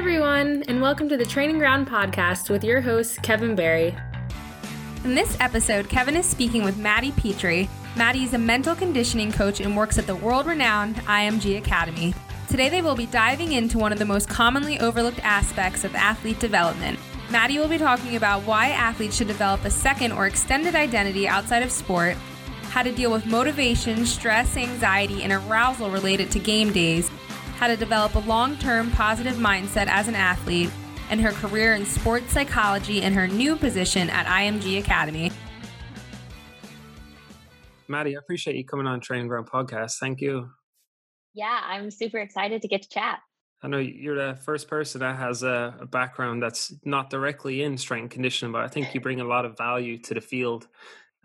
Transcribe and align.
everyone, 0.00 0.64
and 0.66 0.80
welcome 0.80 1.10
to 1.10 1.16
the 1.18 1.26
Training 1.26 1.58
Ground 1.58 1.86
Podcast 1.86 2.48
with 2.48 2.64
your 2.64 2.80
host, 2.80 3.20
Kevin 3.22 3.54
Barry. 3.54 3.94
In 5.04 5.14
this 5.14 5.38
episode, 5.40 5.90
Kevin 5.90 6.16
is 6.16 6.24
speaking 6.24 6.64
with 6.64 6.78
Maddie 6.78 7.12
Petrie. 7.12 7.68
Maddie 7.96 8.24
is 8.24 8.32
a 8.32 8.38
mental 8.38 8.74
conditioning 8.74 9.30
coach 9.30 9.60
and 9.60 9.76
works 9.76 9.98
at 9.98 10.06
the 10.06 10.16
world 10.16 10.46
renowned 10.46 10.96
IMG 11.00 11.58
Academy. 11.58 12.14
Today, 12.48 12.70
they 12.70 12.80
will 12.80 12.94
be 12.94 13.04
diving 13.04 13.52
into 13.52 13.76
one 13.76 13.92
of 13.92 13.98
the 13.98 14.06
most 14.06 14.26
commonly 14.26 14.80
overlooked 14.80 15.22
aspects 15.22 15.84
of 15.84 15.94
athlete 15.94 16.40
development. 16.40 16.98
Maddie 17.30 17.58
will 17.58 17.68
be 17.68 17.76
talking 17.76 18.16
about 18.16 18.42
why 18.44 18.68
athletes 18.68 19.16
should 19.16 19.28
develop 19.28 19.66
a 19.66 19.70
second 19.70 20.12
or 20.12 20.26
extended 20.26 20.74
identity 20.74 21.28
outside 21.28 21.62
of 21.62 21.70
sport, 21.70 22.16
how 22.70 22.82
to 22.82 22.90
deal 22.90 23.12
with 23.12 23.26
motivation, 23.26 24.06
stress, 24.06 24.56
anxiety, 24.56 25.24
and 25.24 25.32
arousal 25.34 25.90
related 25.90 26.30
to 26.30 26.38
game 26.38 26.72
days, 26.72 27.10
how 27.60 27.66
to 27.66 27.76
develop 27.76 28.14
a 28.14 28.20
long 28.20 28.56
term 28.56 28.90
positive 28.92 29.34
mindset 29.34 29.86
as 29.86 30.08
an 30.08 30.14
athlete, 30.14 30.70
and 31.10 31.20
her 31.20 31.32
career 31.32 31.74
in 31.74 31.84
sports 31.84 32.32
psychology 32.32 33.02
and 33.02 33.14
her 33.14 33.28
new 33.28 33.54
position 33.54 34.08
at 34.08 34.24
IMG 34.24 34.78
Academy. 34.78 35.30
Maddie, 37.86 38.16
I 38.16 38.18
appreciate 38.18 38.56
you 38.56 38.64
coming 38.64 38.86
on 38.86 39.00
Training 39.00 39.28
Ground 39.28 39.46
Podcast. 39.50 39.98
Thank 39.98 40.22
you. 40.22 40.48
Yeah, 41.34 41.60
I'm 41.62 41.90
super 41.90 42.18
excited 42.18 42.62
to 42.62 42.68
get 42.68 42.80
to 42.80 42.88
chat. 42.88 43.18
I 43.62 43.68
know 43.68 43.76
you're 43.78 44.16
the 44.16 44.40
first 44.40 44.66
person 44.66 45.00
that 45.00 45.16
has 45.16 45.42
a, 45.42 45.74
a, 45.80 45.86
background 45.86 46.42
that's 46.42 46.72
not 46.86 47.10
directly 47.10 47.62
in 47.62 47.76
strength 47.76 48.04
and 48.04 48.10
conditioning, 48.10 48.52
but 48.52 48.62
I 48.62 48.68
think 48.68 48.94
you 48.94 49.02
bring 49.02 49.20
a 49.20 49.24
lot 49.24 49.44
of 49.44 49.58
value 49.58 49.98
to 49.98 50.14
the 50.14 50.22
field 50.22 50.66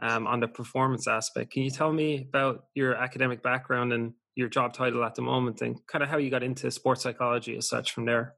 um, 0.01 0.27
on 0.27 0.41
the 0.41 0.49
performance 0.49 1.07
aspect. 1.07 1.53
Can 1.53 1.63
you 1.63 1.69
tell 1.69 1.93
me 1.93 2.25
about 2.27 2.65
your 2.73 2.93
academic 2.95 3.41
background 3.41 3.93
and 3.93 4.13
your 4.35 4.49
job 4.49 4.73
title 4.73 5.03
at 5.03 5.15
the 5.15 5.21
moment 5.21 5.61
and 5.61 5.79
kind 5.87 6.03
of 6.03 6.09
how 6.09 6.17
you 6.17 6.29
got 6.29 6.43
into 6.43 6.69
sports 6.69 7.03
psychology 7.03 7.57
as 7.57 7.67
such 7.67 7.91
from 7.91 8.05
there. 8.05 8.35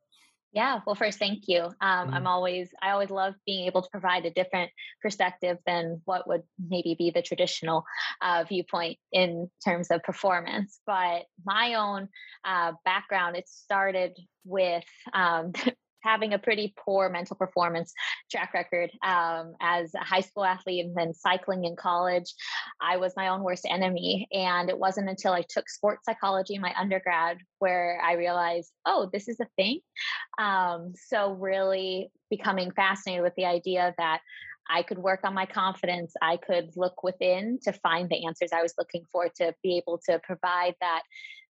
Yeah, 0.54 0.80
well, 0.86 0.96
first, 0.96 1.20
thank 1.20 1.44
you. 1.48 1.66
Um, 1.66 1.74
mm-hmm. 1.82 2.14
I'm 2.14 2.28
always, 2.28 2.70
I 2.82 2.92
always 2.92 3.10
love 3.10 3.36
being 3.46 3.68
able 3.68 3.82
to 3.82 3.90
provide 3.90 4.26
a 4.26 4.32
different 4.32 4.72
perspective 5.02 5.58
than 5.66 6.02
what 6.06 6.28
would 6.28 6.44
maybe 6.70 6.96
be 6.98 7.12
the 7.12 7.22
traditional 7.22 7.84
uh, 8.22 8.46
viewpoint 8.48 8.98
in 9.12 9.52
terms 9.64 9.92
of 9.92 10.02
performance. 10.04 10.80
But 10.88 11.26
my 11.46 11.76
own 11.76 12.08
uh, 12.46 12.72
background, 12.86 13.36
it 13.36 13.48
started 13.50 14.18
with 14.46 14.86
um, 15.14 15.52
having 16.02 16.34
a 16.34 16.40
pretty 16.40 16.74
poor 16.78 17.10
mental 17.10 17.36
performance 17.36 17.94
track 18.32 18.54
record 18.54 18.92
um, 19.06 19.54
as 19.62 19.94
a 19.94 20.00
high 20.00 20.22
school 20.22 20.44
athlete 20.44 20.86
and 20.86 20.96
then 20.96 21.14
cycling 21.14 21.66
in 21.66 21.76
college. 21.76 22.34
I 22.82 22.98
was 22.98 23.14
my 23.16 23.30
own 23.30 23.44
worst 23.44 23.66
enemy. 23.70 24.28
And 24.32 24.70
it 24.70 24.78
wasn't 24.78 25.10
until 25.10 25.34
I 25.34 25.44
took 25.48 25.70
sports 25.70 26.04
psychology 26.06 26.56
in 26.56 26.62
my 26.62 26.74
undergrad 26.80 27.38
where 27.60 28.00
I 28.04 28.14
realized, 28.14 28.72
oh, 28.86 29.10
this 29.12 29.28
is 29.28 29.40
a 29.40 29.48
thing. 29.58 29.80
Um, 30.40 30.94
so, 30.96 31.32
really 31.34 32.12
becoming 32.30 32.72
fascinated 32.72 33.24
with 33.24 33.36
the 33.36 33.46
idea 33.46 33.94
that 33.98 34.20
I 34.70 34.84
could 34.84 34.98
work 34.98 35.22
on 35.24 35.34
my 35.34 35.46
confidence. 35.46 36.14
I 36.22 36.38
could 36.38 36.72
look 36.76 37.04
within 37.04 37.60
to 37.64 37.74
find 37.74 38.10
the 38.10 38.26
answers 38.26 38.52
I 38.54 38.62
was 38.62 38.74
looking 38.78 39.06
for 39.12 39.30
to 39.38 39.54
be 39.64 39.78
able 39.78 40.00
to 40.10 40.20
provide 40.20 40.76
that 40.82 41.04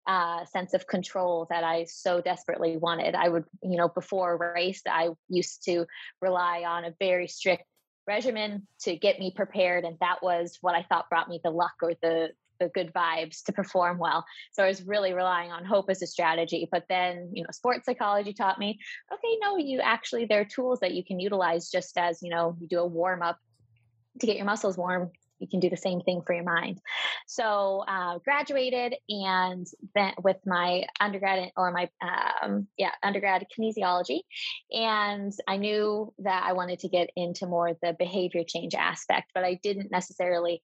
uh, 0.07 0.45
sense 0.47 0.75
of 0.75 0.87
control 0.87 1.47
that 1.51 1.65
I 1.65 1.85
so 1.85 2.21
desperately 2.21 2.77
wanted. 2.77 3.15
I 3.15 3.29
would, 3.29 3.45
you 3.63 3.77
know, 3.77 3.89
before 3.89 4.37
race, 4.37 4.83
I 4.89 5.11
used 5.29 5.65
to 5.65 5.87
rely 6.21 6.65
on 6.67 6.85
a 6.85 6.95
very 6.99 7.29
strict 7.29 7.65
regimen 8.07 8.67
to 8.81 8.97
get 8.97 9.19
me 9.19 9.33
prepared, 9.35 9.85
and 9.85 9.97
that 10.01 10.23
was 10.23 10.59
what 10.61 10.75
I 10.75 10.83
thought 10.83 11.09
brought 11.09 11.29
me 11.29 11.41
the 11.43 11.51
luck 11.51 11.75
or 11.83 11.95
the 12.03 12.31
the 12.61 12.69
good 12.69 12.93
vibes 12.93 13.43
to 13.45 13.53
perform 13.53 13.99
well. 13.99 14.25
So 14.53 14.63
I 14.63 14.69
was 14.69 14.87
really 14.87 15.13
relying 15.13 15.51
on 15.51 15.65
hope 15.65 15.91
as 15.91 16.03
a 16.03 16.07
strategy. 16.07 16.69
But 16.71 16.85
then, 16.89 17.31
you 17.33 17.43
know, 17.43 17.49
sports 17.51 17.85
psychology 17.85 18.33
taught 18.33 18.61
me, 18.61 18.79
okay, 19.13 19.39
no, 19.43 19.57
you 19.57 19.81
actually 19.81 20.27
there 20.27 20.43
are 20.43 20.45
tools 20.45 20.79
that 20.81 20.95
you 20.95 21.05
can 21.05 21.19
utilize 21.19 21.69
just 21.69 21.99
as, 21.99 22.23
you 22.23 22.31
know, 22.31 22.57
you 22.61 22.69
do 22.69 22.79
a 22.79 22.87
warm 22.87 23.23
up 23.23 23.39
to 24.21 24.27
get 24.27 24.37
your 24.37 24.47
muscles 24.47 24.79
warm 24.79 25.11
you 25.45 25.51
can 25.51 25.61
do 25.61 25.71
the 25.71 25.77
same 25.77 26.01
thing 26.01 26.23
for 26.27 26.35
your 26.35 26.45
mind. 26.45 26.81
So 27.27 27.85
uh, 27.87 28.19
graduated 28.19 28.95
and 29.09 29.67
then 29.95 30.15
with 30.23 30.39
my 30.47 30.85
undergrad 30.99 31.51
or 31.57 31.71
my 31.71 31.89
um, 32.43 32.67
yeah 32.79 32.93
undergrad 33.03 33.47
kinesiology, 33.57 34.21
and 34.73 35.33
I 35.47 35.59
knew 35.59 36.13
that 36.21 36.45
I 36.47 36.55
wanted 36.55 36.81
to 36.81 36.89
get 36.89 37.11
into 37.15 37.47
more 37.47 37.77
the 37.83 37.95
behavior 37.99 38.43
change 38.47 38.75
aspect, 38.75 39.31
but 39.35 39.45
I 39.45 39.61
didn't 39.63 39.91
necessarily 39.91 40.63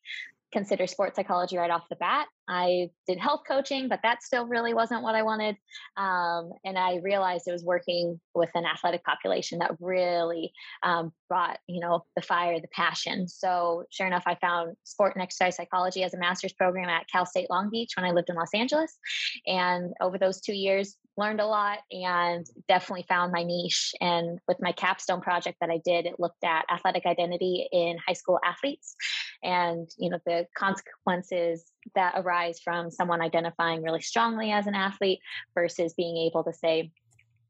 consider 0.53 0.87
sports 0.87 1.16
psychology 1.16 1.56
right 1.56 1.71
off 1.71 1.88
the 1.88 1.97
bat. 1.97 2.27
I 2.49 2.91
did 3.06 3.19
health 3.19 3.43
coaching, 3.47 3.89
but 3.89 4.01
that 4.03 4.23
still 4.23 4.47
really 4.47 4.75
wasn't 4.75 5.03
what 5.03 5.15
I 5.15 5.23
wanted. 5.23 5.56
Um, 5.97 6.51
and 6.65 6.78
I 6.78 6.97
realized 7.03 7.47
it 7.47 7.53
was 7.53 7.65
working 7.65 8.21
with 8.34 8.51
an 8.55 8.65
athletic 8.65 9.05
population 9.05 9.59
that 9.61 9.77
really 9.81 10.53
um, 10.83 11.12
brought, 11.28 11.59
you 11.67 11.81
know, 11.81 12.05
the 12.17 12.23
fire, 12.23 12.61
the 12.61 12.69
passion. 12.69 13.28
So 13.28 13.84
sure 13.91 14.06
enough, 14.06 14.25
I 14.27 14.34
found 14.37 14.77
sport 14.84 15.15
and 15.15 15.23
exercise 15.23 15.56
psychology 15.56 16.03
as 16.03 16.15
a 16.15 16.19
master's 16.19 16.53
program 16.53 16.89
at 16.89 17.09
Cal 17.09 17.27
State 17.27 17.51
Long 17.51 17.71
Beach 17.71 17.93
when 17.97 18.05
I 18.05 18.11
lived 18.11 18.31
in 18.31 18.37
Los 18.37 18.55
Angeles. 18.55 18.99
And 19.47 19.93
over 20.01 20.19
those 20.19 20.41
two 20.41 20.55
years, 20.55 20.97
learned 21.17 21.41
a 21.41 21.47
lot 21.47 21.78
and 21.93 22.47
definitely 22.67 23.05
found 23.09 23.33
my 23.33 23.43
niche. 23.43 23.95
And 24.01 24.39
with 24.49 24.57
my 24.61 24.72
capstone 24.72 25.21
project 25.21 25.59
that 25.61 25.71
I 25.71 25.81
did, 25.84 26.07
it 26.07 26.19
looked 26.19 26.43
at 26.43 26.65
athletic 26.72 27.05
identity 27.07 27.69
in 27.71 27.99
high 28.05 28.15
school 28.15 28.39
athletes 28.45 28.97
and, 29.43 29.89
you 29.99 30.11
know, 30.11 30.19
the 30.25 30.47
consequences 30.57 31.65
that 31.94 32.14
arise 32.16 32.60
from 32.60 32.91
someone 32.91 33.20
identifying 33.20 33.82
really 33.82 34.00
strongly 34.00 34.50
as 34.52 34.66
an 34.66 34.74
athlete 34.74 35.20
versus 35.54 35.94
being 35.94 36.16
able 36.16 36.44
to 36.44 36.52
say, 36.52 36.91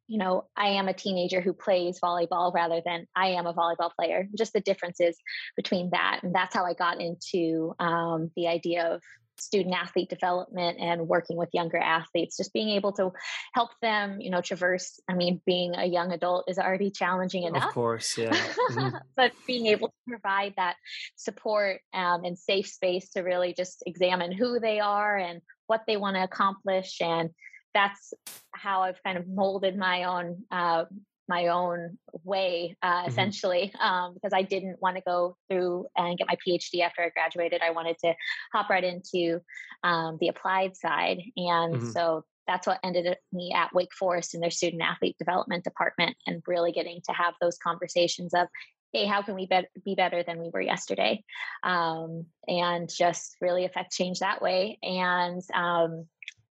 you 0.06 0.18
know, 0.18 0.46
I 0.56 0.70
am 0.70 0.88
a 0.88 0.92
teenager 0.92 1.41
who 1.41 1.52
plays 1.52 2.00
volleyball 2.00 2.52
rather 2.52 2.82
than 2.84 3.06
I 3.14 3.28
am 3.28 3.46
a 3.46 3.54
volleyball 3.54 3.92
player. 3.94 4.26
Just 4.36 4.52
the 4.52 4.60
differences 4.60 5.16
between 5.56 5.91
that. 5.91 6.20
And 6.22 6.34
that's 6.34 6.54
how 6.54 6.64
I 6.64 6.74
got 6.74 7.00
into 7.00 7.74
um, 7.78 8.32
the 8.34 8.48
idea 8.48 8.86
of 8.86 9.02
student 9.41 9.75
athlete 9.75 10.09
development 10.09 10.78
and 10.81 11.09
working 11.09 11.37
with 11.37 11.49
younger 11.53 11.78
athletes 11.78 12.37
just 12.37 12.53
being 12.53 12.71
able 12.71 12.93
to 12.93 13.11
help 13.53 13.71
them 13.83 14.21
you 14.21 14.31
know 14.31 14.41
traverse 14.41 15.01
i 15.09 15.15
mean 15.15 15.41
being 15.47 15.75
a 15.77 15.87
young 15.87 16.12
adult 16.12 16.45
is 16.49 16.59
already 16.59 16.91
challenging 16.91 17.45
enough 17.45 17.69
of 17.69 17.75
course 17.75 18.17
yeah 18.19 18.31
mm-hmm. 18.31 18.97
but 19.17 19.33
being 19.47 19.67
able 19.67 19.89
to 19.89 19.95
provide 20.09 20.55
that 20.56 20.77
support 21.17 21.81
um, 21.95 22.25
and 22.25 22.39
safe 22.39 22.67
space 22.67 23.11
to 23.11 23.21
really 23.21 23.55
just 23.55 23.83
examine 23.87 24.33
who 24.33 24.61
they 24.61 24.81
are 24.81 25.17
and 25.17 25.41
what 25.67 25.83
they 25.87 25.97
want 25.97 26.17
to 26.17 26.22
accomplish 26.22 26.99
and 27.01 27.31
that's 27.75 28.12
how 28.53 28.83
I've 28.83 29.03
kind 29.03 29.19
of 29.19 29.28
molded 29.28 29.77
my 29.77 30.05
own 30.05 30.45
uh, 30.51 30.84
my 31.30 31.46
own 31.46 31.96
way, 32.24 32.76
uh, 32.82 32.88
mm-hmm. 32.88 33.08
essentially, 33.08 33.72
um, 33.80 34.12
because 34.14 34.32
I 34.34 34.42
didn't 34.42 34.82
want 34.82 34.96
to 34.96 35.02
go 35.06 35.36
through 35.48 35.86
and 35.96 36.18
get 36.18 36.26
my 36.26 36.36
PhD 36.46 36.82
after 36.82 37.02
I 37.02 37.08
graduated. 37.10 37.62
I 37.62 37.70
wanted 37.70 37.96
to 38.04 38.12
hop 38.52 38.68
right 38.68 38.84
into 38.84 39.41
um, 39.82 40.18
the 40.20 40.28
applied 40.28 40.76
side. 40.76 41.22
And 41.36 41.76
mm-hmm. 41.76 41.91
so 41.91 42.24
that's 42.46 42.66
what 42.66 42.80
ended 42.82 43.16
me 43.32 43.52
at 43.56 43.72
Wake 43.72 43.94
Forest 43.98 44.34
in 44.34 44.41
their 44.41 44.50
student 44.50 44.82
athlete 44.82 45.16
development 45.18 45.62
department 45.62 46.16
and 46.26 46.42
really 46.46 46.72
getting 46.72 47.00
to 47.06 47.12
have 47.12 47.34
those 47.41 47.56
conversations 47.62 48.34
of, 48.34 48.48
hey, 48.92 49.06
how 49.06 49.22
can 49.22 49.36
we 49.36 49.47
be, 49.47 49.60
be 49.84 49.94
better 49.94 50.24
than 50.24 50.41
we 50.41 50.50
were 50.52 50.60
yesterday? 50.60 51.22
Um, 51.62 52.26
and 52.48 52.91
just 52.91 53.36
really 53.41 53.64
affect 53.64 53.92
change 53.92 54.18
that 54.18 54.42
way. 54.42 54.78
And 54.82 55.41
um, 55.54 56.06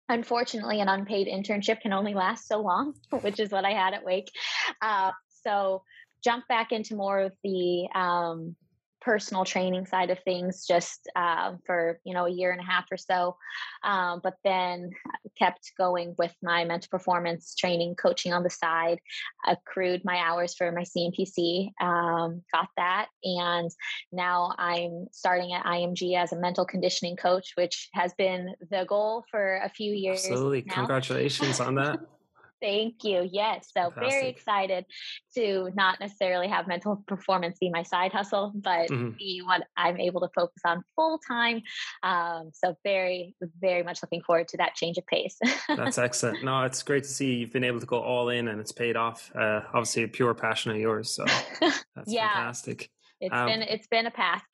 unfortunately, 0.09 0.81
an 0.81 0.89
unpaid 0.89 1.27
internship 1.27 1.81
can 1.81 1.93
only 1.93 2.13
last 2.13 2.47
so 2.47 2.59
long, 2.59 2.95
which 3.21 3.39
is 3.39 3.51
what 3.51 3.63
I 3.65 3.71
had 3.71 3.93
at 3.93 4.03
Wake. 4.03 4.31
Uh, 4.81 5.11
so 5.43 5.83
jump 6.23 6.47
back 6.47 6.71
into 6.71 6.95
more 6.95 7.19
of 7.19 7.33
the 7.43 7.87
um, 7.95 8.55
personal 9.01 9.45
training 9.45 9.85
side 9.85 10.09
of 10.09 10.19
things 10.23 10.65
just 10.65 11.09
uh, 11.15 11.53
for 11.65 11.99
you 12.03 12.13
know 12.13 12.25
a 12.25 12.31
year 12.31 12.51
and 12.51 12.61
a 12.61 12.63
half 12.63 12.85
or 12.91 12.97
so 12.97 13.35
um, 13.83 14.19
but 14.23 14.35
then 14.43 14.89
kept 15.37 15.71
going 15.77 16.15
with 16.17 16.33
my 16.43 16.65
mental 16.65 16.89
performance 16.89 17.55
training 17.55 17.95
coaching 17.95 18.33
on 18.33 18.43
the 18.43 18.49
side 18.49 18.99
accrued 19.47 20.01
my 20.03 20.17
hours 20.17 20.53
for 20.53 20.71
my 20.71 20.83
cmpc 20.83 21.69
um, 21.81 22.41
got 22.53 22.67
that 22.77 23.07
and 23.23 23.71
now 24.11 24.53
i'm 24.57 25.07
starting 25.11 25.53
at 25.53 25.65
img 25.65 26.17
as 26.17 26.31
a 26.33 26.39
mental 26.39 26.65
conditioning 26.65 27.15
coach 27.15 27.53
which 27.55 27.89
has 27.93 28.13
been 28.17 28.53
the 28.71 28.85
goal 28.87 29.23
for 29.31 29.61
a 29.63 29.69
few 29.69 29.93
years 29.93 30.25
absolutely 30.25 30.63
now. 30.65 30.75
congratulations 30.75 31.59
on 31.59 31.75
that 31.75 31.99
Thank 32.61 33.03
you. 33.03 33.27
Yes. 33.31 33.69
So 33.75 33.89
Fantastic. 33.91 34.09
very 34.09 34.29
excited 34.29 34.85
to 35.35 35.71
not 35.75 35.99
necessarily 35.99 36.47
have 36.47 36.67
mental 36.67 37.03
performance 37.07 37.57
be 37.59 37.69
my 37.69 37.83
side 37.83 38.11
hustle, 38.11 38.51
but 38.55 38.89
mm-hmm. 38.89 39.11
be 39.17 39.41
what 39.43 39.63
I'm 39.77 39.99
able 39.99 40.21
to 40.21 40.29
focus 40.35 40.61
on 40.65 40.83
full 40.95 41.19
time. 41.27 41.61
Um, 42.03 42.51
so 42.53 42.75
very, 42.83 43.35
very 43.59 43.83
much 43.83 44.01
looking 44.01 44.21
forward 44.21 44.47
to 44.49 44.57
that 44.57 44.75
change 44.75 44.97
of 44.97 45.05
pace. 45.07 45.37
That's 45.67 45.97
excellent. 45.97 46.43
No, 46.43 46.63
it's 46.63 46.83
great 46.83 47.03
to 47.03 47.09
see 47.09 47.35
you've 47.35 47.53
been 47.53 47.63
able 47.63 47.79
to 47.79 47.85
go 47.85 48.01
all 48.01 48.29
in 48.29 48.47
and 48.47 48.59
it's 48.59 48.71
paid 48.71 48.95
off. 48.95 49.31
Uh, 49.35 49.61
obviously 49.73 50.03
a 50.03 50.07
pure 50.07 50.33
passion 50.33 50.71
of 50.71 50.77
yours. 50.77 51.11
So 51.11 51.25
that's 51.59 51.83
yeah, 52.07 52.33
fantastic. 52.33 52.89
It's 53.21 53.33
um, 53.33 53.47
been, 53.47 53.61
it's 53.63 53.87
been 53.87 54.05
a 54.05 54.11
path. 54.11 54.43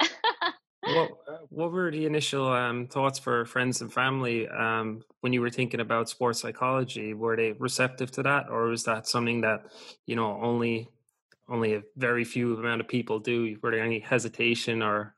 well, 0.88 1.20
uh, 1.28 1.38
what 1.50 1.72
were 1.72 1.92
the 1.92 2.06
initial 2.06 2.52
um, 2.52 2.88
thoughts 2.88 3.20
for 3.20 3.46
friends 3.46 3.82
and 3.82 3.92
family 3.92 4.48
um, 4.48 5.04
when 5.22 5.34
you 5.34 5.42
were 5.42 5.50
thinking 5.50 5.80
about 5.80 6.10
sports 6.10 6.40
psychology? 6.40 7.14
Were 7.14 7.36
they 7.36 7.54
receptive 7.54 8.12
to 8.12 8.24
that, 8.24 8.50
or 8.50 8.68
was 8.68 8.84
that 8.84 9.08
something 9.08 9.42
that 9.42 9.66
you 10.06 10.16
know 10.16 10.40
only 10.42 10.90
only 11.48 11.76
a 11.76 11.84
very 11.96 12.24
few 12.24 12.58
amount 12.58 12.82
of 12.82 12.88
people 12.88 13.20
do? 13.20 13.58
Were 13.62 13.72
there 13.72 13.84
any 13.84 14.00
hesitation 14.00 14.82
or 14.82 15.16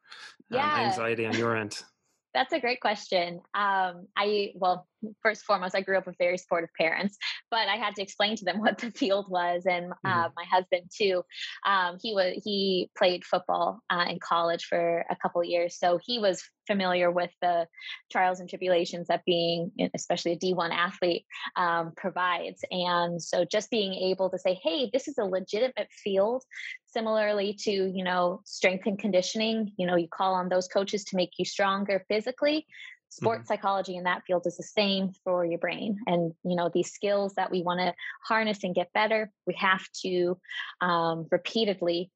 um, 0.52 0.58
yeah. 0.58 0.88
anxiety 0.88 1.26
on 1.26 1.38
your 1.38 1.56
end? 1.56 1.82
That's 2.34 2.54
a 2.54 2.60
great 2.60 2.82
question. 2.82 3.42
Um, 3.56 4.08
I 4.16 4.52
well, 4.56 4.88
first 5.22 5.44
foremost, 5.44 5.76
I 5.76 5.82
grew 5.82 5.98
up 5.98 6.06
with 6.06 6.18
very 6.18 6.38
supportive 6.38 6.70
parents, 6.80 7.18
but 7.52 7.68
I 7.68 7.76
had 7.76 7.96
to 7.96 8.02
explain 8.02 8.36
to 8.38 8.46
them 8.46 8.60
what 8.62 8.78
the 8.78 8.92
field 8.92 9.30
was, 9.30 9.64
and 9.66 9.92
uh, 10.06 10.26
mm-hmm. 10.26 10.34
my 10.36 10.46
husband 10.50 10.90
too. 10.96 11.24
Um, 11.66 11.98
he 12.02 12.14
was 12.14 12.42
he 12.44 12.90
played 12.98 13.26
football 13.26 13.80
uh, 13.90 14.06
in 14.10 14.20
college 14.20 14.66
for 14.66 15.06
a 15.10 15.16
couple 15.16 15.44
years, 15.44 15.78
so 15.78 16.00
he 16.04 16.20
was 16.20 16.44
familiar 16.68 17.10
with 17.10 17.32
the 17.42 17.66
trials 18.12 18.40
and 18.40 18.50
tribulations 18.50 19.08
that 19.08 19.24
being, 19.26 19.72
especially 19.96 20.34
a 20.34 20.38
D1 20.38 20.70
athlete, 20.72 21.26
um, 21.56 21.94
provides. 21.96 22.64
And 22.70 23.22
so, 23.22 23.46
just 23.46 23.72
being 23.72 23.94
able 23.94 24.30
to 24.30 24.38
say, 24.38 24.60
"Hey, 24.62 24.90
this 24.92 25.08
is 25.08 25.18
a 25.18 25.26
legitimate 25.26 25.90
field," 26.04 26.44
similarly 26.88 27.56
to 27.62 27.72
you 27.72 28.04
know 28.04 28.42
strength 28.46 28.86
and 28.86 29.00
conditioning, 29.00 29.72
you 29.78 29.88
know, 29.88 29.96
you 29.96 30.08
call 30.08 30.34
on 30.34 30.50
those 30.50 30.68
coaches 30.68 31.04
to 31.06 31.16
make 31.16 31.32
you 31.38 31.46
stronger 31.46 32.06
physically 32.10 32.66
sports 33.10 33.44
mm-hmm. 33.44 33.48
psychology 33.48 33.96
in 33.96 34.04
that 34.04 34.24
field 34.26 34.46
is 34.46 34.58
the 34.58 34.64
same 34.64 35.12
for 35.24 35.46
your 35.46 35.60
brain 35.60 35.98
and 36.08 36.34
you 36.44 36.56
know 36.56 36.70
these 36.74 36.92
skills 36.92 37.34
that 37.36 37.52
we 37.52 37.62
want 37.62 37.80
to 37.80 37.94
harness 38.24 38.64
and 38.64 38.76
get 38.76 38.92
better 38.94 39.32
we 39.46 39.56
have 39.58 39.84
to 39.94 40.38
um, 40.82 41.26
repeatedly 41.32 42.12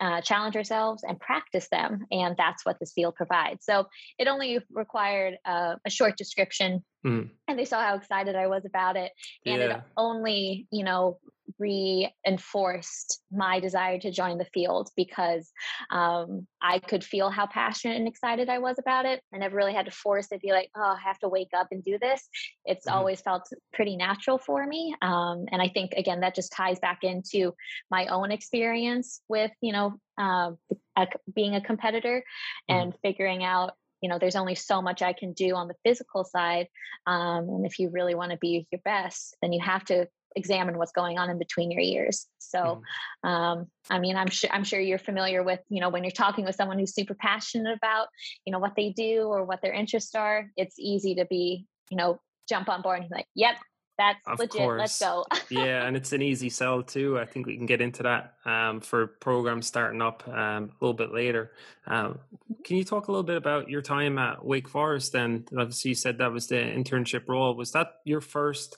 uh, 0.00 0.20
challenge 0.20 0.54
ourselves 0.54 1.02
and 1.02 1.18
practice 1.18 1.68
them 1.72 2.06
and 2.12 2.36
that's 2.36 2.64
what 2.64 2.78
this 2.78 2.92
field 2.92 3.16
provides 3.16 3.64
so 3.64 3.84
it 4.18 4.28
only 4.28 4.60
required 4.70 5.34
uh, 5.44 5.74
a 5.84 5.90
short 5.90 6.16
description 6.16 6.84
mm. 7.04 7.28
and 7.48 7.58
they 7.58 7.64
saw 7.64 7.82
how 7.82 7.96
excited 7.96 8.36
i 8.36 8.46
was 8.46 8.64
about 8.64 8.96
it 8.96 9.10
and 9.44 9.60
yeah. 9.60 9.76
it 9.78 9.82
only 9.96 10.68
you 10.70 10.84
know 10.84 11.18
reinforced 11.58 13.20
my 13.30 13.60
desire 13.60 13.98
to 13.98 14.10
join 14.10 14.38
the 14.38 14.46
field 14.46 14.90
because 14.96 15.50
um, 15.90 16.46
I 16.60 16.78
could 16.78 17.04
feel 17.04 17.30
how 17.30 17.46
passionate 17.46 17.96
and 17.96 18.08
excited 18.08 18.48
I 18.48 18.58
was 18.58 18.78
about 18.78 19.04
it. 19.04 19.22
I 19.34 19.38
never 19.38 19.56
really 19.56 19.74
had 19.74 19.86
to 19.86 19.92
force 19.92 20.26
it, 20.30 20.36
to 20.36 20.40
be 20.40 20.52
like, 20.52 20.70
oh, 20.76 20.96
I 20.96 21.00
have 21.02 21.18
to 21.20 21.28
wake 21.28 21.50
up 21.56 21.68
and 21.70 21.84
do 21.84 21.98
this. 22.00 22.28
It's 22.64 22.86
mm-hmm. 22.86 22.96
always 22.96 23.20
felt 23.20 23.48
pretty 23.72 23.96
natural 23.96 24.38
for 24.38 24.66
me. 24.66 24.94
Um, 25.02 25.46
and 25.50 25.60
I 25.60 25.68
think, 25.68 25.92
again, 25.92 26.20
that 26.20 26.34
just 26.34 26.52
ties 26.52 26.78
back 26.78 27.00
into 27.02 27.54
my 27.90 28.06
own 28.06 28.30
experience 28.30 29.20
with, 29.28 29.50
you 29.60 29.72
know, 29.72 29.94
uh, 30.18 30.52
a, 30.96 31.06
being 31.34 31.54
a 31.54 31.60
competitor 31.60 32.24
mm-hmm. 32.70 32.80
and 32.80 32.94
figuring 33.02 33.44
out 33.44 33.72
you 34.00 34.08
know 34.08 34.18
there's 34.18 34.36
only 34.36 34.54
so 34.54 34.80
much 34.80 35.02
i 35.02 35.12
can 35.12 35.32
do 35.32 35.54
on 35.54 35.68
the 35.68 35.74
physical 35.84 36.24
side 36.24 36.68
um, 37.06 37.48
and 37.48 37.66
if 37.66 37.78
you 37.78 37.90
really 37.90 38.14
want 38.14 38.30
to 38.30 38.38
be 38.38 38.66
your 38.70 38.80
best 38.84 39.36
then 39.42 39.52
you 39.52 39.60
have 39.60 39.84
to 39.84 40.06
examine 40.36 40.78
what's 40.78 40.92
going 40.92 41.18
on 41.18 41.30
in 41.30 41.38
between 41.38 41.70
your 41.70 41.80
ears. 41.80 42.26
So, 42.38 42.82
mm. 43.24 43.28
um, 43.28 43.66
I 43.90 43.98
mean, 43.98 44.16
I'm 44.16 44.28
sure 44.28 44.50
I'm 44.52 44.64
sure 44.64 44.80
you're 44.80 44.98
familiar 44.98 45.42
with 45.42 45.60
you 45.68 45.80
know 45.80 45.88
when 45.88 46.04
you're 46.04 46.10
talking 46.10 46.44
with 46.44 46.54
someone 46.54 46.78
who's 46.78 46.94
super 46.94 47.14
passionate 47.14 47.76
about 47.76 48.08
you 48.44 48.52
know 48.52 48.58
what 48.58 48.74
they 48.76 48.90
do 48.90 49.22
or 49.22 49.44
what 49.44 49.62
their 49.62 49.72
interests 49.72 50.14
are. 50.14 50.50
It's 50.56 50.78
easy 50.78 51.16
to 51.16 51.26
be 51.26 51.66
you 51.90 51.96
know 51.96 52.20
jump 52.48 52.68
on 52.68 52.82
board 52.82 53.00
and 53.00 53.08
be 53.08 53.14
like, 53.14 53.26
"Yep, 53.34 53.56
that's 53.98 54.26
of 54.26 54.38
legit. 54.38 54.60
Course. 54.60 54.78
Let's 54.78 54.98
go." 54.98 55.24
yeah, 55.50 55.84
and 55.86 55.96
it's 55.96 56.12
an 56.12 56.22
easy 56.22 56.48
sell 56.48 56.82
too. 56.82 57.18
I 57.18 57.26
think 57.26 57.46
we 57.46 57.56
can 57.56 57.66
get 57.66 57.80
into 57.80 58.04
that 58.04 58.34
um, 58.44 58.80
for 58.80 59.06
programs 59.06 59.66
starting 59.66 60.00
up 60.00 60.26
um, 60.28 60.70
a 60.70 60.84
little 60.84 60.94
bit 60.94 61.12
later. 61.12 61.52
Um, 61.86 62.18
can 62.64 62.76
you 62.76 62.84
talk 62.84 63.08
a 63.08 63.10
little 63.10 63.24
bit 63.24 63.36
about 63.36 63.68
your 63.68 63.82
time 63.82 64.18
at 64.18 64.44
Wake 64.44 64.68
Forest? 64.68 65.12
Then, 65.12 65.44
obviously, 65.56 65.90
you 65.90 65.94
said 65.94 66.18
that 66.18 66.32
was 66.32 66.46
the 66.46 66.56
internship 66.56 67.28
role. 67.28 67.54
Was 67.54 67.72
that 67.72 67.94
your 68.04 68.20
first? 68.20 68.76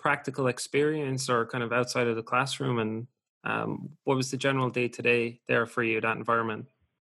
Practical 0.00 0.46
experience 0.46 1.28
or 1.28 1.46
kind 1.46 1.62
of 1.62 1.72
outside 1.72 2.06
of 2.06 2.16
the 2.16 2.22
classroom 2.22 2.78
and 2.78 3.06
um, 3.44 3.90
what 4.04 4.16
was 4.16 4.30
the 4.30 4.36
general 4.36 4.70
day 4.70 4.88
to 4.88 5.02
day 5.02 5.40
there 5.48 5.66
for 5.66 5.82
you 5.82 6.00
that 6.00 6.16
environment? 6.16 6.66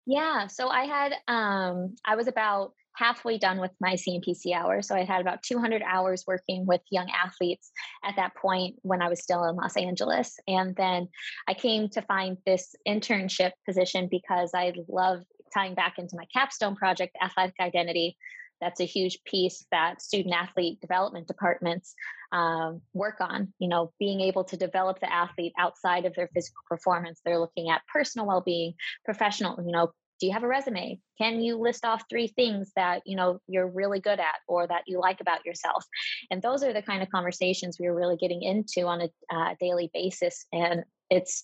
Yeah 0.06 0.48
so 0.48 0.68
i 0.68 0.84
had 0.84 1.14
um, 1.28 1.96
i 2.06 2.16
was 2.16 2.28
about 2.28 2.74
halfway 2.96 3.40
done 3.40 3.60
with 3.60 3.72
my 3.82 3.94
cmpc 3.94 4.54
hours 4.54 4.88
so 4.88 4.96
i 4.96 5.04
had 5.04 5.22
about 5.22 5.42
200 5.44 5.82
hours 5.82 6.26
working 6.28 6.66
with 6.66 6.82
young 6.92 7.10
athletes 7.10 7.72
at 8.04 8.16
that 8.18 8.36
point 8.36 8.76
when 8.84 9.02
i 9.02 9.10
was 9.10 9.22
still 9.22 9.46
in 9.46 9.56
los 9.56 9.76
angeles 9.78 10.38
and 10.48 10.76
then 10.76 11.08
i 11.48 11.54
came 11.54 11.90
to 11.90 12.02
find 12.04 12.38
this 12.46 12.76
internship 12.88 13.52
position 13.66 14.08
because 14.12 14.52
i 14.54 14.72
love 14.88 15.24
tying 15.54 15.74
back 15.74 15.96
into 15.98 16.16
my 16.16 16.26
capstone 16.34 16.76
project 16.76 17.16
athletic 17.24 17.56
identity 17.60 18.16
that's 18.64 18.80
a 18.80 18.86
huge 18.86 19.20
piece 19.26 19.66
that 19.72 20.02
student 20.02 20.34
athlete 20.34 20.80
development 20.80 21.28
departments 21.28 21.94
um, 22.32 22.82
work 22.94 23.18
on 23.20 23.54
you 23.60 23.68
know 23.68 23.92
being 24.00 24.22
able 24.22 24.44
to 24.46 24.58
develop 24.58 25.00
the 25.00 25.12
athlete 25.12 25.54
outside 25.60 26.06
of 26.06 26.16
their 26.16 26.30
physical 26.34 26.62
performance. 26.68 27.20
They're 27.24 27.40
looking 27.40 27.70
at 27.70 27.82
personal 27.92 28.28
well-being 28.28 28.74
professional 29.06 29.62
you 29.66 29.72
know 29.72 29.92
do 30.20 30.28
you 30.28 30.34
have 30.34 30.44
a 30.44 30.48
resume? 30.48 31.00
Can 31.18 31.42
you 31.42 31.58
list 31.58 31.84
off 31.84 32.04
three 32.10 32.28
things 32.28 32.72
that 32.78 33.02
you 33.06 33.18
know 33.18 33.40
you're 33.48 33.68
really 33.68 34.00
good 34.00 34.22
at 34.22 34.36
or 34.48 34.66
that 34.68 34.84
you 34.88 34.98
like 35.00 35.20
about 35.20 35.46
yourself? 35.46 35.86
And 36.32 36.42
those 36.42 36.64
are 36.64 36.72
the 36.72 36.82
kind 36.82 37.04
of 37.04 37.10
conversations 37.10 37.78
we 37.78 37.88
are 37.88 37.96
really 37.96 38.16
getting 38.16 38.42
into 38.42 38.88
on 38.88 39.02
a 39.02 39.10
uh, 39.36 39.56
daily 39.60 39.92
basis. 39.94 40.46
And 40.54 40.84
it's 41.10 41.44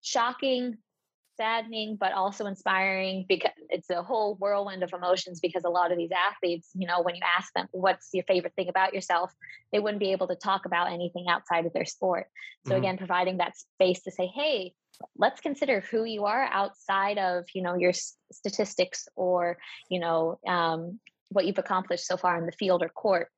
shocking 0.00 0.78
saddening 1.36 1.96
but 1.98 2.12
also 2.12 2.46
inspiring 2.46 3.24
because 3.28 3.50
it's 3.68 3.90
a 3.90 4.02
whole 4.02 4.36
whirlwind 4.36 4.82
of 4.82 4.92
emotions 4.92 5.40
because 5.40 5.64
a 5.64 5.68
lot 5.68 5.90
of 5.90 5.98
these 5.98 6.10
athletes 6.12 6.70
you 6.74 6.86
know 6.86 7.02
when 7.02 7.14
you 7.14 7.20
ask 7.36 7.52
them 7.54 7.66
what's 7.72 8.10
your 8.12 8.24
favorite 8.24 8.54
thing 8.54 8.68
about 8.68 8.94
yourself 8.94 9.32
they 9.72 9.78
wouldn't 9.78 10.00
be 10.00 10.12
able 10.12 10.28
to 10.28 10.36
talk 10.36 10.64
about 10.64 10.92
anything 10.92 11.26
outside 11.28 11.66
of 11.66 11.72
their 11.72 11.84
sport 11.84 12.26
so 12.66 12.72
mm-hmm. 12.72 12.78
again 12.80 12.98
providing 12.98 13.38
that 13.38 13.56
space 13.56 14.02
to 14.02 14.10
say 14.10 14.26
hey 14.34 14.72
let's 15.16 15.40
consider 15.40 15.80
who 15.80 16.04
you 16.04 16.24
are 16.24 16.48
outside 16.52 17.18
of 17.18 17.44
you 17.54 17.62
know 17.62 17.74
your 17.74 17.92
statistics 18.32 19.08
or 19.16 19.58
you 19.88 19.98
know 19.98 20.38
um, 20.46 20.98
what 21.30 21.46
you've 21.46 21.58
accomplished 21.58 22.06
so 22.06 22.16
far 22.16 22.38
in 22.38 22.46
the 22.46 22.52
field 22.52 22.82
or 22.82 22.88
court 22.88 23.28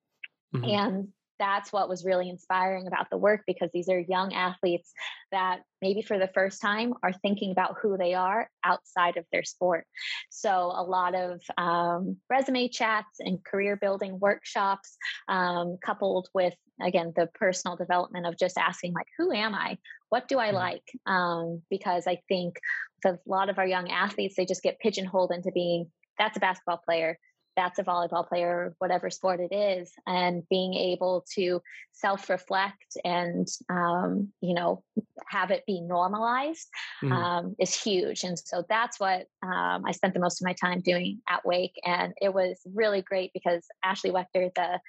mm-hmm. 0.54 0.64
and 0.64 1.08
that's 1.38 1.72
what 1.72 1.88
was 1.88 2.04
really 2.04 2.28
inspiring 2.28 2.86
about 2.86 3.08
the 3.10 3.16
work 3.16 3.42
because 3.46 3.70
these 3.72 3.88
are 3.88 3.98
young 3.98 4.32
athletes 4.32 4.92
that 5.32 5.60
maybe 5.82 6.02
for 6.02 6.18
the 6.18 6.30
first 6.34 6.60
time 6.60 6.94
are 7.02 7.12
thinking 7.12 7.50
about 7.50 7.76
who 7.80 7.96
they 7.96 8.14
are 8.14 8.48
outside 8.64 9.16
of 9.16 9.24
their 9.32 9.44
sport. 9.44 9.86
So, 10.30 10.50
a 10.50 10.82
lot 10.82 11.14
of 11.14 11.40
um, 11.58 12.16
resume 12.30 12.68
chats 12.68 13.20
and 13.20 13.44
career 13.44 13.76
building 13.76 14.18
workshops, 14.18 14.96
um, 15.28 15.78
coupled 15.84 16.28
with 16.34 16.54
again 16.82 17.12
the 17.16 17.28
personal 17.34 17.76
development 17.76 18.26
of 18.26 18.38
just 18.38 18.58
asking, 18.58 18.92
like, 18.92 19.08
who 19.18 19.32
am 19.32 19.54
I? 19.54 19.78
What 20.08 20.28
do 20.28 20.38
I 20.38 20.48
mm-hmm. 20.48 20.56
like? 20.56 20.92
Um, 21.06 21.62
because 21.70 22.06
I 22.06 22.20
think 22.28 22.58
a 23.04 23.18
lot 23.26 23.50
of 23.50 23.58
our 23.58 23.66
young 23.66 23.90
athletes, 23.90 24.34
they 24.36 24.46
just 24.46 24.62
get 24.62 24.80
pigeonholed 24.80 25.32
into 25.32 25.52
being 25.52 25.90
that's 26.18 26.36
a 26.36 26.40
basketball 26.40 26.80
player 26.84 27.18
that's 27.56 27.78
a 27.78 27.82
volleyball 27.84 28.28
player, 28.28 28.74
whatever 28.78 29.10
sport 29.10 29.40
it 29.40 29.54
is, 29.54 29.92
and 30.06 30.42
being 30.48 30.74
able 30.74 31.24
to 31.34 31.60
self 31.92 32.28
reflect 32.28 32.96
and, 33.04 33.48
um, 33.70 34.32
you 34.40 34.54
know, 34.54 34.82
have 35.28 35.50
it 35.50 35.64
be 35.66 35.80
normalized 35.80 36.68
mm. 37.02 37.12
um, 37.12 37.56
is 37.58 37.74
huge. 37.74 38.22
And 38.24 38.38
so 38.38 38.64
that's 38.68 39.00
what 39.00 39.26
um, 39.42 39.84
I 39.86 39.92
spent 39.92 40.14
the 40.14 40.20
most 40.20 40.40
of 40.40 40.46
my 40.46 40.52
time 40.52 40.80
doing 40.80 41.20
at 41.28 41.44
Wake. 41.44 41.80
And 41.84 42.12
it 42.20 42.32
was 42.32 42.58
really 42.74 43.02
great 43.02 43.32
because 43.32 43.66
Ashley 43.82 44.10
Wechter, 44.10 44.50
the 44.54 44.80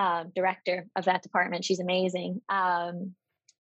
um, 0.00 0.32
director 0.34 0.86
of 0.96 1.04
that 1.04 1.22
department, 1.22 1.64
she's 1.64 1.80
amazing 1.80 2.40
um, 2.48 3.14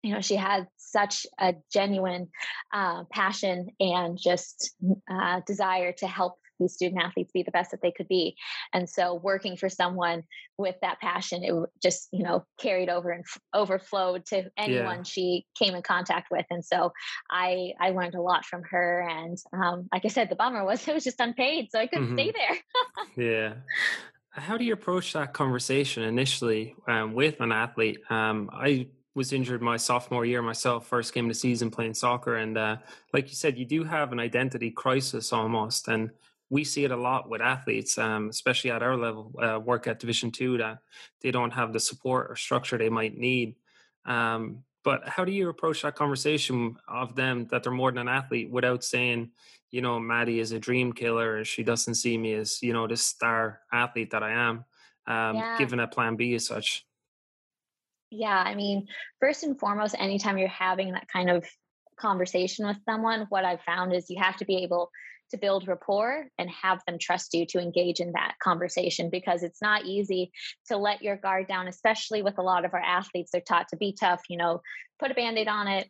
you 0.02 0.14
know 0.14 0.20
she 0.20 0.36
had 0.36 0.66
such 0.76 1.26
a 1.38 1.54
genuine 1.72 2.28
uh, 2.72 3.04
passion 3.12 3.68
and 3.80 4.18
just 4.18 4.74
uh, 5.10 5.40
desire 5.46 5.92
to 5.92 6.06
help 6.06 6.38
these 6.60 6.74
student 6.74 7.02
athletes 7.02 7.32
be 7.32 7.42
the 7.42 7.50
best 7.50 7.70
that 7.70 7.82
they 7.82 7.90
could 7.90 8.08
be. 8.08 8.36
And 8.72 8.88
so 8.88 9.14
working 9.14 9.56
for 9.56 9.68
someone 9.68 10.22
with 10.58 10.76
that 10.82 11.00
passion 11.00 11.42
it 11.42 11.54
just 11.82 12.08
you 12.12 12.22
know 12.22 12.44
carried 12.58 12.88
over 12.88 13.10
and 13.10 13.24
f- 13.24 13.40
overflowed 13.54 14.26
to 14.26 14.50
anyone 14.56 14.98
yeah. 14.98 15.02
she 15.02 15.46
came 15.58 15.74
in 15.74 15.82
contact 15.82 16.28
with. 16.30 16.46
And 16.50 16.64
so 16.64 16.92
i 17.30 17.72
i 17.80 17.90
learned 17.90 18.14
a 18.14 18.22
lot 18.22 18.44
from 18.44 18.62
her. 18.70 19.08
And 19.08 19.38
um, 19.52 19.88
like 19.92 20.04
i 20.04 20.08
said 20.08 20.28
the 20.28 20.36
bummer 20.36 20.64
was 20.64 20.86
it 20.88 20.94
was 20.94 21.04
just 21.04 21.20
unpaid 21.20 21.68
so 21.70 21.80
i 21.80 21.86
couldn't 21.86 22.08
mm-hmm. 22.08 22.18
stay 22.18 22.32
there. 22.32 22.56
Yeah. 23.16 23.54
How 24.30 24.56
do 24.56 24.64
you 24.64 24.72
approach 24.72 25.12
that 25.14 25.32
conversation 25.32 26.04
initially 26.04 26.76
um, 26.86 27.14
with 27.14 27.40
an 27.40 27.50
athlete? 27.50 27.98
Um, 28.08 28.48
i 28.52 28.86
was 29.14 29.32
injured 29.32 29.60
my 29.60 29.76
sophomore 29.76 30.24
year 30.24 30.42
myself, 30.42 30.86
first 30.86 31.12
game 31.12 31.26
of 31.26 31.30
the 31.30 31.34
season 31.34 31.70
playing 31.70 31.94
soccer, 31.94 32.36
and 32.36 32.56
uh, 32.56 32.76
like 33.12 33.28
you 33.28 33.34
said, 33.34 33.58
you 33.58 33.64
do 33.64 33.84
have 33.84 34.12
an 34.12 34.20
identity 34.20 34.70
crisis 34.70 35.32
almost, 35.32 35.88
and 35.88 36.10
we 36.50 36.64
see 36.64 36.84
it 36.84 36.90
a 36.90 36.96
lot 36.96 37.30
with 37.30 37.40
athletes, 37.40 37.96
um, 37.96 38.28
especially 38.28 38.72
at 38.72 38.82
our 38.82 38.96
level, 38.96 39.32
uh, 39.40 39.58
work 39.58 39.86
at 39.86 40.00
Division 40.00 40.30
Two, 40.32 40.58
that 40.58 40.78
they 41.22 41.30
don't 41.30 41.52
have 41.52 41.72
the 41.72 41.80
support 41.80 42.30
or 42.30 42.36
structure 42.36 42.76
they 42.76 42.88
might 42.90 43.16
need. 43.16 43.54
Um, 44.04 44.64
but 44.82 45.08
how 45.08 45.24
do 45.24 45.32
you 45.32 45.48
approach 45.48 45.82
that 45.82 45.94
conversation 45.94 46.76
of 46.88 47.14
them 47.14 47.46
that 47.50 47.62
they're 47.62 47.72
more 47.72 47.92
than 47.92 48.08
an 48.08 48.08
athlete 48.08 48.50
without 48.50 48.82
saying, 48.82 49.30
you 49.70 49.80
know, 49.80 50.00
Maddie 50.00 50.40
is 50.40 50.52
a 50.52 50.58
dream 50.58 50.92
killer 50.92 51.36
and 51.36 51.46
she 51.46 51.62
doesn't 51.62 51.94
see 51.94 52.18
me 52.18 52.34
as, 52.34 52.62
you 52.62 52.72
know, 52.72 52.88
this 52.88 53.06
star 53.06 53.60
athlete 53.72 54.10
that 54.10 54.22
I 54.22 54.32
am, 54.32 54.64
um, 55.06 55.36
Yeah. 55.36 55.58
given 55.58 55.80
a 55.80 55.86
plan 55.86 56.16
B 56.16 56.34
as 56.34 56.46
such? 56.46 56.84
Yeah, 58.10 58.42
I 58.44 58.56
mean, 58.56 58.88
first 59.20 59.44
and 59.44 59.58
foremost, 59.58 59.94
anytime 59.98 60.36
you're 60.36 60.48
having 60.48 60.92
that 60.92 61.06
kind 61.12 61.30
of 61.30 61.46
conversation 61.96 62.66
with 62.66 62.78
someone, 62.84 63.26
what 63.28 63.44
I've 63.44 63.62
found 63.62 63.92
is 63.92 64.10
you 64.10 64.20
have 64.20 64.36
to 64.38 64.44
be 64.44 64.56
able 64.64 64.90
to 65.30 65.38
build 65.38 65.68
rapport 65.68 66.26
and 66.38 66.50
have 66.50 66.80
them 66.86 66.98
trust 67.00 67.34
you 67.34 67.46
to 67.46 67.58
engage 67.60 68.00
in 68.00 68.12
that 68.12 68.34
conversation 68.42 69.10
because 69.10 69.42
it's 69.42 69.62
not 69.62 69.84
easy 69.84 70.30
to 70.68 70.76
let 70.76 71.02
your 71.02 71.16
guard 71.16 71.48
down, 71.48 71.68
especially 71.68 72.22
with 72.22 72.38
a 72.38 72.42
lot 72.42 72.64
of 72.64 72.74
our 72.74 72.80
athletes. 72.80 73.30
They're 73.32 73.40
taught 73.40 73.68
to 73.70 73.76
be 73.76 73.96
tough, 73.98 74.22
you 74.28 74.36
know, 74.36 74.60
put 74.98 75.10
a 75.10 75.14
band 75.14 75.38
aid 75.38 75.48
on 75.48 75.68
it. 75.68 75.88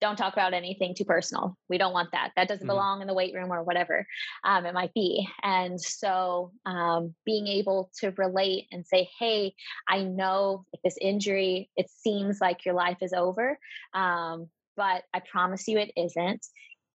Don't 0.00 0.16
talk 0.16 0.32
about 0.32 0.52
anything 0.52 0.94
too 0.96 1.04
personal. 1.04 1.56
We 1.68 1.78
don't 1.78 1.92
want 1.92 2.10
that. 2.10 2.32
That 2.34 2.48
doesn't 2.48 2.66
Mhm. 2.66 2.70
belong 2.70 3.00
in 3.02 3.06
the 3.06 3.14
weight 3.14 3.34
room 3.34 3.52
or 3.52 3.62
whatever 3.62 4.04
um, 4.42 4.66
it 4.66 4.74
might 4.74 4.92
be. 4.94 5.28
And 5.44 5.80
so, 5.80 6.52
um, 6.66 7.14
being 7.24 7.46
able 7.46 7.90
to 8.00 8.10
relate 8.10 8.66
and 8.72 8.84
say, 8.84 9.08
"Hey, 9.20 9.54
I 9.88 10.02
know 10.02 10.66
this 10.82 10.98
injury. 11.00 11.70
It 11.76 11.88
seems 11.88 12.40
like 12.40 12.64
your 12.64 12.74
life 12.74 12.98
is 13.00 13.12
over, 13.12 13.58
um, 13.94 14.50
but 14.76 15.04
I 15.14 15.20
promise 15.20 15.68
you, 15.68 15.78
it 15.78 15.92
isn't 15.96 16.44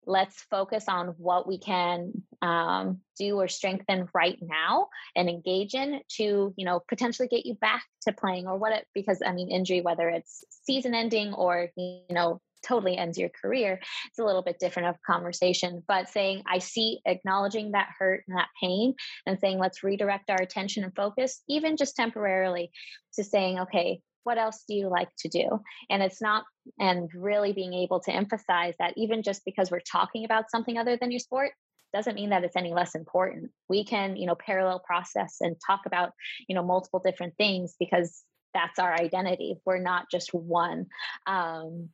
let's 0.07 0.41
focus 0.49 0.85
on 0.87 1.09
what 1.17 1.47
we 1.47 1.57
can 1.57 2.11
um, 2.41 2.99
do 3.17 3.39
or 3.39 3.47
strengthen 3.47 4.07
right 4.13 4.37
now 4.41 4.87
and 5.15 5.29
engage 5.29 5.73
in 5.73 6.01
to 6.09 6.53
you 6.55 6.65
know 6.65 6.81
potentially 6.87 7.27
get 7.27 7.45
you 7.45 7.55
back 7.55 7.83
to 8.03 8.11
playing 8.11 8.47
or 8.47 8.57
what 8.57 8.73
it 8.73 8.85
because 8.93 9.21
i 9.25 9.31
mean 9.31 9.49
injury 9.49 9.81
whether 9.81 10.09
it's 10.09 10.43
season 10.49 10.93
ending 10.93 11.33
or 11.33 11.69
you 11.75 12.01
know 12.09 12.39
totally 12.65 12.97
ends 12.97 13.17
your 13.17 13.29
career 13.29 13.79
it's 14.07 14.19
a 14.19 14.23
little 14.23 14.41
bit 14.41 14.57
different 14.59 14.89
of 14.89 14.95
conversation. 15.05 15.83
But 15.87 16.09
saying 16.09 16.43
i 16.47 16.59
see 16.59 16.99
acknowledging 17.05 17.71
that 17.71 17.89
hurt 17.97 18.23
and 18.27 18.37
that 18.37 18.49
pain 18.61 18.95
and 19.25 19.39
saying 19.39 19.59
let's 19.59 19.83
redirect 19.83 20.29
our 20.29 20.41
attention 20.41 20.83
and 20.83 20.95
focus 20.95 21.41
even 21.47 21.77
just 21.77 21.95
temporarily 21.95 22.71
to 23.13 23.23
saying 23.23 23.59
okay 23.59 24.01
what 24.25 24.37
else 24.37 24.63
do 24.67 24.73
you 24.75 24.89
like 24.89 25.09
to 25.19 25.29
do? 25.29 25.61
And 25.89 26.03
it's 26.03 26.21
not 26.21 26.43
and 26.79 27.09
really 27.15 27.53
being 27.53 27.73
able 27.73 27.99
to 28.01 28.11
emphasize 28.11 28.73
that 28.79 28.93
even 28.97 29.23
just 29.23 29.45
because 29.45 29.71
we're 29.71 29.79
talking 29.79 30.25
about 30.25 30.49
something 30.49 30.77
other 30.77 30.97
than 30.99 31.11
your 31.11 31.19
sport 31.19 31.51
doesn't 31.93 32.15
mean 32.15 32.31
that 32.31 32.43
it's 32.43 32.57
any 32.57 32.73
less 32.73 32.95
important. 32.95 33.51
We 33.69 33.85
can 33.85 34.17
you 34.17 34.25
know 34.25 34.35
parallel 34.35 34.79
process 34.79 35.37
and 35.41 35.55
talk 35.65 35.81
about 35.85 36.11
you 36.49 36.55
know 36.55 36.63
multiple 36.63 37.01
different 37.05 37.37
things 37.37 37.75
because 37.79 38.23
that's 38.53 38.79
our 38.79 38.93
identity. 38.93 39.57
We're 39.65 39.77
not 39.79 40.09
just 40.11 40.33
one 40.33 40.87
um 41.27 41.89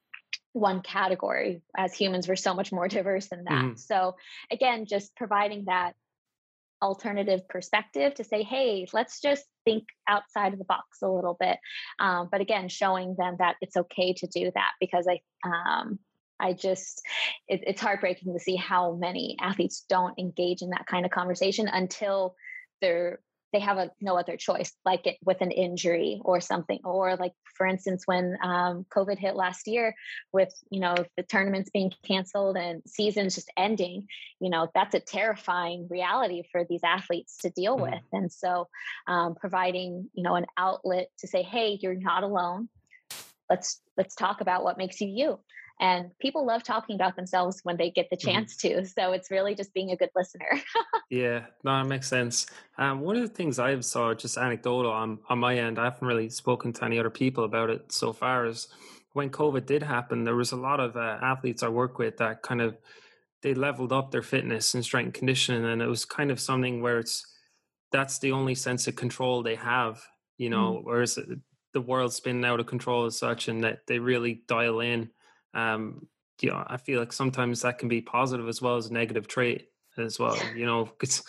one 0.54 0.82
category. 0.82 1.62
As 1.78 1.94
humans 1.94 2.28
we're 2.28 2.36
so 2.38 2.54
much 2.54 2.72
more 2.72 2.88
diverse 2.98 3.28
than 3.28 3.44
that. 3.44 3.66
Mhm. 3.66 3.80
so 3.80 4.16
again 4.50 4.86
just 4.86 5.16
providing 5.18 5.66
that 5.66 5.96
alternative 6.82 7.48
perspective 7.48 8.14
to 8.16 8.24
say 8.24 8.44
hey 8.44 8.88
let's 8.94 9.22
just 9.22 9.46
think 9.66 9.84
outside 10.08 10.54
of 10.54 10.60
the 10.60 10.66
box 10.66 11.02
a 11.04 11.08
little 11.08 11.38
bit. 11.40 11.58
Um, 12.00 12.30
but 12.32 12.42
again 12.42 12.70
showing 12.70 13.16
them 13.18 13.36
that 13.40 13.56
it's 13.62 13.78
okay 13.78 14.14
to 14.14 14.28
do 14.28 14.52
that 14.56 14.72
because 14.80 15.08
i 15.08 15.20
um, 15.48 16.00
i 16.40 16.54
just 16.54 17.02
it, 17.48 17.62
it's 17.66 17.82
heartbreaking 17.82 18.34
to 18.34 18.40
see 18.40 18.56
how 18.56 18.94
many 18.96 19.38
athletes 19.40 19.86
don't 19.88 20.18
engage 20.18 20.62
in 20.62 20.72
that 20.72 20.88
kind 20.88 21.06
of 21.06 21.12
conversation 21.12 21.68
until 21.68 22.36
they're 22.82 23.20
they 23.54 23.60
have 23.60 23.78
a 23.78 23.92
no 24.00 24.18
other 24.18 24.38
choice 24.38 24.72
like 24.86 25.08
it 25.08 25.18
with 25.24 25.42
an 25.42 25.52
injury 25.52 26.22
or 26.24 26.40
something 26.40 26.80
or 26.84 27.16
like 27.16 27.34
for 27.58 27.66
instance 27.66 28.04
when 28.06 28.38
um, 28.44 28.86
covid 28.96 29.18
hit 29.18 29.36
last 29.36 29.68
year 29.68 29.94
with 30.32 30.54
you 30.70 30.80
know 30.80 30.96
the 31.18 31.24
tournaments 31.24 31.70
being 31.74 31.92
canceled 32.08 32.58
and 32.58 32.82
seasons 32.88 33.36
just 33.36 33.52
ending 33.58 34.08
you 34.40 34.50
know 34.50 34.68
that's 34.74 34.96
a 34.96 35.00
terrifying 35.00 35.88
reality 35.90 36.44
for 36.52 36.64
these 36.70 36.82
athletes 36.84 37.38
to 37.38 37.50
deal 37.50 37.78
Mhm. 37.78 37.92
with 37.92 38.04
and 38.14 38.32
so 38.32 38.68
um, 39.08 39.36
providing 39.36 40.10
you 40.14 40.24
know 40.24 40.36
an 40.36 40.46
outlet 40.58 41.08
to 41.20 41.28
say 41.28 41.44
hey 41.44 41.78
you're 41.82 41.96
not 41.96 42.24
alone. 42.24 42.70
Let's 43.50 43.82
let's 43.98 44.16
talk 44.16 44.42
about 44.42 44.64
what 44.64 44.78
makes 44.78 45.02
you 45.02 45.08
you 45.08 45.40
and 45.82 46.18
people 46.20 46.46
love 46.46 46.64
talking 46.64 46.96
about 46.96 47.18
themselves 47.18 47.62
when 47.64 47.78
they 47.78 47.92
get 47.92 48.10
the 48.12 48.18
Mhm. 48.24 48.46
chance 48.46 48.58
to 48.58 48.86
so 48.86 49.12
it's 49.14 49.32
really 49.32 49.56
just 49.56 49.74
being 49.74 49.92
a 49.92 49.98
good 49.98 50.12
listener 50.16 50.50
Yeah, 51.10 51.48
no, 51.66 51.78
that 51.78 51.88
makes 51.90 52.08
sense. 52.08 52.46
Um, 52.78 53.02
one 53.02 53.18
of 53.18 53.22
the 53.24 53.34
things 53.36 53.60
I've 53.60 53.84
saw, 53.84 54.14
just 54.14 54.38
anecdotal 54.38 54.92
on 54.92 55.20
on 55.28 55.40
my 55.40 55.58
end, 55.58 55.78
I 55.78 55.86
haven't 55.86 56.08
really 56.08 56.30
spoken 56.30 56.72
to 56.74 56.86
any 56.86 57.00
other 57.00 57.10
people 57.10 57.44
about 57.44 57.70
it 57.70 57.92
so 57.92 58.14
far. 58.14 58.46
Is 58.46 58.70
when 59.12 59.30
COVID 59.30 59.66
did 59.66 59.84
happen, 59.84 60.24
there 60.24 60.38
was 60.38 60.54
a 60.54 60.56
lot 60.58 60.80
of 60.80 60.96
uh, 60.96 61.20
athletes 61.22 61.64
I 61.64 61.68
work 61.68 61.98
with 61.98 62.16
that 62.18 62.44
kind 62.44 62.62
of 62.62 62.78
they 63.42 63.54
leveled 63.54 63.94
up 63.94 64.12
their 64.12 64.24
fitness 64.24 64.74
and 64.74 64.86
strength 64.86 65.08
and 65.08 65.14
conditioning, 65.16 65.66
and 65.66 65.82
it 65.82 65.88
was 65.88 66.06
kind 66.06 66.32
of 66.32 66.40
something 66.40 66.82
where 66.82 67.00
it's 67.00 67.26
that's 67.92 68.20
the 68.20 68.32
only 68.32 68.56
sense 68.56 68.88
of 68.88 68.96
control 68.96 69.44
they 69.44 69.56
have, 69.56 70.04
you 70.38 70.50
know, 70.50 70.80
whereas 70.84 71.18
uh, 71.18 71.24
the 71.74 71.82
world's 71.82 72.16
spinning 72.16 72.46
out 72.46 72.60
of 72.60 72.68
control 72.68 73.06
as 73.06 73.18
such, 73.18 73.48
and 73.48 73.64
that 73.64 73.88
they 73.88 74.00
really 74.00 74.44
dial 74.48 74.80
in. 74.80 75.12
Um, 75.54 76.08
you 76.42 76.50
know, 76.50 76.64
I 76.66 76.78
feel 76.78 77.00
like 77.00 77.14
sometimes 77.14 77.62
that 77.62 77.78
can 77.78 77.88
be 77.90 78.02
positive 78.02 78.48
as 78.48 78.62
well 78.62 78.78
as 78.78 78.88
a 78.88 78.94
negative 78.94 79.28
trait 79.28 79.68
as 79.98 80.18
well. 80.20 80.38
You 80.56 80.66
know, 80.66 80.86
because 80.86 81.24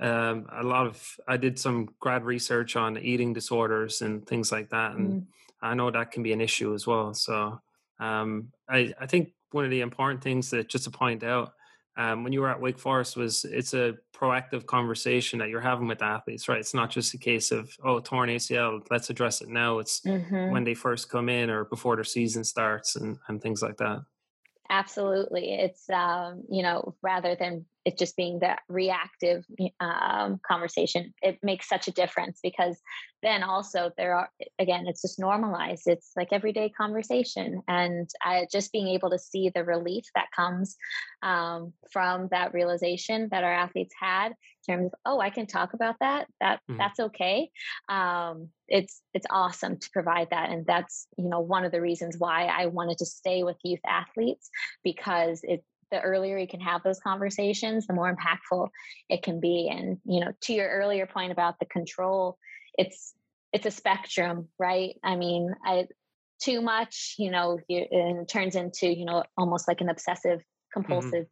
um, 0.00 0.46
a 0.52 0.62
lot 0.62 0.86
of 0.86 1.04
I 1.26 1.36
did 1.36 1.58
some 1.58 1.88
grad 2.00 2.24
research 2.24 2.76
on 2.76 2.98
eating 2.98 3.32
disorders 3.32 4.02
and 4.02 4.26
things 4.26 4.52
like 4.52 4.70
that, 4.70 4.92
and 4.92 5.22
Mm. 5.22 5.26
I 5.64 5.74
know 5.74 5.90
that 5.90 6.10
can 6.10 6.22
be 6.22 6.32
an 6.32 6.40
issue 6.40 6.74
as 6.74 6.86
well. 6.86 7.14
So 7.14 7.60
um, 8.00 8.52
I 8.68 8.92
I 9.00 9.06
think 9.06 9.30
one 9.52 9.64
of 9.64 9.70
the 9.70 9.80
important 9.80 10.22
things 10.22 10.50
that 10.50 10.68
just 10.68 10.84
to 10.84 10.90
point 10.90 11.22
out 11.22 11.52
um, 11.96 12.24
when 12.24 12.32
you 12.32 12.40
were 12.40 12.48
at 12.48 12.60
Wake 12.60 12.78
Forest 12.78 13.16
was 13.16 13.44
it's 13.44 13.74
a 13.74 13.94
proactive 14.14 14.66
conversation 14.66 15.38
that 15.40 15.48
you're 15.48 15.60
having 15.60 15.88
with 15.88 16.00
athletes, 16.02 16.48
right? 16.48 16.58
It's 16.58 16.74
not 16.74 16.90
just 16.90 17.12
a 17.14 17.18
case 17.18 17.50
of 17.52 17.70
oh 17.84 18.00
torn 18.00 18.28
ACL, 18.30 18.80
let's 18.90 19.10
address 19.10 19.40
it 19.42 19.48
now. 19.48 19.78
It's 19.78 20.00
Mhm. 20.02 20.50
when 20.50 20.64
they 20.64 20.74
first 20.74 21.10
come 21.10 21.28
in 21.28 21.50
or 21.50 21.64
before 21.64 21.96
their 21.96 22.04
season 22.04 22.44
starts 22.44 22.96
and 22.96 23.18
and 23.28 23.42
things 23.42 23.62
like 23.62 23.76
that. 23.78 24.00
Absolutely. 24.70 25.52
It's, 25.52 25.90
um, 25.90 26.44
you 26.50 26.62
know, 26.62 26.94
rather 27.02 27.34
than 27.34 27.66
it 27.84 27.98
just 27.98 28.16
being 28.16 28.38
that 28.40 28.60
reactive 28.68 29.44
um, 29.80 30.40
conversation, 30.46 31.12
it 31.22 31.38
makes 31.42 31.68
such 31.68 31.88
a 31.88 31.92
difference 31.92 32.38
because 32.42 32.78
then 33.22 33.42
also 33.42 33.90
there 33.96 34.14
are, 34.14 34.30
again, 34.58 34.86
it's 34.86 35.02
just 35.02 35.18
normalized. 35.18 35.82
It's 35.86 36.12
like 36.16 36.28
everyday 36.32 36.68
conversation. 36.70 37.62
And 37.68 38.08
I, 38.22 38.46
just 38.50 38.72
being 38.72 38.88
able 38.88 39.10
to 39.10 39.18
see 39.18 39.50
the 39.54 39.64
relief 39.64 40.04
that 40.14 40.26
comes 40.34 40.76
um, 41.22 41.72
from 41.92 42.28
that 42.30 42.54
realization 42.54 43.28
that 43.30 43.44
our 43.44 43.52
athletes 43.52 43.94
had 43.98 44.32
in 44.68 44.74
terms 44.74 44.86
of, 44.86 44.92
oh, 45.04 45.20
I 45.20 45.30
can 45.30 45.46
talk 45.46 45.74
about 45.74 45.96
that, 46.00 46.28
that 46.40 46.60
Mhm. 46.68 46.78
that's 46.78 47.00
okay. 47.00 47.50
Um, 47.88 48.50
it's 48.68 49.02
it's 49.12 49.26
awesome 49.30 49.76
to 49.76 49.90
provide 49.92 50.28
that 50.30 50.50
and 50.50 50.64
that's 50.66 51.06
you 51.18 51.28
know 51.28 51.40
one 51.40 51.64
of 51.64 51.72
the 51.72 51.80
reasons 51.80 52.16
why 52.18 52.46
i 52.46 52.66
wanted 52.66 52.96
to 52.96 53.04
stay 53.04 53.42
with 53.42 53.56
youth 53.62 53.80
athletes 53.86 54.48
because 54.82 55.40
it 55.42 55.62
the 55.92 56.00
earlier 56.00 56.36
you 56.36 56.48
can 56.48 56.60
have 56.60 56.82
those 56.82 56.98
conversations 56.98 57.86
the 57.86 57.94
more 57.94 58.12
impactful 58.12 58.68
it 59.08 59.22
can 59.22 59.38
be. 59.38 59.70
And 59.72 59.98
you 60.04 60.20
know 60.20 60.32
to 60.42 60.52
your 60.52 60.68
earlier 60.68 61.06
point 61.06 61.30
about 61.30 61.58
the 61.60 61.66
control 61.66 62.38
it's 62.76 63.14
it's 63.52 63.66
a 63.66 63.70
spectrum 63.70 64.48
right? 64.58 64.96
I 65.04 65.14
mean 65.14 65.54
i 65.64 65.86
too 66.40 66.60
much 66.60 67.14
you 67.18 67.30
know 67.30 67.60
you, 67.68 67.86
and 67.90 68.22
it 68.22 68.28
turns 68.28 68.56
into 68.56 68.88
you 68.88 69.04
know 69.04 69.22
almost 69.36 69.68
like 69.68 69.80
an 69.80 69.88
obsessive 69.88 70.42
compulsive 70.72 71.26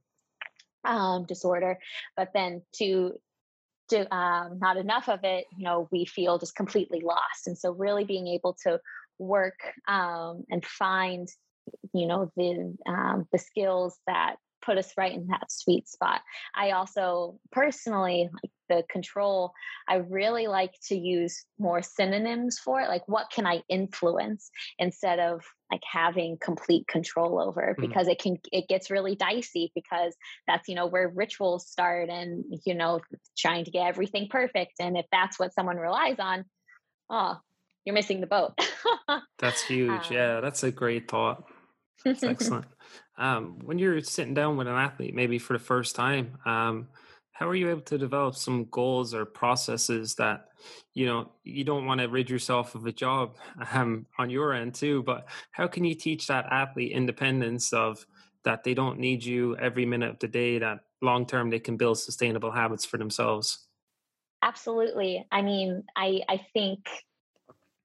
um, 0.84 1.24
disorder. 1.26 1.78
But 2.16 2.30
then 2.34 2.62
to 2.76 3.12
to 3.90 4.14
um, 4.14 4.58
not 4.60 4.76
enough 4.76 5.08
of 5.08 5.20
it, 5.24 5.46
you 5.56 5.64
know, 5.64 5.88
we 5.90 6.04
feel 6.04 6.38
just 6.38 6.54
completely 6.54 7.00
lost. 7.00 7.46
And 7.46 7.58
so, 7.58 7.72
really 7.72 8.04
being 8.04 8.28
able 8.28 8.56
to 8.62 8.80
work 9.18 9.58
um, 9.88 10.44
and 10.48 10.64
find, 10.64 11.28
you 11.92 12.06
know, 12.06 12.30
the 12.36 12.76
um, 12.86 13.26
the 13.32 13.38
skills 13.38 13.98
that 14.06 14.36
put 14.62 14.78
us 14.78 14.92
right 14.96 15.12
in 15.12 15.26
that 15.28 15.50
sweet 15.50 15.88
spot. 15.88 16.20
I 16.54 16.72
also 16.72 17.38
personally 17.50 18.28
like 18.32 18.52
the 18.68 18.84
control. 18.90 19.52
I 19.88 19.96
really 19.96 20.46
like 20.46 20.74
to 20.88 20.96
use 20.96 21.44
more 21.58 21.82
synonyms 21.82 22.58
for 22.58 22.80
it. 22.80 22.88
Like, 22.88 23.02
what 23.06 23.30
can 23.30 23.46
I 23.46 23.62
influence 23.68 24.50
instead 24.78 25.18
of 25.18 25.42
like 25.70 25.82
having 25.90 26.36
complete 26.40 26.86
control 26.88 27.40
over 27.40 27.76
Mhm. 27.78 27.80
because 27.80 28.08
it 28.08 28.18
can 28.18 28.38
it 28.52 28.68
gets 28.68 28.90
really 28.90 29.14
dicey 29.14 29.70
because 29.74 30.16
that's 30.46 30.68
you 30.68 30.74
know 30.74 30.86
where 30.86 31.08
rituals 31.08 31.68
start 31.68 32.08
and 32.08 32.44
you 32.64 32.74
know 32.74 33.00
trying 33.38 33.64
to 33.64 33.70
get 33.70 33.86
everything 33.86 34.26
perfect 34.28 34.72
and 34.80 34.96
if 34.96 35.06
that's 35.12 35.38
what 35.38 35.54
someone 35.54 35.76
relies 35.76 36.18
on 36.18 36.44
oh 37.08 37.38
you're 37.84 37.94
missing 37.94 38.20
the 38.20 38.26
boat 38.26 38.58
That's 39.40 39.62
huge. 39.62 39.88
Um, 39.90 40.00
yeah, 40.10 40.40
that's 40.40 40.62
a 40.62 40.70
great 40.70 41.10
thought. 41.10 41.49
That's 42.04 42.22
excellent. 42.24 42.66
Um, 43.18 43.58
when 43.64 43.78
you're 43.78 44.00
sitting 44.00 44.34
down 44.34 44.56
with 44.56 44.66
an 44.66 44.74
athlete, 44.74 45.14
maybe 45.14 45.38
for 45.38 45.52
the 45.52 45.64
first 45.64 45.94
time, 45.94 46.38
um, 46.46 46.88
how 47.40 47.48
are 47.48 47.54
you 47.54 47.70
able 47.70 47.80
to 47.80 47.96
develop 47.96 48.36
some 48.36 48.66
goals 48.66 49.14
or 49.14 49.24
processes 49.24 50.14
that 50.16 50.48
you 50.92 51.06
know 51.06 51.32
you 51.42 51.64
don't 51.64 51.86
want 51.86 51.98
to 51.98 52.06
rid 52.06 52.28
yourself 52.28 52.74
of 52.74 52.84
a 52.84 52.92
job 52.92 53.36
um, 53.72 54.06
on 54.18 54.28
your 54.28 54.52
end 54.52 54.74
too 54.74 55.02
but 55.04 55.26
how 55.50 55.66
can 55.66 55.82
you 55.82 55.94
teach 55.94 56.26
that 56.26 56.44
athlete 56.50 56.92
independence 56.92 57.72
of 57.72 58.04
that 58.44 58.62
they 58.62 58.74
don't 58.74 58.98
need 58.98 59.24
you 59.24 59.56
every 59.56 59.86
minute 59.86 60.10
of 60.10 60.18
the 60.18 60.28
day 60.28 60.58
that 60.58 60.80
long 61.00 61.24
term 61.24 61.48
they 61.48 61.58
can 61.58 61.78
build 61.78 61.98
sustainable 61.98 62.50
habits 62.50 62.84
for 62.84 62.98
themselves 62.98 63.68
absolutely 64.42 65.26
i 65.32 65.40
mean 65.40 65.82
i 65.96 66.20
i 66.28 66.38
think 66.52 66.86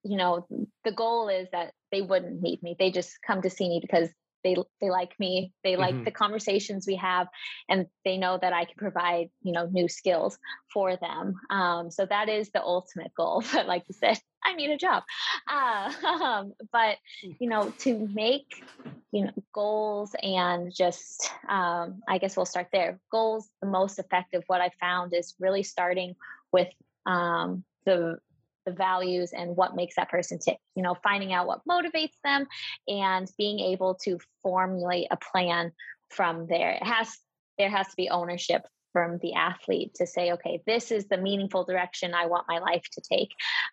you 0.06 0.18
know 0.18 0.48
the 0.84 0.92
goal 0.92 1.30
is 1.30 1.48
that 1.52 1.74
they 1.92 2.02
wouldn't 2.02 2.42
need 2.42 2.62
me. 2.62 2.76
They 2.78 2.92
just 2.92 3.18
come 3.26 3.42
to 3.42 3.50
see 3.50 3.68
me 3.68 3.80
because 3.82 4.10
they 4.44 4.56
they 4.80 4.92
like 4.92 5.20
me. 5.20 5.52
They 5.64 5.76
like 5.76 5.96
mm-hmm. 5.96 6.04
the 6.04 6.12
conversations 6.12 6.86
we 6.88 6.96
have 6.98 7.28
and 7.68 7.88
they 8.06 8.18
know 8.18 8.38
that 8.40 8.54
i 8.54 8.66
can 8.66 8.76
provide 8.78 9.30
you 9.42 9.52
know 9.52 9.66
new 9.66 9.90
skills 9.90 10.38
for 10.72 10.96
them. 10.96 11.34
Um, 11.50 11.90
so 11.90 12.06
that 12.06 12.30
is 12.30 12.52
the 12.52 12.62
ultimate 12.62 13.12
goal 13.18 13.44
but 13.54 13.68
like 13.68 13.84
you 13.90 13.96
said 14.00 14.20
i 14.44 14.54
need 14.54 14.70
a 14.70 14.78
job. 14.78 15.04
Uh, 15.52 15.92
um, 16.08 16.54
but 16.72 16.98
mm. 17.26 17.36
you 17.40 17.50
know 17.50 17.74
to 17.80 18.08
make 18.14 18.64
you 19.12 19.26
know 19.26 19.34
goals 19.52 20.16
and 20.22 20.72
just 20.74 21.32
um, 21.50 22.02
i 22.08 22.20
guess 22.20 22.38
we'll 22.38 22.46
start 22.46 22.68
there. 22.72 23.00
Goals 23.12 23.50
the 23.62 23.68
most 23.68 23.98
effective 23.98 24.44
what 24.46 24.62
i 24.62 24.70
found 24.80 25.14
is 25.14 25.34
really 25.40 25.64
starting 25.64 26.16
with 26.52 26.70
um, 27.08 27.64
the 27.86 28.20
the 28.66 28.72
values 28.72 29.32
and 29.32 29.56
what 29.56 29.76
makes 29.76 29.96
that 29.96 30.10
person 30.10 30.40
tick 30.40 30.58
you 30.76 30.84
know 30.84 30.96
finding 31.04 31.34
out 31.34 31.48
what 31.48 31.62
motivates 31.70 32.18
them 32.24 32.46
and 32.88 33.32
being 33.38 33.60
able 33.60 33.96
to 33.96 34.20
formulate 34.44 35.08
a 35.12 35.18
plan 35.18 35.72
from 36.10 36.48
there. 36.48 36.72
It 36.72 36.84
has 36.84 37.18
there 37.58 37.70
has 37.70 37.88
to 37.88 37.96
be 37.96 38.10
ownership 38.10 38.64
from 38.94 39.18
the 39.22 39.34
athlete 39.34 39.94
to 39.96 40.08
say 40.08 40.32
okay 40.32 40.62
this 40.66 40.90
is 40.90 41.08
the 41.08 41.18
meaningful 41.18 41.66
direction 41.66 42.14
i 42.14 42.28
want 42.28 42.48
my 42.48 42.60
life 42.60 42.84
to 42.94 43.02
take 43.02 43.30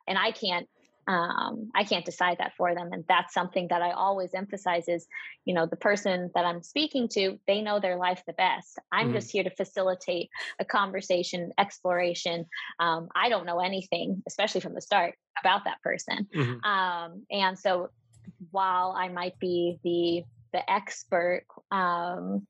and 0.09 0.19
i 0.19 0.33
can't 0.33 0.69
um, 1.09 1.71
i 1.75 1.85
can't 1.85 2.05
decide 2.05 2.39
that 2.39 2.53
for 2.57 2.75
them 2.75 2.91
and 2.93 3.05
that's 3.09 3.35
something 3.35 3.67
that 3.69 3.83
i 3.83 3.91
always 3.91 4.31
emphasize 4.35 4.89
is 4.89 5.07
you 5.45 5.55
know 5.55 5.67
the 5.67 5.77
person 5.77 6.31
that 6.35 6.45
i'm 6.45 6.63
speaking 6.63 7.09
to 7.09 7.39
they 7.47 7.61
know 7.61 7.81
their 7.81 7.97
life 7.97 8.23
the 8.27 8.33
best 8.35 8.79
i'm 8.91 9.07
mm-hmm. 9.07 9.15
just 9.15 9.31
here 9.31 9.45
to 9.45 9.51
facilitate 9.51 10.31
a 10.61 10.65
conversation 10.65 11.53
exploration 11.59 12.47
um, 12.81 13.09
i 13.15 13.29
don't 13.29 13.47
know 13.47 13.61
anything 13.61 14.23
especially 14.27 14.61
from 14.61 14.75
the 14.75 14.81
start 14.81 15.15
about 15.41 15.65
that 15.65 15.81
person 15.83 16.27
mm-hmm. 16.35 16.65
um, 16.65 17.25
and 17.31 17.59
so 17.59 17.91
while 18.51 18.95
i 18.97 19.09
might 19.09 19.39
be 19.39 19.79
the 19.85 20.23
the 20.53 20.71
expert 20.71 21.45
um, 21.71 22.47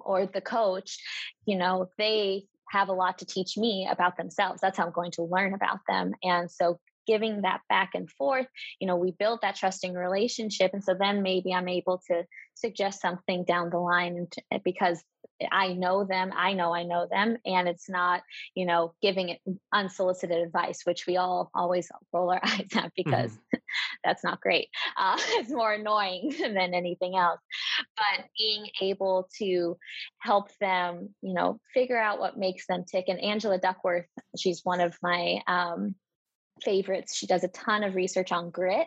or 0.00 0.26
the 0.26 0.40
coach 0.40 0.98
you 1.46 1.56
know 1.56 1.88
they 1.98 2.44
have 2.70 2.88
a 2.88 2.92
lot 2.92 3.18
to 3.18 3.26
teach 3.26 3.56
me 3.56 3.88
about 3.90 4.16
themselves. 4.16 4.60
That's 4.60 4.78
how 4.78 4.86
I'm 4.86 4.92
going 4.92 5.12
to 5.12 5.22
learn 5.22 5.54
about 5.54 5.80
them. 5.88 6.12
And 6.22 6.50
so 6.50 6.80
giving 7.06 7.42
that 7.42 7.60
back 7.68 7.90
and 7.94 8.10
forth 8.10 8.46
you 8.80 8.86
know 8.86 8.96
we 8.96 9.12
build 9.12 9.40
that 9.42 9.56
trusting 9.56 9.94
relationship 9.94 10.72
and 10.72 10.82
so 10.82 10.94
then 10.98 11.22
maybe 11.22 11.52
i'm 11.52 11.68
able 11.68 12.02
to 12.06 12.24
suggest 12.54 13.00
something 13.00 13.44
down 13.44 13.70
the 13.70 13.78
line 13.78 14.26
eh, 14.52 14.58
because 14.64 15.02
i 15.52 15.72
know 15.72 16.04
them 16.04 16.32
i 16.34 16.52
know 16.52 16.74
i 16.74 16.82
know 16.82 17.06
them 17.10 17.36
and 17.44 17.68
it's 17.68 17.88
not 17.88 18.22
you 18.54 18.64
know 18.64 18.94
giving 19.02 19.28
it 19.28 19.40
unsolicited 19.72 20.38
advice 20.38 20.80
which 20.84 21.06
we 21.06 21.16
all 21.16 21.50
always 21.54 21.88
roll 22.12 22.30
our 22.30 22.40
eyes 22.44 22.68
at 22.74 22.92
because 22.96 23.32
mm-hmm. 23.32 23.58
that's 24.04 24.24
not 24.24 24.40
great 24.40 24.68
uh, 24.96 25.16
it's 25.32 25.50
more 25.50 25.74
annoying 25.74 26.32
than 26.40 26.74
anything 26.74 27.16
else 27.16 27.40
but 27.96 28.24
being 28.38 28.66
able 28.80 29.28
to 29.38 29.76
help 30.20 30.48
them 30.58 31.14
you 31.22 31.34
know 31.34 31.58
figure 31.74 32.00
out 32.00 32.18
what 32.18 32.38
makes 32.38 32.66
them 32.66 32.84
tick 32.90 33.06
and 33.08 33.20
angela 33.20 33.58
duckworth 33.58 34.06
she's 34.38 34.62
one 34.64 34.80
of 34.80 34.96
my 35.02 35.40
um, 35.46 35.94
favorites. 36.62 37.14
She 37.14 37.26
does 37.26 37.44
a 37.44 37.48
ton 37.48 37.84
of 37.84 37.94
research 37.94 38.32
on 38.32 38.50
grit 38.50 38.86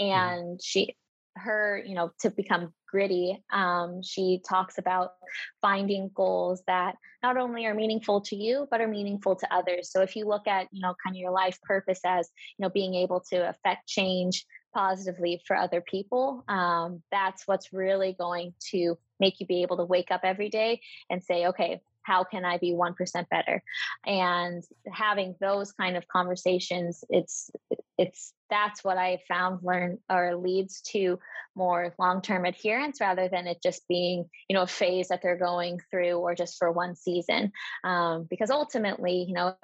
mm-hmm. 0.00 0.04
and 0.04 0.60
she 0.62 0.96
her 1.36 1.82
you 1.84 1.94
know 1.94 2.10
to 2.20 2.30
become 2.30 2.72
gritty 2.90 3.42
um, 3.52 4.02
she 4.02 4.40
talks 4.48 4.78
about 4.78 5.12
finding 5.60 6.10
goals 6.14 6.62
that 6.66 6.96
not 7.22 7.36
only 7.36 7.66
are 7.66 7.74
meaningful 7.74 8.20
to 8.20 8.36
you 8.36 8.66
but 8.70 8.80
are 8.80 8.88
meaningful 8.88 9.36
to 9.36 9.54
others 9.54 9.90
so 9.90 10.00
if 10.00 10.16
you 10.16 10.26
look 10.26 10.46
at 10.46 10.66
you 10.72 10.80
know 10.80 10.94
kind 11.04 11.14
of 11.14 11.20
your 11.20 11.30
life 11.30 11.58
purpose 11.62 12.00
as 12.04 12.28
you 12.56 12.62
know 12.62 12.70
being 12.70 12.94
able 12.94 13.20
to 13.20 13.48
affect 13.48 13.86
change 13.86 14.46
positively 14.74 15.40
for 15.46 15.56
other 15.56 15.80
people 15.80 16.44
um, 16.48 17.02
that's 17.10 17.46
what's 17.46 17.72
really 17.72 18.14
going 18.18 18.52
to 18.60 18.96
make 19.20 19.40
you 19.40 19.46
be 19.46 19.62
able 19.62 19.76
to 19.76 19.84
wake 19.84 20.10
up 20.10 20.20
every 20.24 20.48
day 20.48 20.80
and 21.10 21.22
say 21.22 21.46
okay 21.46 21.80
how 22.06 22.24
can 22.24 22.44
i 22.44 22.58
be 22.58 22.72
1% 22.72 23.28
better 23.28 23.62
and 24.06 24.62
having 24.92 25.34
those 25.40 25.72
kind 25.72 25.96
of 25.96 26.06
conversations 26.08 27.04
it's 27.10 27.50
it's 27.98 28.32
that's 28.50 28.84
what 28.84 28.96
I 28.96 29.18
found 29.28 29.60
learn 29.62 29.98
or 30.10 30.36
leads 30.36 30.80
to 30.92 31.18
more 31.54 31.94
long-term 31.98 32.44
adherence 32.44 33.00
rather 33.00 33.28
than 33.28 33.46
it 33.46 33.58
just 33.62 33.86
being, 33.88 34.28
you 34.48 34.54
know, 34.54 34.62
a 34.62 34.66
phase 34.66 35.08
that 35.08 35.20
they're 35.22 35.38
going 35.38 35.80
through 35.90 36.14
or 36.18 36.34
just 36.34 36.58
for 36.58 36.70
one 36.70 36.94
season. 36.94 37.52
Um, 37.82 38.26
because 38.28 38.50
ultimately, 38.50 39.24
you 39.26 39.34
know, 39.34 39.56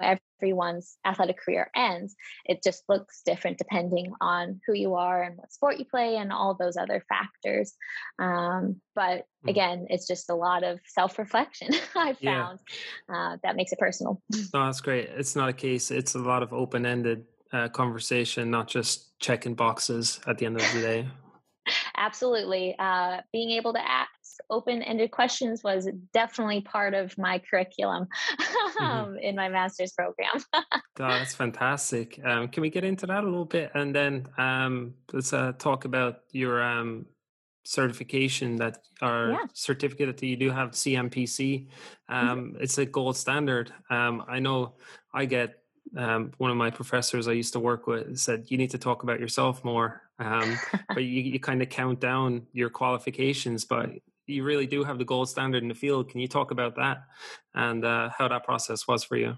everyone's 0.43 0.97
athletic 1.05 1.39
career 1.39 1.69
ends. 1.73 2.15
It 2.45 2.61
just 2.61 2.83
looks 2.89 3.21
different 3.25 3.57
depending 3.57 4.11
on 4.19 4.59
who 4.67 4.73
you 4.73 4.95
are 4.95 5.23
and 5.23 5.37
what 5.37 5.53
sport 5.53 5.79
you 5.79 5.85
play 5.85 6.17
and 6.17 6.33
all 6.33 6.53
those 6.53 6.75
other 6.75 7.05
factors. 7.07 7.73
Um, 8.19 8.81
but 8.93 9.25
hmm. 9.41 9.49
again, 9.49 9.87
it's 9.89 10.05
just 10.05 10.29
a 10.29 10.35
lot 10.35 10.63
of 10.63 10.79
self-reflection 10.85 11.69
I've 11.95 12.19
found 12.19 12.59
yeah. 13.09 13.15
uh, 13.15 13.37
that 13.43 13.55
makes 13.55 13.71
it 13.71 13.79
personal. 13.79 14.21
No, 14.53 14.65
that's 14.65 14.81
great. 14.81 15.09
It's 15.09 15.35
not 15.35 15.49
a 15.49 15.53
case. 15.53 15.89
It's 15.89 16.15
a 16.15 16.19
lot 16.19 16.43
of 16.43 16.53
open-ended 16.53 17.25
uh, 17.53 17.69
conversation, 17.69 18.51
not 18.51 18.67
just 18.67 19.17
checking 19.19 19.55
boxes 19.55 20.19
at 20.27 20.37
the 20.37 20.45
end 20.45 20.57
of 20.57 20.73
the 20.73 20.81
day. 20.81 21.07
Absolutely. 21.97 22.75
Uh, 22.77 23.21
being 23.31 23.51
able 23.51 23.73
to 23.73 23.79
ask 24.33 24.43
open 24.49 24.81
ended 24.83 25.11
questions 25.11 25.63
was 25.63 25.89
definitely 26.13 26.61
part 26.61 26.93
of 26.93 27.17
my 27.17 27.39
curriculum 27.39 28.07
mm-hmm. 28.39 29.17
in 29.21 29.35
my 29.35 29.49
master's 29.49 29.91
program. 29.93 30.43
oh, 30.53 30.69
that's 30.97 31.35
fantastic. 31.35 32.19
Um, 32.23 32.47
can 32.47 32.61
we 32.61 32.69
get 32.69 32.83
into 32.83 33.05
that 33.07 33.23
a 33.23 33.27
little 33.27 33.45
bit? 33.45 33.71
And 33.73 33.95
then 33.95 34.27
um, 34.37 34.93
let's 35.11 35.33
uh, 35.33 35.53
talk 35.57 35.85
about 35.85 36.19
your 36.31 36.61
um, 36.61 37.05
certification 37.63 38.57
that 38.57 38.79
or 39.01 39.31
yeah. 39.31 39.45
certificate 39.53 40.17
that 40.17 40.25
you 40.25 40.35
do 40.35 40.49
have 40.49 40.71
CMPC. 40.71 41.67
Mm-hmm. 42.09 42.29
Um, 42.29 42.55
it's 42.59 42.77
a 42.77 42.85
gold 42.85 43.17
standard. 43.17 43.71
Um, 43.89 44.23
I 44.27 44.39
know 44.39 44.73
I 45.13 45.25
get 45.25 45.59
um, 45.97 46.31
one 46.37 46.49
of 46.49 46.57
my 46.57 46.69
professors 46.69 47.27
I 47.27 47.33
used 47.33 47.53
to 47.53 47.59
work 47.59 47.87
with 47.87 48.17
said 48.17 48.45
you 48.47 48.57
need 48.57 48.71
to 48.71 48.77
talk 48.77 49.03
about 49.03 49.19
yourself 49.19 49.63
more. 49.63 50.01
Um, 50.19 50.57
but 50.89 51.03
you, 51.03 51.21
you 51.21 51.39
kind 51.39 51.61
of 51.61 51.69
count 51.69 51.99
down 51.99 52.47
your 52.53 52.69
qualifications, 52.69 53.65
but 53.65 53.89
you 54.27 54.43
really 54.43 54.67
do 54.67 54.83
have 54.83 54.97
the 54.97 55.05
gold 55.05 55.29
standard 55.29 55.63
in 55.63 55.69
the 55.69 55.75
field. 55.75 56.09
Can 56.09 56.19
you 56.19 56.27
talk 56.27 56.51
about 56.51 56.75
that 56.75 57.03
and 57.53 57.83
uh, 57.83 58.09
how 58.17 58.27
that 58.27 58.43
process 58.43 58.87
was 58.87 59.03
for 59.03 59.17
you? 59.17 59.35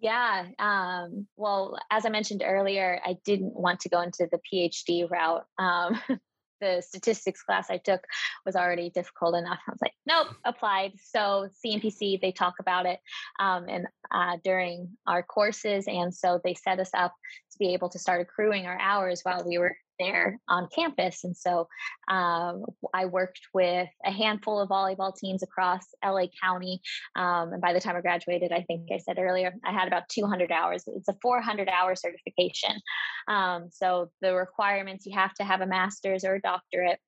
Yeah. 0.00 0.46
Um, 0.58 1.26
well, 1.36 1.78
as 1.90 2.04
I 2.04 2.10
mentioned 2.10 2.42
earlier, 2.44 3.00
I 3.04 3.16
didn't 3.24 3.54
want 3.54 3.80
to 3.80 3.88
go 3.88 4.00
into 4.02 4.28
the 4.30 4.38
PhD 4.52 5.10
route. 5.10 5.44
Um, 5.58 5.98
the 6.60 6.82
statistics 6.86 7.42
class 7.42 7.70
I 7.70 7.78
took 7.78 8.00
was 8.46 8.56
already 8.56 8.90
difficult 8.90 9.34
enough. 9.34 9.60
I 9.66 9.72
was 9.72 9.80
like, 9.82 9.94
nope, 10.06 10.28
applied. 10.44 10.92
So 11.02 11.48
CMPC, 11.64 12.20
they 12.20 12.32
talk 12.32 12.54
about 12.60 12.86
it 12.86 13.00
um, 13.38 13.66
and 13.68 13.86
uh, 14.10 14.38
during 14.42 14.90
our 15.06 15.22
courses, 15.22 15.86
and 15.86 16.14
so 16.14 16.40
they 16.44 16.54
set 16.54 16.80
us 16.80 16.90
up 16.94 17.14
to 17.52 17.58
be 17.58 17.74
able 17.74 17.88
to 17.90 17.98
start 17.98 18.20
accruing 18.20 18.66
our 18.66 18.78
hours 18.78 19.20
while 19.22 19.44
we 19.46 19.58
were 19.58 19.76
there 19.98 20.40
on 20.48 20.68
campus. 20.74 21.24
And 21.24 21.36
so 21.36 21.68
um, 22.08 22.64
I 22.92 23.06
worked 23.06 23.40
with 23.52 23.88
a 24.04 24.10
handful 24.10 24.60
of 24.60 24.68
volleyball 24.68 25.14
teams 25.16 25.42
across 25.42 25.84
LA 26.04 26.26
County. 26.42 26.80
Um, 27.16 27.52
and 27.52 27.62
by 27.62 27.72
the 27.72 27.80
time 27.80 27.96
I 27.96 28.00
graduated, 28.00 28.52
I 28.52 28.62
think 28.62 28.88
I 28.92 28.98
said 28.98 29.18
earlier, 29.18 29.54
I 29.64 29.72
had 29.72 29.88
about 29.88 30.08
200 30.08 30.50
hours. 30.50 30.84
It's 30.86 31.08
a 31.08 31.16
400 31.22 31.68
hour 31.68 31.94
certification. 31.94 32.80
Um, 33.28 33.68
so 33.70 34.10
the 34.20 34.34
requirements 34.34 35.06
you 35.06 35.14
have 35.14 35.34
to 35.34 35.44
have 35.44 35.60
a 35.60 35.66
master's 35.66 36.24
or 36.24 36.34
a 36.34 36.40
doctorate, 36.40 36.98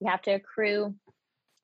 you 0.00 0.10
have 0.10 0.22
to 0.22 0.32
accrue 0.32 0.94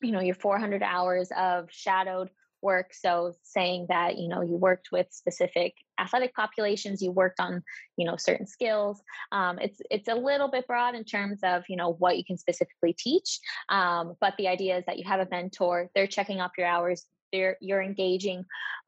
you 0.03 0.11
know 0.11 0.21
your 0.21 0.35
400 0.35 0.83
hours 0.83 1.31
of 1.37 1.69
shadowed 1.71 2.29
work. 2.63 2.93
So 2.95 3.35
saying 3.43 3.87
that 3.89 4.19
you 4.19 4.29
know 4.29 4.43
you 4.43 4.57
worked 4.57 4.91
with 4.93 5.07
specific 5.11 5.75
athletic 6.01 6.35
populations 6.35 7.03
you 7.03 7.11
worked 7.11 7.39
on 7.39 7.63
you 7.97 8.07
know 8.07 8.17
certain 8.17 8.47
skills 8.47 9.03
um, 9.31 9.59
it's 9.59 9.81
it's 9.91 10.09
a 10.09 10.15
little 10.15 10.49
bit 10.49 10.67
broad 10.67 10.95
in 10.95 11.05
terms 11.05 11.39
of 11.43 11.63
you 11.69 11.77
know 11.77 11.93
what 11.93 12.17
you 12.17 12.25
can 12.25 12.37
specifically 12.37 12.93
teach 12.93 13.41
um, 13.69 14.15
but 14.21 14.35
the 14.39 14.49
idea 14.49 14.79
is 14.79 14.85
that 14.87 14.99
you 14.99 15.05
have 15.05 15.21
a 15.21 15.29
mentor 15.31 15.91
they're 15.95 16.07
checking 16.07 16.41
off 16.41 16.53
your 16.57 16.67
hours 16.67 17.07
they're, 17.33 17.57
you're 17.61 17.83
engaging 17.83 18.45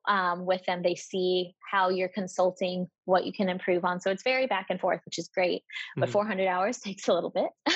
um, 0.07 0.45
with 0.45 0.63
them 0.67 0.83
they 0.83 0.95
see 0.95 1.55
how 1.71 1.89
you're 1.89 2.09
consulting 2.09 2.89
what 3.07 3.25
you 3.25 3.33
can 3.33 3.49
improve 3.49 3.85
on. 3.85 4.01
So 4.01 4.11
it's 4.11 4.23
very 4.23 4.47
back 4.47 4.67
and 4.69 4.79
forth 4.79 5.01
which 5.07 5.19
is 5.19 5.29
great 5.29 5.63
but 5.97 6.07
mm-hmm. 6.07 6.13
400 6.13 6.47
hours 6.47 6.79
takes 6.81 7.09
a 7.09 7.15
little 7.15 7.31
bit 7.31 7.49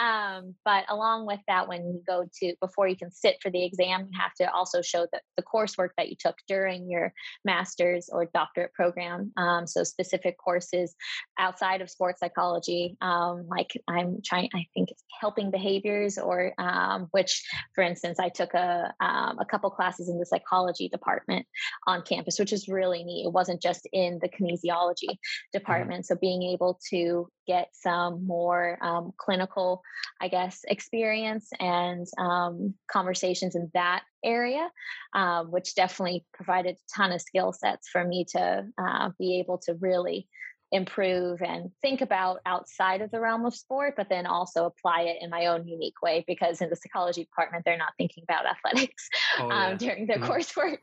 um, 0.00 0.54
but 0.64 0.84
along 0.88 1.26
with 1.26 1.40
that, 1.46 1.68
when 1.68 1.84
you 1.84 2.02
go 2.06 2.24
to 2.40 2.54
before 2.60 2.88
you 2.88 2.96
can 2.96 3.10
sit 3.10 3.36
for 3.42 3.50
the 3.50 3.62
exam, 3.64 4.08
you 4.10 4.18
have 4.18 4.32
to 4.40 4.50
also 4.50 4.80
show 4.80 5.06
that 5.12 5.22
the 5.36 5.42
coursework 5.42 5.90
that 5.98 6.08
you 6.08 6.16
took 6.18 6.36
during 6.48 6.88
your 6.88 7.12
master's 7.44 8.08
or 8.10 8.24
doctorate 8.32 8.72
program. 8.72 9.30
Um, 9.36 9.66
so 9.66 9.84
specific 9.84 10.38
courses 10.38 10.94
outside 11.38 11.82
of 11.82 11.90
sports 11.90 12.20
psychology, 12.20 12.96
um, 13.02 13.46
like 13.48 13.72
I'm 13.86 14.20
trying, 14.24 14.48
I 14.54 14.64
think 14.72 14.90
it's 14.90 15.04
helping 15.20 15.50
behaviors, 15.50 16.16
or 16.16 16.54
um, 16.58 17.08
which, 17.10 17.44
for 17.74 17.84
instance, 17.84 18.18
I 18.18 18.30
took 18.30 18.54
a 18.54 18.94
um, 19.00 19.38
a 19.38 19.44
couple 19.44 19.68
classes 19.70 20.08
in 20.08 20.18
the 20.18 20.24
psychology 20.24 20.88
department 20.88 21.46
on 21.86 22.02
campus, 22.02 22.38
which 22.38 22.54
is 22.54 22.68
really 22.68 23.04
neat. 23.04 23.26
It 23.26 23.32
wasn't 23.32 23.60
just 23.60 23.86
in 23.92 24.18
the 24.22 24.30
kinesiology 24.30 25.10
mm-hmm. 25.10 25.52
department. 25.52 26.04
Mm-hmm. 26.04 26.14
So 26.14 26.20
being 26.20 26.42
able 26.42 26.80
to 26.90 27.28
get 27.50 27.68
some 27.72 28.24
more 28.24 28.78
um, 28.80 29.12
clinical, 29.16 29.82
I 30.20 30.28
guess, 30.28 30.60
experience 30.68 31.48
and 31.58 32.06
um, 32.16 32.74
conversations 32.88 33.56
in 33.56 33.72
that 33.74 34.04
area, 34.24 34.70
um, 35.14 35.50
which 35.50 35.74
definitely 35.74 36.24
provided 36.32 36.76
a 36.76 36.96
ton 36.96 37.10
of 37.10 37.20
skill 37.20 37.52
sets 37.52 37.88
for 37.88 38.04
me 38.04 38.24
to 38.36 38.66
uh, 38.78 39.10
be 39.18 39.40
able 39.40 39.58
to 39.66 39.74
really 39.80 40.28
improve 40.72 41.42
and 41.42 41.70
think 41.82 42.00
about 42.00 42.38
outside 42.46 43.00
of 43.00 43.10
the 43.10 43.20
realm 43.20 43.44
of 43.44 43.54
sport, 43.54 43.94
but 43.96 44.08
then 44.08 44.26
also 44.26 44.66
apply 44.66 45.02
it 45.02 45.16
in 45.20 45.30
my 45.30 45.46
own 45.46 45.66
unique 45.66 46.00
way 46.02 46.24
because 46.26 46.60
in 46.60 46.70
the 46.70 46.76
psychology 46.76 47.24
department, 47.24 47.64
they're 47.64 47.76
not 47.76 47.92
thinking 47.98 48.24
about 48.24 48.46
athletics 48.64 49.08
oh, 49.38 49.50
um, 49.50 49.50
yeah. 49.50 49.74
during 49.76 50.06
their 50.06 50.18
mm-hmm. 50.18 50.30
coursework. 50.30 50.78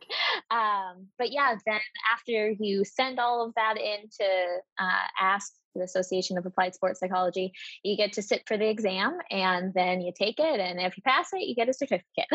Um, 0.51 1.07
but 1.17 1.31
yeah, 1.31 1.55
then 1.65 1.79
after 2.13 2.51
you 2.59 2.83
send 2.83 3.19
all 3.19 3.45
of 3.45 3.53
that 3.55 3.77
in 3.77 4.09
to 4.19 4.57
uh, 4.79 5.07
ask 5.19 5.53
the 5.75 5.83
Association 5.83 6.37
of 6.37 6.45
Applied 6.45 6.75
Sports 6.75 6.99
Psychology, 6.99 7.53
you 7.83 7.95
get 7.95 8.13
to 8.13 8.21
sit 8.21 8.43
for 8.47 8.57
the 8.57 8.67
exam 8.67 9.17
and 9.31 9.73
then 9.73 10.01
you 10.01 10.11
take 10.17 10.39
it. 10.39 10.59
And 10.59 10.79
if 10.79 10.97
you 10.97 11.03
pass 11.03 11.29
it, 11.33 11.47
you 11.47 11.55
get 11.55 11.69
a 11.69 11.73
certificate. 11.73 12.27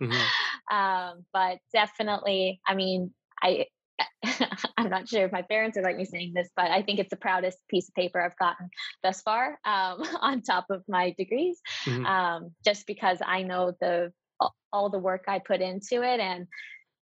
mm-hmm. 0.00 0.74
um, 0.76 1.24
but 1.32 1.58
definitely, 1.72 2.60
I 2.66 2.74
mean, 2.74 3.12
I 3.42 3.66
I'm 4.76 4.90
not 4.90 5.08
sure 5.08 5.24
if 5.24 5.32
my 5.32 5.42
parents 5.42 5.76
are 5.76 5.82
like 5.82 5.96
me 5.96 6.04
saying 6.04 6.32
this, 6.34 6.48
but 6.56 6.70
I 6.70 6.82
think 6.82 6.98
it's 6.98 7.10
the 7.10 7.16
proudest 7.16 7.58
piece 7.68 7.88
of 7.88 7.94
paper 7.94 8.20
I've 8.20 8.38
gotten 8.38 8.70
thus 9.02 9.22
far 9.22 9.58
um, 9.64 10.02
on 10.20 10.42
top 10.42 10.66
of 10.70 10.82
my 10.88 11.14
degrees, 11.16 11.60
mm-hmm. 11.84 12.06
um, 12.06 12.50
just 12.64 12.86
because 12.86 13.18
I 13.24 13.42
know 13.42 13.72
the 13.80 14.12
all 14.72 14.90
the 14.90 14.98
work 14.98 15.24
I 15.28 15.38
put 15.38 15.60
into 15.60 16.02
it 16.02 16.18
and 16.18 16.46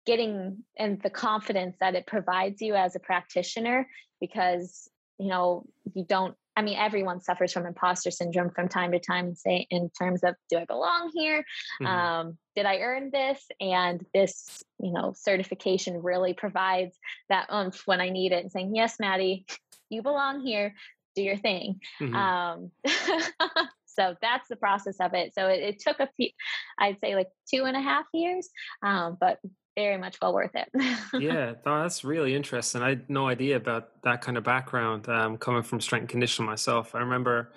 getting 0.06 0.64
and 0.76 1.00
the 1.02 1.10
confidence 1.10 1.76
that 1.80 1.94
it 1.94 2.06
provides 2.06 2.60
you 2.62 2.74
as 2.74 2.96
a 2.96 3.00
practitioner 3.00 3.86
because 4.20 4.88
you 5.18 5.28
know 5.28 5.66
you 5.94 6.04
don't 6.04 6.34
I 6.58 6.62
mean, 6.62 6.76
everyone 6.76 7.20
suffers 7.20 7.52
from 7.52 7.66
imposter 7.66 8.10
syndrome 8.10 8.50
from 8.50 8.68
time 8.68 8.90
to 8.90 8.98
time, 8.98 9.36
say, 9.36 9.68
in 9.70 9.90
terms 9.90 10.24
of 10.24 10.34
do 10.50 10.58
I 10.58 10.64
belong 10.64 11.12
here? 11.14 11.44
Mm-hmm. 11.80 11.86
Um, 11.86 12.38
did 12.56 12.66
I 12.66 12.78
earn 12.78 13.10
this? 13.12 13.46
And 13.60 14.04
this, 14.12 14.64
you 14.80 14.90
know, 14.90 15.14
certification 15.16 16.02
really 16.02 16.34
provides 16.34 16.98
that 17.28 17.48
oomph 17.54 17.86
when 17.86 18.00
I 18.00 18.08
need 18.08 18.32
it 18.32 18.42
and 18.42 18.50
saying, 18.50 18.74
yes, 18.74 18.96
Maddie, 18.98 19.46
you 19.88 20.02
belong 20.02 20.40
here, 20.40 20.74
do 21.14 21.22
your 21.22 21.36
thing. 21.36 21.80
Mm-hmm. 22.02 22.16
Um, 22.16 22.72
so 23.86 24.16
that's 24.20 24.48
the 24.48 24.56
process 24.56 24.96
of 24.98 25.14
it. 25.14 25.34
So 25.34 25.46
it, 25.46 25.60
it, 25.60 25.78
took 25.78 26.00
a 26.00 26.08
few, 26.16 26.30
I'd 26.76 26.98
say 26.98 27.14
like 27.14 27.28
two 27.54 27.66
and 27.66 27.76
a 27.76 27.80
half 27.80 28.06
years, 28.12 28.48
um, 28.82 29.16
but 29.20 29.38
very 29.78 29.96
much 29.96 30.18
well 30.20 30.34
worth 30.34 30.54
it. 30.54 30.68
yeah, 31.22 31.54
that's 31.64 32.02
really 32.04 32.34
interesting. 32.34 32.82
I 32.82 32.90
had 32.90 33.08
no 33.08 33.28
idea 33.28 33.56
about 33.56 34.02
that 34.02 34.20
kind 34.20 34.36
of 34.36 34.44
background 34.44 35.08
um, 35.08 35.36
coming 35.38 35.62
from 35.62 35.80
strength 35.80 36.02
and 36.02 36.10
conditioning 36.10 36.48
myself. 36.50 36.94
I 36.94 36.98
remember 36.98 37.52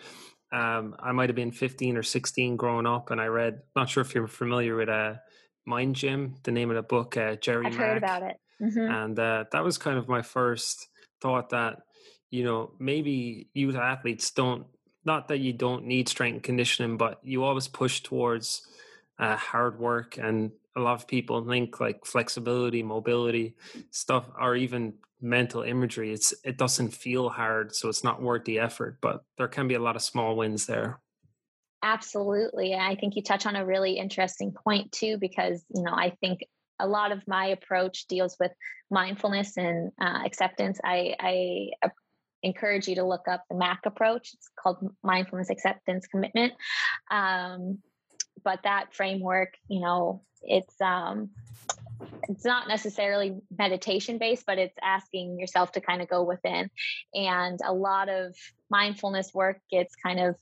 um, 0.52 0.96
I 1.00 1.12
might 1.14 1.30
have 1.30 1.36
been 1.36 1.52
15 1.52 1.98
or 1.98 2.04
16 2.04 2.58
growing 2.58 2.86
up, 2.86 3.10
and 3.10 3.20
I 3.20 3.26
read, 3.26 3.62
not 3.76 3.90
sure 3.90 4.02
if 4.02 4.14
you're 4.14 4.28
familiar 4.28 4.76
with 4.76 4.90
uh, 4.90 5.16
Mind 5.66 5.96
Gym, 5.96 6.36
the 6.44 6.52
name 6.52 6.70
of 6.70 6.76
the 6.76 6.84
book, 6.84 7.18
uh, 7.18 7.38
Gary 7.42 7.66
I've 7.66 7.74
Mack. 7.74 7.82
heard 7.82 7.98
about 7.98 8.24
it. 8.24 8.38
Mm-hmm. 8.62 8.92
And 8.92 9.20
uh, 9.20 9.46
that 9.52 9.64
was 9.64 9.78
kind 9.80 9.98
of 9.98 10.08
my 10.08 10.22
first 10.22 10.88
thought 11.22 11.50
that, 11.50 11.80
you 12.30 12.44
know, 12.44 12.72
maybe 12.80 13.48
youth 13.54 13.76
athletes 13.76 14.30
don't, 14.30 14.66
not 15.06 15.30
that 15.30 15.40
you 15.40 15.54
don't 15.54 15.86
need 15.86 16.08
strength 16.08 16.36
and 16.36 16.44
conditioning, 16.44 16.98
but 16.98 17.20
you 17.24 17.44
always 17.44 17.68
push 17.68 18.02
towards 18.02 18.68
uh, 19.18 19.36
hard 19.36 19.80
work 19.80 20.18
and 20.18 20.52
a 20.76 20.80
lot 20.80 20.94
of 20.94 21.08
people 21.08 21.46
think 21.46 21.80
like 21.80 22.06
flexibility, 22.06 22.84
mobility 22.84 23.56
stuff, 23.90 24.30
or 24.40 24.56
even 24.56 24.94
mental 25.22 25.62
imagery. 25.62 26.14
It's 26.14 26.34
it 26.44 26.58
doesn't 26.58 26.94
feel 26.94 27.30
hard, 27.30 27.76
so 27.76 27.90
it's 27.90 28.04
not 28.04 28.22
worth 28.22 28.46
the 28.46 28.60
effort. 28.60 28.98
But 29.02 29.24
there 29.38 29.48
can 29.48 29.68
be 29.68 29.76
a 29.76 29.82
lot 29.82 29.96
of 29.96 30.02
small 30.02 30.36
wins 30.36 30.66
there. 30.66 31.00
Absolutely, 31.84 32.74
and 32.74 32.82
I 32.82 32.96
think 32.96 33.16
you 33.16 33.24
touch 33.24 33.46
on 33.46 33.56
a 33.56 33.66
really 33.66 33.98
interesting 33.98 34.52
point 34.52 34.92
too, 34.92 35.18
because 35.18 35.64
you 35.74 35.84
know 35.84 35.94
I 35.94 36.16
think 36.22 36.42
a 36.80 36.88
lot 36.88 37.12
of 37.12 37.28
my 37.28 37.48
approach 37.48 38.08
deals 38.08 38.36
with 38.40 38.52
mindfulness 38.90 39.56
and 39.58 39.92
uh, 40.02 40.22
acceptance. 40.26 40.80
I, 40.84 41.16
I 41.20 41.70
encourage 42.44 42.88
you 42.88 42.96
to 42.96 43.06
look 43.06 43.28
up 43.28 43.44
the 43.50 43.56
MAC 43.56 43.82
approach. 43.86 44.32
It's 44.34 44.50
called 44.62 44.78
Mindfulness 45.04 45.50
Acceptance 45.50 46.08
Commitment. 46.08 46.54
Um, 47.10 47.80
but 48.44 48.64
that 48.64 48.94
framework, 48.94 49.54
you 49.68 49.82
know, 49.82 50.22
it's 50.44 50.80
um 50.82 51.30
it's 52.30 52.46
not 52.46 52.68
necessarily 52.68 53.36
meditation 53.58 54.18
based, 54.18 54.46
but 54.46 54.58
it's 54.58 54.78
asking 54.82 55.40
yourself 55.40 55.74
to 55.74 55.82
kind 55.82 56.02
of 56.02 56.10
go 56.10 56.24
within. 56.24 56.70
And 57.14 57.60
a 57.66 57.74
lot 57.74 58.10
of 58.10 58.36
mindfulness 58.70 59.34
work 59.34 59.60
gets 59.70 59.96
kind 59.96 60.20
of 60.20 60.36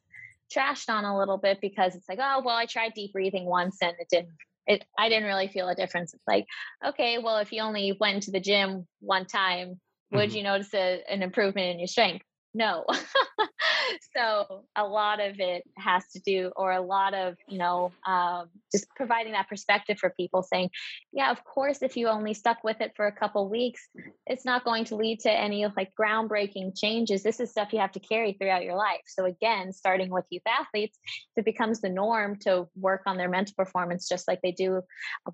trashed 0.55 0.89
on 0.89 1.05
a 1.05 1.17
little 1.17 1.37
bit 1.37 1.59
because 1.61 1.95
it's 1.95 2.07
like, 2.09 2.19
oh, 2.21 2.41
well, 2.43 2.55
I 2.55 2.65
tried 2.65 2.93
deep 2.93 3.13
breathing 3.13 3.45
once 3.45 3.77
and 3.81 3.93
it 3.99 4.07
didn't. 4.09 4.35
It, 4.67 4.85
I 4.97 5.09
didn't 5.09 5.25
really 5.25 5.47
feel 5.47 5.67
a 5.67 5.73
difference. 5.73 6.13
It's 6.13 6.27
like, 6.27 6.45
okay, 6.85 7.17
well, 7.17 7.37
if 7.37 7.51
you 7.51 7.63
only 7.63 7.97
went 7.99 8.23
to 8.23 8.31
the 8.31 8.39
gym 8.39 8.85
one 8.99 9.25
time, 9.25 9.79
would 10.11 10.29
mm-hmm. 10.29 10.37
you 10.37 10.43
notice 10.43 10.71
a, 10.75 11.01
an 11.09 11.23
improvement 11.23 11.71
in 11.71 11.79
your 11.79 11.87
strength? 11.87 12.23
No. 12.53 12.85
so 14.15 14.63
a 14.75 14.83
lot 14.83 15.19
of 15.19 15.39
it 15.39 15.63
has 15.77 16.03
to 16.13 16.19
do 16.19 16.51
or 16.55 16.71
a 16.71 16.81
lot 16.81 17.13
of 17.13 17.35
you 17.47 17.57
know 17.57 17.91
um, 18.05 18.49
just 18.71 18.87
providing 18.95 19.33
that 19.33 19.47
perspective 19.47 19.97
for 19.99 20.13
people 20.17 20.43
saying 20.43 20.69
yeah 21.11 21.31
of 21.31 21.43
course 21.43 21.81
if 21.81 21.97
you 21.97 22.07
only 22.07 22.33
stuck 22.33 22.63
with 22.63 22.81
it 22.81 22.93
for 22.95 23.07
a 23.07 23.11
couple 23.11 23.49
weeks 23.49 23.87
it's 24.25 24.45
not 24.45 24.63
going 24.63 24.85
to 24.85 24.95
lead 24.95 25.19
to 25.19 25.31
any 25.31 25.65
like 25.75 25.91
groundbreaking 25.99 26.77
changes 26.77 27.23
this 27.23 27.39
is 27.39 27.51
stuff 27.51 27.73
you 27.73 27.79
have 27.79 27.91
to 27.91 27.99
carry 27.99 28.33
throughout 28.33 28.63
your 28.63 28.75
life 28.75 29.01
so 29.07 29.25
again 29.25 29.71
starting 29.71 30.09
with 30.09 30.25
youth 30.29 30.43
athletes 30.47 30.97
if 31.35 31.41
it 31.41 31.45
becomes 31.45 31.81
the 31.81 31.89
norm 31.89 32.35
to 32.37 32.67
work 32.75 33.01
on 33.05 33.17
their 33.17 33.29
mental 33.29 33.53
performance 33.57 34.07
just 34.07 34.27
like 34.27 34.39
they 34.41 34.51
do 34.51 34.81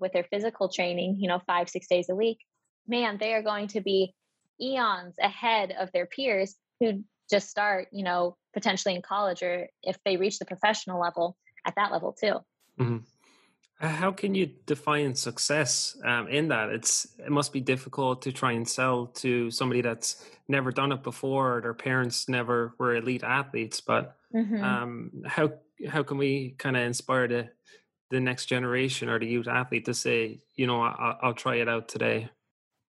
with 0.00 0.12
their 0.12 0.24
physical 0.24 0.68
training 0.68 1.16
you 1.18 1.28
know 1.28 1.40
five 1.46 1.68
six 1.68 1.86
days 1.88 2.08
a 2.08 2.14
week 2.14 2.38
man 2.86 3.16
they 3.18 3.34
are 3.34 3.42
going 3.42 3.68
to 3.68 3.80
be 3.80 4.14
eons 4.60 5.14
ahead 5.20 5.74
of 5.78 5.90
their 5.92 6.06
peers 6.06 6.56
who 6.80 7.04
just 7.30 7.50
start, 7.50 7.88
you 7.92 8.04
know, 8.04 8.36
potentially 8.54 8.94
in 8.94 9.02
college 9.02 9.42
or 9.42 9.68
if 9.82 9.96
they 10.04 10.16
reach 10.16 10.38
the 10.38 10.44
professional 10.44 11.00
level 11.00 11.36
at 11.66 11.74
that 11.76 11.92
level 11.92 12.12
too. 12.12 12.34
Mm-hmm. 12.80 12.98
How 13.78 14.10
can 14.10 14.34
you 14.34 14.46
define 14.64 15.14
success 15.14 15.98
um, 16.02 16.28
in 16.28 16.48
that? 16.48 16.70
It's 16.70 17.06
it 17.18 17.30
must 17.30 17.52
be 17.52 17.60
difficult 17.60 18.22
to 18.22 18.32
try 18.32 18.52
and 18.52 18.66
sell 18.66 19.08
to 19.16 19.50
somebody 19.50 19.82
that's 19.82 20.24
never 20.48 20.72
done 20.72 20.92
it 20.92 21.02
before. 21.02 21.58
Or 21.58 21.60
their 21.60 21.74
parents 21.74 22.26
never 22.26 22.74
were 22.78 22.96
elite 22.96 23.22
athletes, 23.22 23.82
but 23.82 24.16
mm-hmm. 24.34 24.64
um, 24.64 25.10
how 25.26 25.52
how 25.90 26.02
can 26.02 26.16
we 26.16 26.54
kind 26.58 26.74
of 26.74 26.84
inspire 26.84 27.28
the 27.28 27.50
the 28.10 28.20
next 28.20 28.46
generation 28.46 29.10
or 29.10 29.18
the 29.18 29.26
youth 29.26 29.48
athlete 29.48 29.84
to 29.84 29.92
say, 29.92 30.40
you 30.54 30.66
know, 30.66 30.80
I'll, 30.80 31.18
I'll 31.20 31.34
try 31.34 31.56
it 31.56 31.68
out 31.68 31.88
today? 31.88 32.30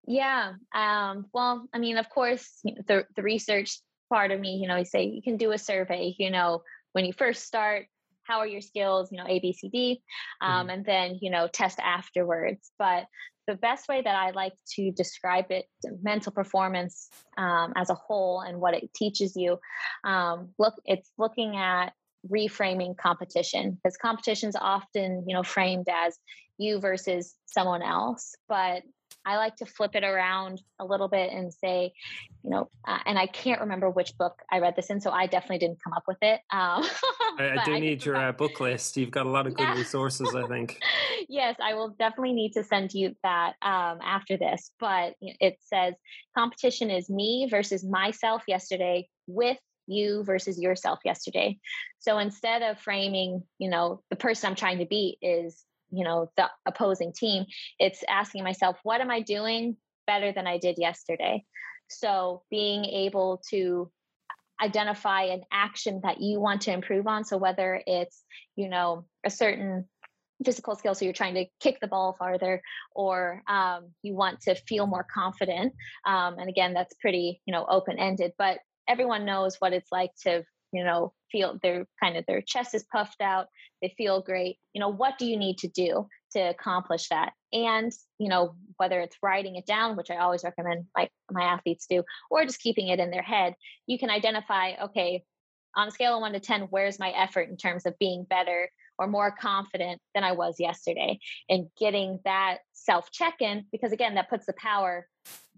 Yeah. 0.08 0.54
Um, 0.74 1.26
well, 1.34 1.68
I 1.74 1.80
mean, 1.80 1.98
of 1.98 2.10
course, 2.10 2.62
the 2.64 3.06
the 3.16 3.22
research 3.22 3.80
part 4.10 4.32
of 4.32 4.40
me, 4.40 4.58
you 4.62 4.68
know, 4.68 4.78
you 4.78 4.86
say 4.86 5.04
you 5.04 5.22
can 5.22 5.38
do 5.38 5.52
a 5.52 5.58
survey, 5.58 6.16
you 6.18 6.32
know, 6.32 6.64
when 6.94 7.06
you 7.06 7.12
first 7.12 7.46
start, 7.46 7.88
how 8.24 8.40
are 8.40 8.48
your 8.48 8.62
skills, 8.62 9.10
you 9.12 9.18
know, 9.18 9.28
A, 9.28 9.40
B, 9.40 9.54
C, 9.54 9.70
D, 9.70 10.02
um, 10.42 10.52
mm-hmm. 10.52 10.70
and 10.70 10.86
then, 10.86 11.20
you 11.22 11.30
know, 11.30 11.48
test 11.48 11.80
afterwards. 11.80 12.72
But 12.80 13.06
the 13.48 13.56
best 13.56 13.88
way 13.88 14.02
that 14.02 14.16
I 14.16 14.32
like 14.32 14.54
to 14.76 14.92
describe 14.92 15.52
it, 15.52 15.66
mental 16.02 16.32
performance 16.32 17.10
um, 17.38 17.74
as 17.76 17.90
a 17.90 17.96
whole 17.96 18.42
and 18.42 18.60
what 18.60 18.74
it 18.74 18.94
teaches 18.94 19.36
you, 19.36 19.60
um, 20.04 20.50
look, 20.58 20.74
it's 20.86 21.10
looking 21.18 21.56
at 21.56 21.94
reframing 22.30 22.98
competition 22.98 23.72
because 23.72 23.98
competition 23.98 24.50
is 24.50 24.58
often, 24.60 25.24
you 25.28 25.36
know, 25.36 25.44
framed 25.44 25.88
as 25.90 26.18
you 26.58 26.80
versus 26.80 27.36
someone 27.46 27.82
else, 27.82 28.36
but 28.50 28.84
I 29.26 29.36
like 29.36 29.58
to 29.58 29.66
flip 29.66 29.92
it 29.94 30.06
around 30.06 30.62
a 30.80 30.86
little 30.86 31.10
bit 31.10 31.34
and 31.34 31.54
say, 31.54 31.94
you 32.44 32.50
know, 32.50 32.70
uh, 32.88 33.00
and 33.06 33.20
I 33.20 33.28
can't 33.28 33.60
remember 33.60 33.90
which 33.90 34.18
book 34.18 34.42
I 34.50 34.60
read 34.60 34.76
this 34.78 34.90
in, 34.90 35.02
so 35.02 35.12
I 35.12 35.28
definitely 35.28 35.60
didn't 35.60 35.84
come 35.84 35.92
up 35.92 36.04
with 36.08 36.18
it. 36.22 36.40
Um, 36.50 36.86
I, 37.38 37.58
I, 37.60 37.64
do 37.66 37.74
I 37.74 37.80
need 37.80 38.06
your 38.06 38.16
uh, 38.16 38.32
book 38.32 38.62
list. 38.62 38.96
You've 38.96 39.12
got 39.12 39.26
a 39.26 39.30
lot 39.30 39.46
of 39.46 39.56
good 39.56 39.64
yeah. 39.64 39.76
resources, 39.76 40.34
I 40.34 40.48
think. 40.48 40.80
yes, 41.30 41.58
I 41.62 41.74
will 41.74 41.90
definitely 42.00 42.34
need 42.34 42.54
to 42.54 42.64
send 42.64 42.94
you 42.94 43.16
that 43.24 43.56
um, 43.62 44.00
after 44.02 44.38
this. 44.38 44.72
But 44.80 45.16
it 45.20 45.58
says 45.62 45.96
competition 46.38 46.90
is 46.90 47.10
me 47.10 47.50
versus 47.52 47.84
myself 47.84 48.44
yesterday 48.48 49.10
with 49.28 49.58
you 49.88 50.24
versus 50.24 50.60
yourself 50.60 51.00
yesterday. 51.04 51.58
So 52.00 52.18
instead 52.18 52.62
of 52.62 52.80
framing, 52.80 53.44
you 53.58 53.70
know, 53.70 54.02
the 54.10 54.16
person 54.16 54.50
I'm 54.50 54.56
trying 54.56 54.80
to 54.80 54.86
beat 54.86 55.18
is, 55.22 55.64
you 55.92 56.04
know, 56.04 56.30
the 56.38 56.50
opposing 56.66 57.14
team, 57.14 57.46
it's 57.80 58.04
asking 58.08 58.44
myself, 58.44 58.78
what 58.84 59.02
am 59.02 59.12
I 59.12 59.22
doing 59.22 59.78
better 60.06 60.32
than 60.32 60.48
I 60.48 60.58
did 60.58 60.78
yesterday? 60.78 61.44
So 61.90 62.44
being 62.50 62.86
able 62.86 63.42
to 63.50 63.92
identify 64.62 65.24
an 65.24 65.44
action 65.52 66.02
that 66.04 66.20
you 66.20 66.40
want 66.40 66.62
to 66.62 66.72
improve 66.72 67.08
on. 67.08 67.24
So 67.24 67.38
whether 67.38 67.82
it's, 67.86 68.24
you 68.56 68.70
know, 68.70 69.06
a 69.24 69.30
certain 69.30 69.86
physical 70.46 70.76
skill 70.76 70.94
so 70.94 71.04
you're 71.04 71.14
trying 71.14 71.34
to 71.34 71.46
kick 71.60 71.80
the 71.80 71.88
ball 71.88 72.16
farther 72.18 72.62
or 72.94 73.42
um, 73.48 73.90
you 74.04 74.16
want 74.16 74.40
to 74.42 74.54
feel 74.54 74.86
more 74.86 75.06
confident 75.12 75.74
um, 76.06 76.38
and 76.38 76.48
again 76.48 76.74
that's 76.74 76.94
pretty 77.02 77.42
you 77.46 77.52
know 77.52 77.66
open 77.68 77.98
ended 77.98 78.32
but 78.38 78.60
everyone 78.88 79.26
knows 79.26 79.56
what 79.60 79.74
it's 79.74 79.92
like 79.92 80.12
to 80.22 80.44
you 80.72 80.84
know 80.84 81.14
feel 81.32 81.58
their 81.62 81.88
kind 82.02 82.18
of 82.18 82.26
their 82.28 82.42
chest 82.42 82.74
is 82.74 82.86
puffed 82.92 83.22
out 83.22 83.48
they 83.82 83.94
feel 83.98 84.22
great 84.22 84.58
you 84.74 84.80
know 84.80 84.90
what 84.90 85.18
do 85.18 85.26
you 85.26 85.38
need 85.38 85.58
to 85.58 85.68
do 85.68 86.08
to 86.32 86.40
accomplish 86.40 87.08
that? 87.10 87.32
And 87.54 87.92
you 88.20 88.30
know 88.30 88.56
whether 88.78 89.00
it's 89.00 89.18
writing 89.24 89.56
it 89.56 89.66
down 89.66 89.96
which 89.96 90.12
i 90.12 90.18
always 90.18 90.44
recommend 90.44 90.86
like 90.96 91.10
my 91.32 91.44
athletes 91.44 91.88
do 91.90 92.04
or 92.30 92.46
just 92.46 92.62
keeping 92.62 92.90
it 92.90 93.00
in 93.00 93.12
their 93.12 93.22
head 93.22 93.56
you 93.88 93.98
can 93.98 94.10
identify 94.10 94.74
okay 94.84 95.24
on 95.76 95.88
a 95.88 95.92
scale 95.92 96.16
of 96.16 96.22
1 96.22 96.34
to 96.34 96.40
10 96.40 96.64
where's 96.70 97.00
my 97.00 97.10
effort 97.12 97.50
in 97.50 97.58
terms 97.58 97.86
of 97.86 97.98
being 98.00 98.26
better 98.30 98.70
or 99.00 99.08
more 99.08 99.32
confident 99.32 100.02
than 100.14 100.24
i 100.24 100.32
was 100.32 100.60
yesterday? 100.60 101.20
And 101.50 101.68
getting 101.80 102.20
that 102.26 102.58
self 102.74 103.12
check 103.12 103.36
in 103.40 103.66
because 103.72 103.92
again 103.92 104.16
that 104.16 104.30
puts 104.30 104.46
the 104.46 104.54
power 104.54 105.08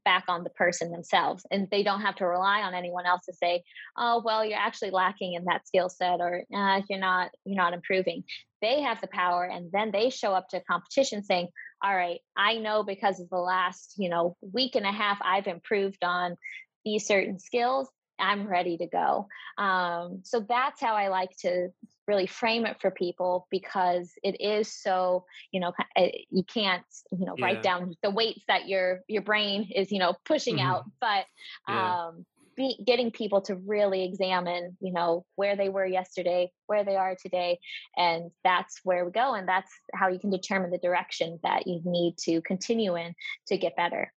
back 0.03 0.25
on 0.27 0.43
the 0.43 0.49
person 0.51 0.91
themselves 0.91 1.45
and 1.51 1.67
they 1.71 1.83
don't 1.83 2.01
have 2.01 2.15
to 2.15 2.25
rely 2.25 2.61
on 2.61 2.73
anyone 2.73 3.05
else 3.05 3.25
to 3.25 3.33
say 3.33 3.63
oh 3.97 4.21
well 4.23 4.45
you're 4.45 4.57
actually 4.57 4.91
lacking 4.91 5.33
in 5.33 5.45
that 5.45 5.67
skill 5.67 5.89
set 5.89 6.19
or 6.19 6.43
uh, 6.55 6.81
you're 6.89 6.99
not 6.99 7.31
you're 7.45 7.55
not 7.55 7.73
improving. 7.73 8.23
They 8.61 8.81
have 8.81 8.99
the 8.99 9.07
power 9.07 9.45
and 9.45 9.71
then 9.71 9.91
they 9.91 10.09
show 10.09 10.33
up 10.33 10.49
to 10.49 10.61
competition 10.61 11.23
saying 11.23 11.47
all 11.81 11.95
right 11.95 12.19
i 12.37 12.55
know 12.55 12.83
because 12.83 13.19
of 13.19 13.29
the 13.29 13.37
last 13.37 13.93
you 13.97 14.09
know 14.09 14.35
week 14.41 14.75
and 14.75 14.85
a 14.85 14.91
half 14.91 15.17
i've 15.23 15.47
improved 15.47 16.03
on 16.03 16.35
these 16.85 17.05
certain 17.05 17.39
skills 17.39 17.89
i'm 18.19 18.47
ready 18.47 18.77
to 18.77 18.87
go 18.87 19.27
um, 19.57 20.19
so 20.23 20.45
that's 20.47 20.81
how 20.81 20.95
i 20.95 21.07
like 21.07 21.35
to 21.37 21.69
really 22.09 22.25
frame 22.25 22.65
it 22.65 22.77
for 22.81 22.89
people 22.89 23.47
because 23.51 24.11
it 24.23 24.41
is 24.41 24.71
so 24.71 25.25
you 25.51 25.59
know 25.59 25.71
eh, 25.95 26.09
you 26.29 26.43
can't 26.43 26.83
you 27.11 27.25
know 27.25 27.35
yeah. 27.37 27.45
write 27.45 27.63
down 27.63 27.93
the 28.01 28.09
weights 28.09 28.41
that 28.47 28.67
your 28.67 29.01
your 29.07 29.21
brain 29.21 29.69
is 29.73 29.91
you 29.91 29.99
know 29.99 30.15
pushing 30.25 30.57
mm-hmm. 30.57 30.67
out 30.67 30.85
but 30.99 31.25
yeah. 31.67 32.07
um 32.07 32.25
be, 32.57 32.77
getting 32.85 33.11
people 33.11 33.41
to 33.41 33.55
really 33.55 34.03
examine 34.03 34.75
you 34.81 34.91
know 34.91 35.23
where 35.35 35.55
they 35.55 35.69
were 35.69 35.85
yesterday 35.85 36.51
where 36.65 36.83
they 36.83 36.95
are 36.95 37.15
today 37.15 37.59
and 37.95 38.31
that's 38.43 38.81
where 38.83 39.05
we 39.05 39.11
go 39.11 39.35
and 39.35 39.47
that's 39.47 39.71
how 39.93 40.09
you 40.09 40.19
can 40.19 40.31
determine 40.31 40.71
the 40.71 40.79
direction 40.79 41.39
that 41.43 41.67
you 41.67 41.79
need 41.85 42.17
to 42.17 42.41
continue 42.41 42.95
in 42.95 43.13
to 43.47 43.57
get 43.57 43.75
better 43.75 44.11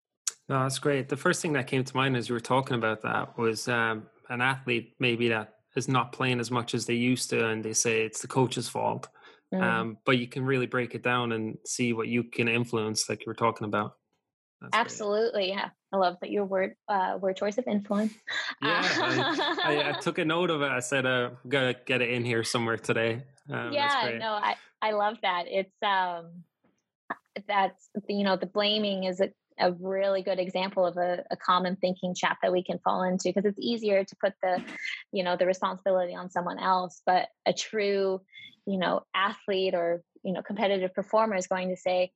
no 0.49 0.63
that's 0.63 0.79
great 0.79 1.09
the 1.09 1.17
first 1.17 1.41
thing 1.41 1.53
that 1.53 1.67
came 1.67 1.85
to 1.85 1.97
mind 1.97 2.17
as 2.17 2.29
you 2.29 2.35
were 2.35 2.41
talking 2.41 2.77
about 2.77 3.03
that 3.03 3.37
was 3.39 3.69
um, 3.69 4.07
an 4.29 4.41
athlete 4.41 4.95
maybe 4.99 5.29
that 5.29 5.55
is 5.77 5.89
not 5.89 6.13
playing 6.13 6.41
as 6.41 6.51
much 6.51 6.75
as 6.75 6.87
they 6.87 6.95
used 6.95 7.31
to, 7.31 7.49
and 7.49 7.65
they 7.65 7.73
say 7.73 8.05
it's 8.05 8.21
the 8.21 8.29
coach's 8.29 8.69
fault. 8.69 9.09
Mm. 9.55 9.63
Um, 9.63 9.99
but 10.05 10.19
you 10.19 10.27
can 10.27 10.45
really 10.45 10.67
break 10.67 10.95
it 10.95 11.03
down 11.03 11.33
and 11.33 11.59
see 11.67 11.93
what 11.93 12.09
you 12.09 12.25
can 12.25 12.49
influence, 12.49 13.09
like 13.09 13.21
you 13.21 13.31
were 13.31 13.35
talking 13.35 13.67
about. 13.67 13.95
That's 14.61 14.71
Absolutely, 14.75 15.47
great. 15.47 15.57
yeah. 15.57 15.71
I 15.93 15.97
love 15.97 16.17
that 16.21 16.31
your 16.31 16.45
word 16.45 16.75
uh, 16.89 17.19
word 17.21 17.37
choice 17.37 17.59
of 17.59 17.67
influence. 17.67 18.15
Yeah, 18.63 18.81
I, 18.85 19.61
I, 19.65 19.89
I, 19.89 19.93
took 20.01 20.19
a 20.19 20.25
note 20.25 20.51
of 20.51 20.63
it. 20.63 20.71
I 20.71 20.81
said, 20.81 21.05
uh, 21.05 21.31
"Gotta 21.49 21.75
get 21.85 22.01
it 22.01 22.11
in 22.11 22.25
here 22.25 22.45
somewhere 22.45 22.77
today." 22.77 23.25
Um, 23.51 23.73
yeah, 23.73 24.17
no, 24.19 24.33
I 24.35 24.55
I 24.81 24.93
love 24.93 25.17
that. 25.23 25.45
It's 25.49 25.75
um, 25.83 26.45
that's 27.49 27.89
you 28.09 28.23
know 28.23 28.37
the 28.37 28.47
blaming 28.47 29.05
is 29.05 29.21
a 29.21 29.31
a 29.59 29.73
really 29.73 30.23
good 30.23 30.39
example 30.39 30.87
of 30.87 30.97
a, 30.97 31.25
a 31.31 31.37
common 31.37 31.77
thinking 31.77 32.15
trap 32.15 32.39
that 32.43 32.53
we 32.53 32.63
can 32.63 32.79
fall 32.79 33.03
into 33.03 33.29
because 33.29 33.45
it's 33.45 33.59
easier 33.61 34.05
to 34.05 34.17
put 34.17 34.35
the 34.43 34.63
you 35.13 35.23
know 35.23 35.37
the 35.37 35.47
responsibility 35.47 36.15
on 36.15 36.31
someone 36.31 36.59
else 36.59 37.03
but 37.07 37.29
a 37.47 37.53
true 37.53 38.21
you 38.67 38.79
know 38.79 39.03
athlete 39.15 39.75
or 39.75 40.03
you 40.23 40.33
know 40.33 40.43
competitive 40.43 40.95
performer 40.95 41.37
is 41.37 41.47
going 41.47 41.69
to 41.69 41.77
say 41.77 42.11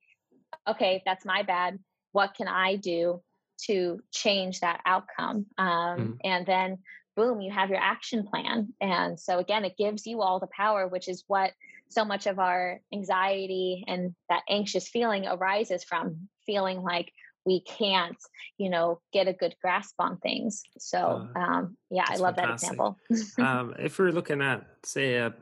okay 0.67 1.01
that's 1.05 1.25
my 1.25 1.43
bad. 1.43 1.79
What 2.11 2.33
can 2.35 2.47
i 2.47 2.75
do 2.75 3.21
to 3.65 3.99
change 4.11 4.59
that 4.59 4.81
outcome? 4.85 5.47
Um, 5.57 5.67
mm. 5.67 6.17
and 6.23 6.45
then 6.45 6.79
boom 7.15 7.41
you 7.41 7.51
have 7.51 7.69
your 7.69 7.79
action 7.79 8.27
plan. 8.27 8.73
And 8.79 9.19
so 9.19 9.39
again 9.39 9.65
it 9.65 9.77
gives 9.77 10.05
you 10.05 10.21
all 10.21 10.39
the 10.39 10.47
power 10.47 10.87
which 10.87 11.07
is 11.07 11.23
what 11.27 11.51
so 11.89 12.05
much 12.05 12.27
of 12.27 12.39
our 12.39 12.81
anxiety 12.93 13.83
and 13.87 14.13
that 14.29 14.43
anxious 14.49 14.87
feeling 14.89 15.25
arises 15.25 15.83
from 15.83 16.27
feeling 16.45 16.81
like 16.81 17.11
we 17.47 17.61
can't 17.61 18.17
you 18.57 18.69
know 18.69 18.99
get 19.13 19.27
a 19.27 19.33
good 19.33 19.55
grasp 19.61 19.95
on 19.97 20.17
things 20.17 20.61
so 20.77 21.27
uh, 21.35 21.39
um, 21.39 21.77
yeah 21.89 22.03
i 22.07 22.17
love 22.17 22.35
fantastic. 22.35 22.77
that 22.77 23.15
example 23.15 23.39
um, 23.39 23.73
if 23.79 23.97
we're 23.97 24.11
looking 24.11 24.41
at 24.41 24.67
say 24.83 25.15
a, 25.15 25.33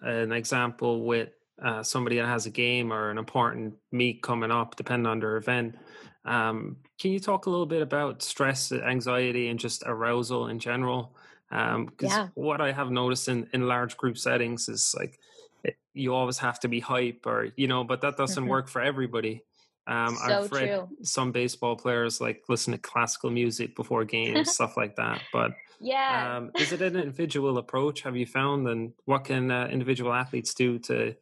an 0.00 0.32
example 0.32 1.04
with 1.04 1.30
uh, 1.62 1.82
somebody 1.82 2.16
that 2.16 2.26
has 2.26 2.46
a 2.46 2.50
game 2.50 2.92
or 2.92 3.10
an 3.10 3.18
important 3.18 3.74
meet 3.92 4.22
coming 4.22 4.50
up 4.50 4.76
depending 4.76 5.06
on 5.06 5.18
their 5.18 5.36
event 5.36 5.76
um, 6.24 6.76
can 6.98 7.10
you 7.10 7.20
talk 7.20 7.46
a 7.46 7.50
little 7.50 7.66
bit 7.66 7.82
about 7.82 8.22
stress 8.22 8.72
anxiety 8.72 9.48
and 9.48 9.58
just 9.58 9.82
arousal 9.84 10.48
in 10.48 10.58
general 10.58 11.14
because 11.50 12.12
um, 12.12 12.18
yeah. 12.18 12.28
what 12.34 12.60
i 12.60 12.72
have 12.72 12.90
noticed 12.90 13.28
in, 13.28 13.46
in 13.52 13.68
large 13.68 13.96
group 13.96 14.16
settings 14.16 14.68
is 14.68 14.94
like 14.96 15.18
it, 15.64 15.76
you 15.92 16.14
always 16.14 16.38
have 16.38 16.60
to 16.60 16.68
be 16.68 16.80
hype 16.80 17.26
or 17.26 17.48
you 17.56 17.66
know 17.66 17.82
but 17.84 18.00
that 18.00 18.16
doesn't 18.16 18.44
mm-hmm. 18.44 18.50
work 18.50 18.68
for 18.68 18.80
everybody 18.80 19.42
um, 19.86 20.16
so 20.16 20.44
I've 20.44 20.52
read 20.52 20.66
true. 20.66 20.88
some 21.02 21.32
baseball 21.32 21.76
players 21.76 22.20
like 22.20 22.44
listen 22.48 22.72
to 22.72 22.78
classical 22.78 23.30
music 23.30 23.76
before 23.76 24.04
games, 24.04 24.50
stuff 24.54 24.76
like 24.76 24.96
that. 24.96 25.20
But 25.32 25.52
yeah, 25.80 26.36
um, 26.36 26.50
is 26.58 26.72
it 26.72 26.80
an 26.80 26.96
individual 26.96 27.58
approach? 27.58 28.02
Have 28.02 28.16
you 28.16 28.26
found, 28.26 28.66
and 28.68 28.92
what 29.04 29.24
can 29.24 29.50
uh, 29.50 29.68
individual 29.70 30.12
athletes 30.12 30.54
do 30.54 30.78
to 30.80 31.14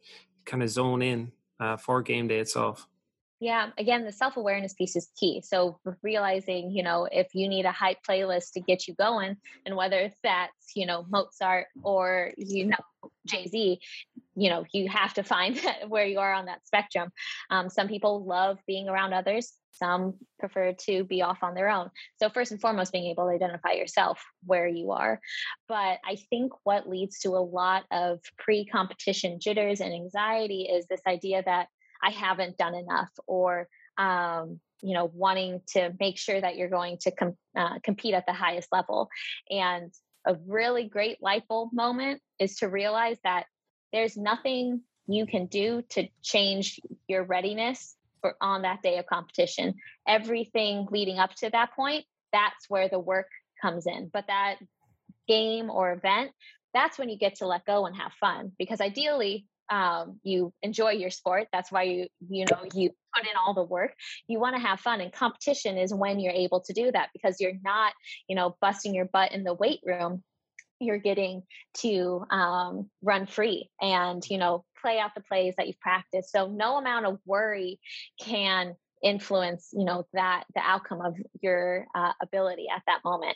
kind 0.45 0.63
of 0.63 0.69
zone 0.69 1.01
in 1.01 1.31
uh, 1.59 1.77
for 1.77 2.01
game 2.01 2.27
day 2.27 2.39
itself? 2.39 2.87
Yeah, 3.43 3.71
again, 3.77 4.05
the 4.05 4.11
self 4.13 4.37
awareness 4.37 4.73
piece 4.73 4.95
is 4.95 5.09
key. 5.19 5.41
So 5.45 5.77
realizing, 6.01 6.71
you 6.71 6.81
know, 6.81 7.09
if 7.11 7.35
you 7.35 7.49
need 7.49 7.65
a 7.65 7.73
hype 7.73 7.97
playlist 8.07 8.53
to 8.53 8.61
get 8.61 8.87
you 8.87 8.95
going, 8.95 9.35
and 9.65 9.75
whether 9.75 10.09
that's, 10.23 10.71
you 10.77 10.85
know, 10.85 11.05
Mozart 11.09 11.67
or, 11.83 12.31
you 12.37 12.67
know, 12.67 12.77
Jay 13.27 13.47
Z, 13.47 13.81
you 14.35 14.49
know, 14.49 14.65
you 14.71 14.89
have 14.89 15.13
to 15.15 15.23
find 15.23 15.59
where 15.87 16.05
you 16.05 16.19
are 16.19 16.33
on 16.33 16.45
that 16.45 16.65
spectrum. 16.65 17.11
Um, 17.49 17.69
some 17.69 17.87
people 17.87 18.25
love 18.25 18.59
being 18.67 18.89
around 18.89 19.13
others, 19.13 19.53
some 19.71 20.15
prefer 20.39 20.73
to 20.85 21.03
be 21.03 21.21
off 21.21 21.39
on 21.41 21.53
their 21.53 21.69
own. 21.69 21.89
So, 22.17 22.29
first 22.29 22.51
and 22.51 22.61
foremost, 22.61 22.91
being 22.91 23.09
able 23.09 23.25
to 23.25 23.35
identify 23.35 23.71
yourself 23.71 24.23
where 24.45 24.67
you 24.67 24.91
are. 24.91 25.19
But 25.67 25.99
I 26.05 26.17
think 26.29 26.53
what 26.63 26.89
leads 26.89 27.19
to 27.19 27.29
a 27.29 27.43
lot 27.43 27.83
of 27.91 28.19
pre 28.37 28.65
competition 28.65 29.39
jitters 29.39 29.81
and 29.81 29.93
anxiety 29.93 30.63
is 30.71 30.87
this 30.87 31.01
idea 31.07 31.43
that 31.45 31.67
I 32.03 32.11
haven't 32.11 32.57
done 32.57 32.75
enough 32.75 33.09
or 33.27 33.67
um, 33.97 34.59
you 34.81 34.93
know 34.93 35.09
wanting 35.13 35.61
to 35.69 35.93
make 35.99 36.17
sure 36.17 36.39
that 36.39 36.57
you're 36.57 36.69
going 36.69 36.97
to 37.01 37.11
com- 37.11 37.37
uh, 37.57 37.79
compete 37.83 38.13
at 38.13 38.25
the 38.25 38.33
highest 38.33 38.67
level 38.71 39.09
and 39.49 39.91
a 40.25 40.35
really 40.47 40.85
great 40.85 41.21
light 41.21 41.47
bulb 41.47 41.73
moment 41.73 42.21
is 42.39 42.55
to 42.57 42.69
realize 42.69 43.17
that 43.23 43.45
there's 43.93 44.17
nothing 44.17 44.81
you 45.07 45.25
can 45.25 45.45
do 45.45 45.83
to 45.89 46.07
change 46.21 46.81
your 47.07 47.23
readiness 47.23 47.95
for 48.19 48.35
on 48.41 48.63
that 48.63 48.81
day 48.81 48.97
of 48.97 49.05
competition. 49.05 49.75
Everything 50.07 50.87
leading 50.91 51.19
up 51.19 51.33
to 51.35 51.49
that 51.51 51.73
point 51.75 52.05
that's 52.33 52.67
where 52.67 52.89
the 52.89 52.99
work 52.99 53.27
comes 53.61 53.87
in. 53.87 54.09
But 54.11 54.27
that 54.27 54.55
game 55.27 55.69
or 55.69 55.93
event 55.93 56.31
that's 56.73 56.97
when 56.97 57.07
you 57.07 57.17
get 57.19 57.35
to 57.35 57.45
let 57.45 57.65
go 57.65 57.85
and 57.85 57.95
have 57.95 58.11
fun. 58.13 58.51
Because 58.57 58.81
ideally 58.81 59.45
um, 59.69 60.19
you 60.23 60.51
enjoy 60.63 60.91
your 60.91 61.11
sport. 61.11 61.47
That's 61.53 61.71
why 61.71 61.83
you 61.83 62.07
you 62.27 62.45
know 62.51 62.65
you 62.73 62.89
put 63.15 63.23
in 63.23 63.37
all 63.37 63.53
the 63.53 63.63
work. 63.63 63.93
You 64.27 64.39
want 64.39 64.55
to 64.55 64.61
have 64.61 64.79
fun 64.79 64.99
and 64.99 65.13
competition 65.13 65.77
is 65.77 65.93
when 65.93 66.19
you're 66.19 66.33
able 66.33 66.61
to 66.61 66.73
do 66.73 66.91
that 66.91 67.09
because 67.13 67.39
you're 67.39 67.53
not 67.63 67.93
you 68.27 68.35
know 68.35 68.57
busting 68.59 68.93
your 68.93 69.05
butt 69.05 69.31
in 69.31 69.43
the 69.43 69.53
weight 69.53 69.79
room 69.85 70.23
you're 70.83 70.97
getting 70.97 71.43
to 71.75 72.25
um, 72.29 72.89
run 73.01 73.25
free 73.25 73.69
and 73.81 74.23
you 74.29 74.37
know 74.37 74.63
play 74.81 74.99
out 74.99 75.11
the 75.15 75.21
plays 75.21 75.53
that 75.57 75.67
you've 75.67 75.79
practiced. 75.79 76.31
So 76.31 76.47
no 76.47 76.77
amount 76.77 77.05
of 77.05 77.19
worry 77.25 77.79
can 78.19 78.75
influence 79.01 79.69
you 79.73 79.83
know 79.83 80.05
that 80.13 80.45
the 80.55 80.61
outcome 80.61 81.01
of 81.01 81.17
your 81.41 81.85
uh, 81.93 82.13
ability 82.21 82.67
at 82.73 82.81
that 82.87 83.03
moment. 83.03 83.35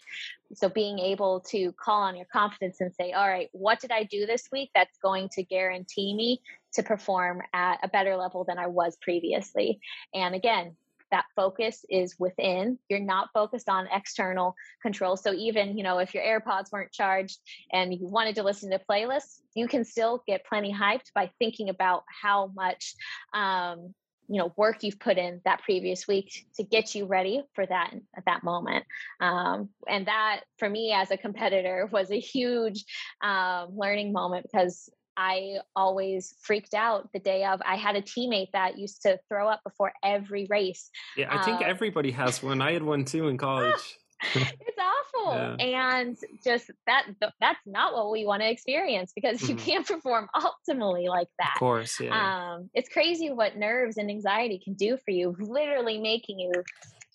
So 0.53 0.69
being 0.69 0.97
able 0.99 1.41
to 1.49 1.73
call 1.73 2.03
on 2.03 2.15
your 2.15 2.27
confidence 2.31 2.77
and 2.79 2.93
say 2.93 3.11
all 3.11 3.27
right 3.27 3.49
what 3.51 3.81
did 3.81 3.91
i 3.91 4.03
do 4.03 4.25
this 4.25 4.47
week 4.49 4.71
that's 4.73 4.97
going 4.99 5.27
to 5.33 5.43
guarantee 5.43 6.15
me 6.15 6.41
to 6.73 6.83
perform 6.83 7.41
at 7.53 7.79
a 7.83 7.89
better 7.89 8.15
level 8.15 8.45
than 8.45 8.57
i 8.57 8.67
was 8.67 8.97
previously? 9.01 9.79
And 10.13 10.35
again 10.35 10.77
that 11.11 11.25
focus 11.35 11.85
is 11.89 12.15
within. 12.19 12.79
You're 12.89 12.99
not 12.99 13.29
focused 13.33 13.69
on 13.69 13.87
external 13.91 14.55
control. 14.81 15.17
So 15.17 15.33
even, 15.33 15.77
you 15.77 15.83
know, 15.83 15.99
if 15.99 16.13
your 16.13 16.23
AirPods 16.23 16.71
weren't 16.71 16.91
charged 16.91 17.39
and 17.71 17.93
you 17.93 18.07
wanted 18.07 18.35
to 18.35 18.43
listen 18.43 18.71
to 18.71 18.81
playlists, 18.89 19.39
you 19.55 19.67
can 19.67 19.83
still 19.83 20.23
get 20.27 20.45
plenty 20.45 20.73
hyped 20.73 21.13
by 21.13 21.31
thinking 21.39 21.69
about 21.69 22.03
how 22.21 22.51
much 22.55 22.95
um, 23.33 23.93
you 24.29 24.37
know 24.37 24.53
work 24.57 24.83
you've 24.83 24.99
put 24.99 25.17
in 25.17 25.41
that 25.45 25.61
previous 25.63 26.07
week 26.07 26.45
to 26.55 26.63
get 26.63 26.93
you 26.93 27.05
ready 27.05 27.43
for 27.53 27.65
that 27.65 27.93
at 28.15 28.25
that 28.25 28.43
moment 28.43 28.85
um, 29.21 29.69
and 29.87 30.07
that 30.07 30.41
for 30.57 30.69
me 30.69 30.91
as 30.93 31.11
a 31.11 31.17
competitor 31.17 31.87
was 31.91 32.11
a 32.11 32.19
huge 32.19 32.83
um, 33.21 33.69
learning 33.75 34.11
moment 34.11 34.45
because 34.51 34.89
I 35.17 35.57
always 35.75 36.35
freaked 36.41 36.73
out 36.73 37.09
the 37.11 37.19
day 37.19 37.43
of. 37.43 37.59
I 37.65 37.75
had 37.75 37.95
a 37.95 38.01
teammate 38.01 38.51
that 38.53 38.77
used 38.77 39.01
to 39.01 39.19
throw 39.27 39.49
up 39.49 39.61
before 39.65 39.91
every 40.03 40.47
race. 40.49 40.89
Yeah, 41.17 41.35
I 41.35 41.43
think 41.43 41.57
um, 41.57 41.63
everybody 41.65 42.11
has 42.11 42.43
one. 42.43 42.61
I 42.61 42.73
had 42.73 42.83
one 42.83 43.03
too 43.03 43.27
in 43.27 43.37
college. 43.49 43.97
it's 44.33 44.77
awful 44.79 45.33
yeah. 45.35 45.55
and 45.59 46.17
just 46.43 46.71
that 46.87 47.05
that's 47.39 47.59
not 47.67 47.93
what 47.93 48.09
we 48.11 48.25
want 48.25 48.41
to 48.41 48.49
experience 48.49 49.11
because 49.13 49.39
mm-hmm. 49.39 49.51
you 49.51 49.55
can't 49.55 49.85
perform 49.85 50.27
optimally 50.35 51.07
like 51.07 51.27
that 51.37 51.51
of 51.53 51.59
course 51.59 51.99
yeah 51.99 52.55
um 52.55 52.67
it's 52.73 52.89
crazy 52.89 53.29
what 53.29 53.55
nerves 53.57 53.97
and 53.97 54.09
anxiety 54.09 54.59
can 54.63 54.73
do 54.73 54.97
for 55.05 55.11
you 55.11 55.35
literally 55.39 55.99
making 55.99 56.39
you 56.39 56.51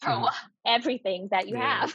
throw 0.01 0.13
mm. 0.13 0.31
everything 0.65 1.27
that 1.33 1.49
you 1.49 1.57
yeah. 1.57 1.89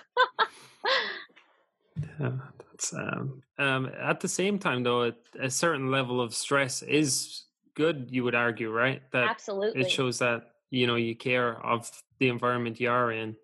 have 2.19 2.41
that's 2.77 2.93
um, 2.93 3.41
um 3.57 3.89
at 3.99 4.19
the 4.19 4.27
same 4.27 4.59
time 4.59 4.83
though 4.83 5.05
a, 5.05 5.13
a 5.39 5.49
certain 5.49 5.89
level 5.91 6.21
of 6.21 6.33
stress 6.33 6.81
is 6.81 7.45
good 7.73 8.07
you 8.09 8.23
would 8.23 8.35
argue 8.35 8.71
right 8.71 9.01
that 9.11 9.27
absolutely 9.27 9.81
it 9.81 9.89
shows 9.89 10.19
that 10.19 10.51
you 10.69 10.87
know 10.87 10.95
you 10.95 11.15
care 11.15 11.63
of 11.65 11.89
the 12.19 12.29
environment 12.29 12.79
you 12.79 12.89
are 12.89 13.11
in 13.11 13.35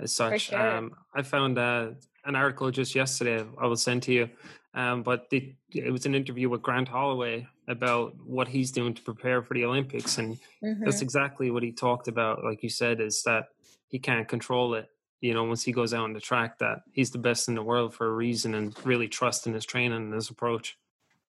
as 0.00 0.14
such. 0.14 0.42
Sure. 0.42 0.76
Um, 0.76 0.92
I 1.14 1.22
found 1.22 1.58
uh, 1.58 1.90
an 2.24 2.36
article 2.36 2.70
just 2.70 2.94
yesterday. 2.94 3.44
I 3.60 3.66
will 3.66 3.76
send 3.76 4.02
to 4.04 4.12
you, 4.12 4.30
um, 4.74 5.02
but 5.02 5.30
the, 5.30 5.54
it 5.72 5.92
was 5.92 6.06
an 6.06 6.14
interview 6.14 6.48
with 6.48 6.62
Grant 6.62 6.88
Holloway 6.88 7.46
about 7.68 8.14
what 8.24 8.48
he's 8.48 8.70
doing 8.70 8.94
to 8.94 9.02
prepare 9.02 9.42
for 9.42 9.54
the 9.54 9.64
Olympics, 9.64 10.18
and 10.18 10.38
mm-hmm. 10.62 10.84
that's 10.84 11.02
exactly 11.02 11.50
what 11.50 11.62
he 11.62 11.72
talked 11.72 12.08
about. 12.08 12.44
Like 12.44 12.62
you 12.62 12.68
said, 12.68 13.00
is 13.00 13.22
that 13.24 13.48
he 13.88 13.98
can't 13.98 14.28
control 14.28 14.74
it. 14.74 14.88
You 15.24 15.32
know, 15.32 15.44
once 15.44 15.62
he 15.62 15.72
goes 15.72 15.94
out 15.94 16.04
on 16.04 16.12
the 16.12 16.20
track, 16.20 16.58
that 16.58 16.82
he's 16.92 17.10
the 17.10 17.16
best 17.16 17.48
in 17.48 17.54
the 17.54 17.62
world 17.62 17.94
for 17.94 18.06
a 18.06 18.12
reason, 18.12 18.54
and 18.54 18.76
really 18.84 19.08
trust 19.08 19.46
in 19.46 19.54
his 19.54 19.64
training 19.64 19.96
and 19.96 20.12
his 20.12 20.28
approach. 20.28 20.76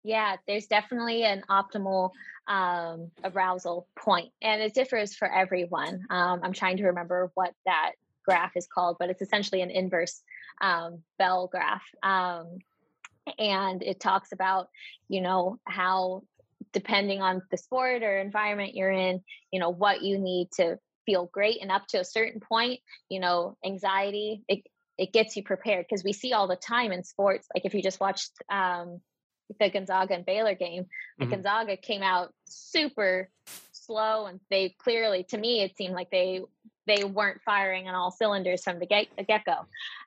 Yeah, 0.05 0.37
there's 0.47 0.69
definitely 0.69 1.25
an 1.25 1.43
optimal 1.51 2.13
um, 2.47 3.11
arousal 3.25 3.89
point, 3.97 4.31
and 4.43 4.63
it 4.63 4.75
differs 4.75 5.17
for 5.17 5.27
everyone. 5.29 6.07
Um, 6.09 6.39
I'm 6.45 6.53
trying 6.53 6.77
to 6.77 6.87
remember 6.87 7.33
what 7.35 7.53
that 7.67 7.95
graph 8.25 8.53
is 8.55 8.69
called, 8.69 8.97
but 9.01 9.11
it's 9.11 9.23
essentially 9.23 9.61
an 9.61 9.73
inverse 9.73 10.23
um, 10.61 11.03
bell 11.19 11.49
graph. 11.49 11.83
Um, 12.05 12.61
and 13.41 13.83
it 13.83 13.99
talks 13.99 14.31
about, 14.31 14.69
you 15.09 15.21
know, 15.21 15.59
how 15.65 16.23
depending 16.73 17.23
on 17.23 17.43
the 17.51 17.57
sport 17.57 18.05
or 18.05 18.19
environment 18.19 18.77
you're 18.77 18.93
in, 18.93 19.21
you 19.51 19.59
know, 19.59 19.71
what 19.71 20.03
you 20.03 20.17
need 20.17 20.49
to 20.53 20.79
feel 21.11 21.27
great. 21.27 21.61
And 21.61 21.73
up 21.73 21.87
to 21.89 21.99
a 21.99 22.05
certain 22.05 22.41
point, 22.41 22.81
you 23.09 23.19
know, 23.19 23.57
anxiety, 23.65 24.43
it, 24.47 24.61
it 24.97 25.13
gets 25.13 25.37
you 25.37 25.43
prepared 25.43 25.87
because 25.89 26.05
we 26.05 26.13
see 26.13 26.33
all 26.33 26.47
the 26.47 26.57
time 26.57 26.93
in 26.93 27.03
sports. 27.03 27.49
Like 27.53 27.65
if 27.65 27.75
you 27.75 27.83
just 27.83 27.99
watched 27.99 28.31
um, 28.49 29.01
the 29.59 29.71
Gonzaga 29.71 30.15
and 30.15 30.25
Baylor 30.25 30.55
game, 30.55 30.87
mm-hmm. 31.21 31.31
Gonzaga 31.31 31.77
came 31.77 32.03
out 32.03 32.33
super 32.45 33.29
slow 33.73 34.27
and 34.27 34.39
they 34.51 34.77
clearly, 34.79 35.25
to 35.31 35.39
me, 35.39 35.63
it 35.63 35.77
seemed 35.77 35.95
like 35.95 36.11
they 36.11 36.43
they 36.87 37.05
weren't 37.05 37.41
firing 37.43 37.89
on 37.89 37.95
all 37.95 38.11
cylinders 38.11 38.65
from 38.65 38.79
the 38.79 38.87
get, 38.87 39.07
get 39.29 39.45
go. 39.45 39.53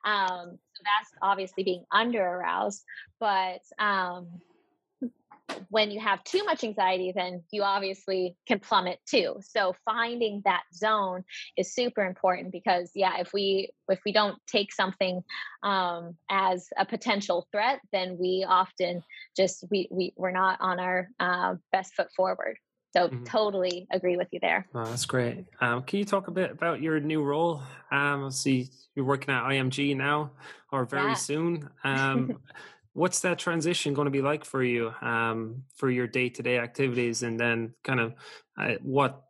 Um, 0.04 0.58
so 0.74 0.82
that's 0.82 1.10
obviously 1.22 1.64
being 1.64 1.84
under 1.90 2.22
aroused. 2.22 2.82
But 3.20 3.60
um, 3.78 4.26
when 5.68 5.90
you 5.90 6.00
have 6.00 6.22
too 6.24 6.44
much 6.44 6.64
anxiety, 6.64 7.12
then 7.14 7.42
you 7.50 7.62
obviously 7.62 8.36
can 8.46 8.60
plummet 8.60 8.98
too. 9.06 9.36
So 9.42 9.74
finding 9.84 10.42
that 10.44 10.62
zone 10.74 11.24
is 11.56 11.74
super 11.74 12.04
important 12.04 12.52
because 12.52 12.90
yeah, 12.94 13.20
if 13.20 13.32
we 13.32 13.70
if 13.88 14.00
we 14.04 14.12
don't 14.12 14.36
take 14.46 14.72
something 14.72 15.22
um, 15.62 16.16
as 16.30 16.68
a 16.78 16.86
potential 16.86 17.46
threat, 17.52 17.80
then 17.92 18.16
we 18.18 18.44
often 18.48 19.02
just 19.36 19.64
we, 19.70 19.88
we 19.90 20.12
we're 20.16 20.30
not 20.30 20.58
on 20.60 20.80
our 20.80 21.08
uh, 21.20 21.54
best 21.72 21.94
foot 21.94 22.08
forward. 22.16 22.56
So 22.94 23.08
mm-hmm. 23.08 23.24
totally 23.24 23.88
agree 23.90 24.16
with 24.16 24.28
you 24.30 24.38
there. 24.40 24.68
Oh, 24.72 24.84
that's 24.84 25.04
great. 25.04 25.46
Um, 25.60 25.82
can 25.82 25.98
you 25.98 26.04
talk 26.04 26.28
a 26.28 26.30
bit 26.30 26.52
about 26.52 26.80
your 26.80 27.00
new 27.00 27.24
role? 27.24 27.60
Um, 27.90 28.30
see, 28.30 28.70
you're 28.94 29.04
working 29.04 29.34
at 29.34 29.42
IMG 29.42 29.96
now, 29.96 30.30
or 30.70 30.84
very 30.84 31.08
yeah. 31.08 31.14
soon. 31.14 31.68
Um, 31.82 32.38
what's 32.94 33.20
that 33.20 33.38
transition 33.38 33.92
going 33.92 34.06
to 34.06 34.10
be 34.10 34.22
like 34.22 34.44
for 34.44 34.62
you 34.62 34.92
um, 35.02 35.64
for 35.76 35.90
your 35.90 36.06
day-to-day 36.06 36.58
activities, 36.58 37.22
and 37.22 37.38
then 37.38 37.74
kind 37.82 38.00
of 38.00 38.14
uh, 38.58 38.74
what 38.82 39.22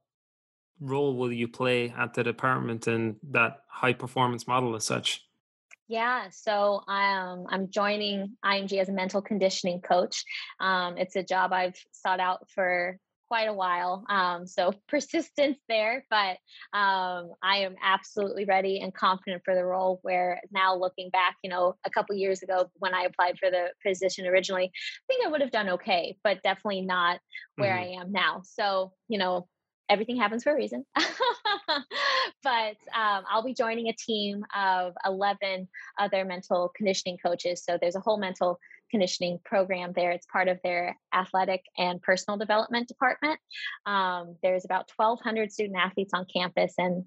role 0.80 1.16
will 1.16 1.32
you 1.32 1.48
play 1.48 1.92
at 1.96 2.14
the 2.14 2.22
department 2.22 2.86
and 2.86 3.16
that 3.30 3.62
high-performance 3.68 4.46
model 4.46 4.76
as 4.76 4.84
such? 4.84 5.26
Yeah, 5.88 6.28
so 6.30 6.82
um, 6.88 7.46
I'm 7.48 7.68
joining 7.70 8.36
IMG 8.44 8.80
as 8.80 8.88
a 8.88 8.92
mental 8.92 9.20
conditioning 9.20 9.80
coach. 9.80 10.24
Um, 10.60 10.96
it's 10.96 11.16
a 11.16 11.22
job 11.22 11.52
I've 11.52 11.76
sought 11.92 12.20
out 12.20 12.50
for 12.50 12.98
quite 13.34 13.48
a 13.48 13.52
while. 13.52 14.04
Um, 14.08 14.46
so 14.46 14.72
persistence 14.88 15.58
there, 15.68 16.06
but 16.08 16.36
um, 16.72 17.32
I 17.42 17.64
am 17.64 17.74
absolutely 17.82 18.44
ready 18.44 18.78
and 18.78 18.94
confident 18.94 19.42
for 19.44 19.56
the 19.56 19.64
role. 19.64 19.98
Where 20.02 20.40
now 20.52 20.76
looking 20.76 21.10
back, 21.10 21.34
you 21.42 21.50
know, 21.50 21.74
a 21.84 21.90
couple 21.90 22.14
years 22.14 22.42
ago 22.44 22.70
when 22.78 22.94
I 22.94 23.02
applied 23.02 23.40
for 23.40 23.50
the 23.50 23.70
position 23.84 24.28
originally, 24.28 24.66
I 24.66 25.04
think 25.08 25.26
I 25.26 25.30
would 25.30 25.40
have 25.40 25.50
done 25.50 25.70
okay, 25.70 26.16
but 26.22 26.44
definitely 26.44 26.82
not 26.82 27.18
where 27.56 27.74
mm-hmm. 27.74 27.98
I 27.98 28.02
am 28.02 28.12
now. 28.12 28.42
So, 28.44 28.92
you 29.08 29.18
know, 29.18 29.48
everything 29.88 30.16
happens 30.16 30.44
for 30.44 30.52
a 30.52 30.56
reason. 30.56 30.84
but 30.96 32.76
um, 32.94 33.24
I'll 33.28 33.42
be 33.44 33.52
joining 33.52 33.88
a 33.88 33.94
team 33.94 34.44
of 34.56 34.92
11 35.04 35.66
other 35.98 36.24
mental 36.24 36.70
conditioning 36.76 37.18
coaches. 37.18 37.64
So 37.64 37.78
there's 37.80 37.96
a 37.96 38.00
whole 38.00 38.18
mental 38.18 38.60
conditioning 38.94 39.40
program 39.44 39.92
there. 39.92 40.12
It's 40.12 40.26
part 40.26 40.46
of 40.46 40.60
their 40.62 40.96
athletic 41.12 41.64
and 41.76 42.00
personal 42.00 42.38
development 42.38 42.86
department. 42.86 43.40
Um, 43.86 44.36
there's 44.40 44.64
about 44.64 44.88
1,200 44.94 45.50
student 45.50 45.76
athletes 45.76 46.12
on 46.14 46.26
campus, 46.32 46.74
and 46.78 47.02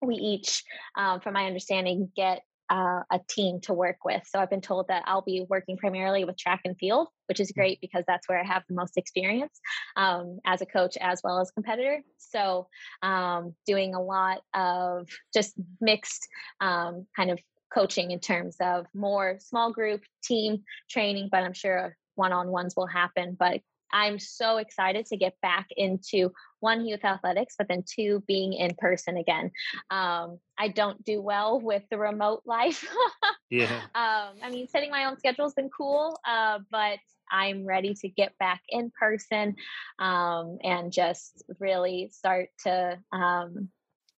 we 0.00 0.14
each, 0.14 0.64
um, 0.96 1.20
from 1.20 1.34
my 1.34 1.44
understanding, 1.44 2.10
get 2.16 2.40
uh, 2.70 3.02
a 3.10 3.20
team 3.28 3.60
to 3.60 3.74
work 3.74 3.98
with. 4.06 4.22
So 4.26 4.38
I've 4.38 4.48
been 4.48 4.62
told 4.62 4.88
that 4.88 5.02
I'll 5.06 5.20
be 5.20 5.44
working 5.50 5.76
primarily 5.76 6.24
with 6.24 6.38
track 6.38 6.60
and 6.64 6.78
field, 6.78 7.08
which 7.26 7.40
is 7.40 7.52
great 7.52 7.78
because 7.82 8.04
that's 8.06 8.26
where 8.26 8.40
I 8.40 8.46
have 8.46 8.62
the 8.68 8.74
most 8.74 8.96
experience 8.96 9.60
um, 9.96 10.38
as 10.46 10.62
a 10.62 10.66
coach 10.66 10.96
as 10.98 11.20
well 11.22 11.40
as 11.40 11.50
competitor. 11.50 12.00
So 12.16 12.68
um, 13.02 13.54
doing 13.66 13.94
a 13.94 14.00
lot 14.00 14.40
of 14.54 15.08
just 15.34 15.54
mixed 15.78 16.26
um, 16.62 17.06
kind 17.14 17.30
of 17.30 17.38
coaching 17.72 18.10
in 18.10 18.20
terms 18.20 18.56
of 18.60 18.86
more 18.94 19.38
small 19.40 19.72
group 19.72 20.02
team 20.22 20.64
training, 20.90 21.28
but 21.30 21.42
I'm 21.42 21.52
sure 21.52 21.96
one 22.14 22.32
on 22.32 22.48
ones 22.48 22.74
will 22.76 22.86
happen. 22.86 23.36
But 23.38 23.60
I'm 23.92 24.18
so 24.18 24.58
excited 24.58 25.06
to 25.06 25.16
get 25.16 25.34
back 25.40 25.68
into 25.76 26.30
one 26.60 26.86
youth 26.86 27.04
athletics, 27.04 27.54
but 27.56 27.68
then 27.68 27.84
two 27.88 28.22
being 28.26 28.52
in 28.52 28.74
person 28.76 29.16
again. 29.16 29.50
Um, 29.90 30.38
I 30.58 30.68
don't 30.68 31.02
do 31.04 31.22
well 31.22 31.60
with 31.60 31.82
the 31.90 31.98
remote 31.98 32.42
life. 32.44 32.84
yeah. 33.50 33.80
Um, 33.94 34.36
I 34.42 34.50
mean, 34.50 34.68
setting 34.68 34.90
my 34.90 35.04
own 35.04 35.18
schedule 35.18 35.46
has 35.46 35.54
been 35.54 35.70
cool, 35.70 36.18
uh, 36.26 36.58
but 36.70 36.98
I'm 37.30 37.66
ready 37.66 37.94
to 37.94 38.08
get 38.08 38.36
back 38.38 38.62
in 38.68 38.90
person 38.98 39.56
um, 39.98 40.58
and 40.62 40.92
just 40.92 41.42
really 41.58 42.10
start 42.12 42.48
to 42.64 42.98
um, 43.12 43.68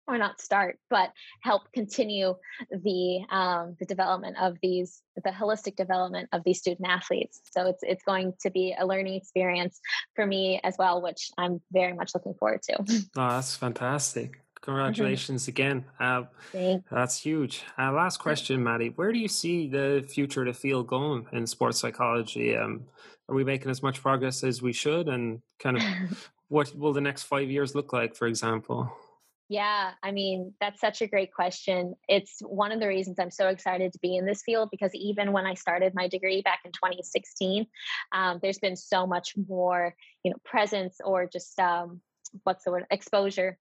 or 0.06 0.18
not 0.18 0.40
start, 0.40 0.78
but 0.88 1.12
help 1.42 1.72
continue 1.72 2.34
the 2.70 3.24
um, 3.30 3.76
the 3.78 3.86
development 3.86 4.36
of 4.40 4.56
these 4.62 5.02
the 5.24 5.30
holistic 5.30 5.76
development 5.76 6.28
of 6.32 6.42
these 6.44 6.58
student 6.58 6.88
athletes. 6.88 7.40
So 7.52 7.66
it's 7.66 7.82
it's 7.82 8.02
going 8.04 8.34
to 8.40 8.50
be 8.50 8.74
a 8.78 8.86
learning 8.86 9.14
experience 9.14 9.80
for 10.14 10.26
me 10.26 10.60
as 10.64 10.76
well, 10.78 11.02
which 11.02 11.30
I'm 11.38 11.60
very 11.72 11.92
much 11.92 12.12
looking 12.14 12.34
forward 12.34 12.62
to. 12.64 12.78
Oh, 13.16 13.28
that's 13.28 13.56
fantastic! 13.56 14.32
Mm-hmm. 14.32 14.72
Congratulations 14.72 15.42
mm-hmm. 15.42 15.50
again. 15.50 15.84
Uh, 15.98 16.22
that's 16.90 17.20
huge. 17.20 17.62
Uh, 17.78 17.92
last 17.92 18.18
question, 18.18 18.62
Maddie. 18.62 18.92
Where 18.94 19.12
do 19.12 19.18
you 19.18 19.28
see 19.28 19.68
the 19.68 20.04
future 20.08 20.42
of 20.42 20.48
the 20.48 20.54
field 20.54 20.86
going 20.86 21.26
in 21.32 21.46
sports 21.46 21.80
psychology? 21.80 22.56
Um, 22.56 22.84
are 23.28 23.34
we 23.34 23.44
making 23.44 23.70
as 23.70 23.82
much 23.82 24.02
progress 24.02 24.44
as 24.44 24.60
we 24.60 24.72
should? 24.72 25.08
And 25.08 25.40
kind 25.58 25.78
of 25.78 26.30
what 26.48 26.76
will 26.76 26.92
the 26.92 27.00
next 27.00 27.24
five 27.24 27.48
years 27.48 27.74
look 27.74 27.92
like, 27.92 28.14
for 28.14 28.26
example? 28.26 28.92
Yeah, 29.50 29.90
I 30.00 30.12
mean, 30.12 30.54
that's 30.60 30.80
such 30.80 31.02
a 31.02 31.08
great 31.08 31.34
question. 31.34 31.96
It's 32.08 32.38
one 32.38 32.70
of 32.70 32.78
the 32.78 32.86
reasons 32.86 33.18
I'm 33.18 33.32
so 33.32 33.48
excited 33.48 33.92
to 33.92 33.98
be 33.98 34.16
in 34.16 34.24
this 34.24 34.44
field 34.44 34.68
because 34.70 34.94
even 34.94 35.32
when 35.32 35.44
I 35.44 35.54
started 35.54 35.92
my 35.92 36.06
degree 36.06 36.40
back 36.40 36.60
in 36.64 36.70
2016, 36.70 37.66
um, 38.12 38.38
there's 38.40 38.60
been 38.60 38.76
so 38.76 39.08
much 39.08 39.34
more, 39.48 39.96
you 40.22 40.30
know, 40.30 40.36
presence 40.44 41.00
or 41.04 41.26
just 41.26 41.58
um, 41.58 42.00
what's 42.44 42.62
the 42.62 42.70
word, 42.70 42.86
exposure 42.92 43.58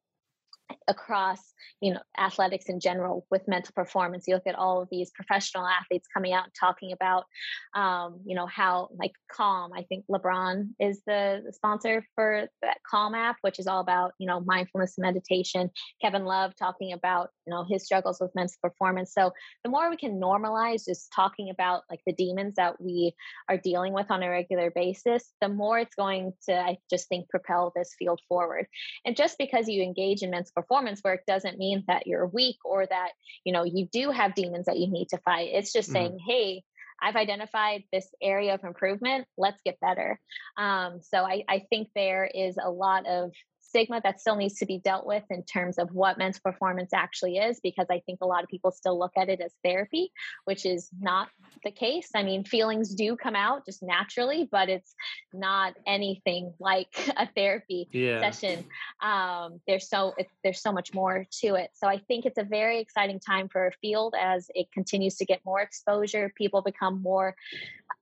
across 0.88 1.40
you 1.82 1.94
know 1.94 2.00
athletics 2.18 2.66
in 2.68 2.80
general 2.80 3.26
with 3.32 3.48
mental 3.48 3.74
performance. 3.76 4.26
You 4.28 4.36
look 4.36 4.48
at 4.48 4.56
all 4.56 4.82
of 4.82 4.90
these 4.92 5.12
professional 5.12 5.66
athletes 5.66 6.08
coming 6.14 6.34
out 6.34 6.46
and 6.46 6.54
talking 6.60 6.92
about 6.92 7.26
um, 7.74 8.20
you 8.26 8.36
know 8.36 8.48
how 8.48 8.90
like 8.98 9.14
calm 9.32 9.72
i 9.74 9.84
think 9.84 10.06
lebron 10.10 10.70
is 10.80 11.02
the, 11.06 11.44
sponsor 11.52 12.06
for 12.16 12.48
that 12.62 12.78
calm 12.90 13.16
app 13.16 13.38
which 13.42 13.60
is 13.60 13.68
all 13.68 13.80
about 13.80 14.12
you 14.20 14.28
know 14.28 14.40
mindfulness 14.42 14.98
and 14.98 15.04
meditation. 15.04 15.70
Kevin 16.02 16.26
love 16.26 16.56
talking 16.56 16.94
about 16.94 17.30
you 17.46 17.52
know 17.52 17.66
his 17.70 17.86
struggles 17.86 18.20
with 18.20 18.36
mental 18.36 18.56
performance. 18.62 19.14
So 19.14 19.32
the 19.64 19.70
more 19.70 19.90
we 19.90 19.98
can 19.98 20.20
normalize 20.20 20.86
just 20.86 21.12
talking 21.16 21.50
about 21.50 21.84
like 21.90 22.02
the 22.06 22.14
demons 22.14 22.56
that 22.56 22.82
we 22.82 23.14
are 23.48 23.58
dealing 23.58 23.94
with 23.94 24.10
on 24.10 24.24
a 24.24 24.30
regular 24.30 24.72
basis 24.72 25.32
the 25.42 25.50
more 25.50 25.80
it's 25.80 25.96
going 25.96 26.34
to 26.46 26.54
i 26.54 26.78
just 26.90 27.08
think 27.10 27.30
propel 27.30 27.72
this 27.76 27.96
field 27.98 28.22
forward. 28.28 28.68
And 29.06 29.16
just 29.16 29.38
because 29.38 29.68
you 29.68 29.84
engage 29.84 30.22
in 30.22 30.32
mental 30.32 30.52
performance 30.62 31.02
work 31.04 31.22
doesn't 31.28 31.58
mean 31.58 31.84
that 31.88 32.08
you're 32.08 32.28
weak 32.28 32.58
or 32.66 32.86
that 32.86 33.10
you 33.44 33.54
know 33.54 33.64
you 33.64 33.88
do 33.92 34.12
have 34.12 34.36
demons 34.36 34.66
that 34.66 34.78
you 34.78 34.88
need 34.88 35.08
to 35.10 35.18
fight 35.20 35.50
it's 35.52 35.74
just 35.74 35.90
mm-hmm. 35.90 35.94
saying 35.94 36.20
hey 36.28 36.64
I've 37.02 37.16
identified 37.16 37.84
this 37.94 38.08
area 38.22 38.54
of 38.54 38.64
improvement. 38.64 39.26
Let's 39.38 39.62
get 39.64 39.80
better. 39.80 40.20
Um, 40.58 41.00
so 41.02 41.20
I, 41.20 41.44
I, 41.48 41.66
think 41.70 41.88
there 41.96 42.26
is 42.26 42.58
a 42.62 42.70
lot 42.70 43.08
of 43.08 43.32
stigma 43.70 44.02
that 44.04 44.20
still 44.20 44.36
needs 44.36 44.56
to 44.56 44.66
be 44.66 44.80
dealt 44.80 45.06
with 45.06 45.24
in 45.30 45.44
terms 45.44 45.78
of 45.78 45.94
what 45.94 46.18
men's 46.18 46.40
performance 46.40 46.92
actually 46.94 47.38
is, 47.38 47.60
because 47.62 47.88
I 47.90 48.02
think 48.06 48.20
a 48.22 48.26
lot 48.26 48.44
of 48.44 48.50
people 48.50 48.72
still 48.72 48.98
look 48.98 49.12
at 49.16 49.30
it 49.30 49.40
as 49.40 49.54
therapy, 49.64 50.12
which 50.46 50.66
is 50.66 50.90
not 51.00 51.30
the 51.64 51.72
case. 51.72 52.10
I 52.16 52.24
mean, 52.24 52.44
feelings 52.44 52.94
do 52.96 53.16
come 53.16 53.36
out 53.36 53.66
just 53.66 53.84
naturally, 53.84 54.50
but 54.52 54.70
it's 54.70 54.94
not 55.34 55.76
anything 55.86 56.54
like 56.60 56.90
a 57.16 57.28
therapy 57.28 57.88
yeah. 57.92 58.20
session. 58.20 58.66
Um, 59.02 59.62
there's 59.68 59.88
so 59.88 60.14
it, 60.18 60.28
there's 60.44 60.62
so 60.62 60.72
much 60.72 60.94
more 60.94 61.26
to 61.42 61.56
it. 61.56 61.70
So 61.76 61.88
I 61.88 62.00
think 62.00 62.26
it's 62.26 62.38
a 62.38 62.44
very 62.44 62.80
exciting 62.80 63.20
time 63.20 63.50
for 63.50 63.68
a 63.68 63.72
field 63.82 64.16
as 64.20 64.50
it 64.56 64.72
continues 64.72 65.16
to 65.18 65.26
get 65.26 65.42
more 65.46 65.62
exposure. 65.62 66.34
People 66.36 66.62
become 66.62 67.02
more 67.02 67.36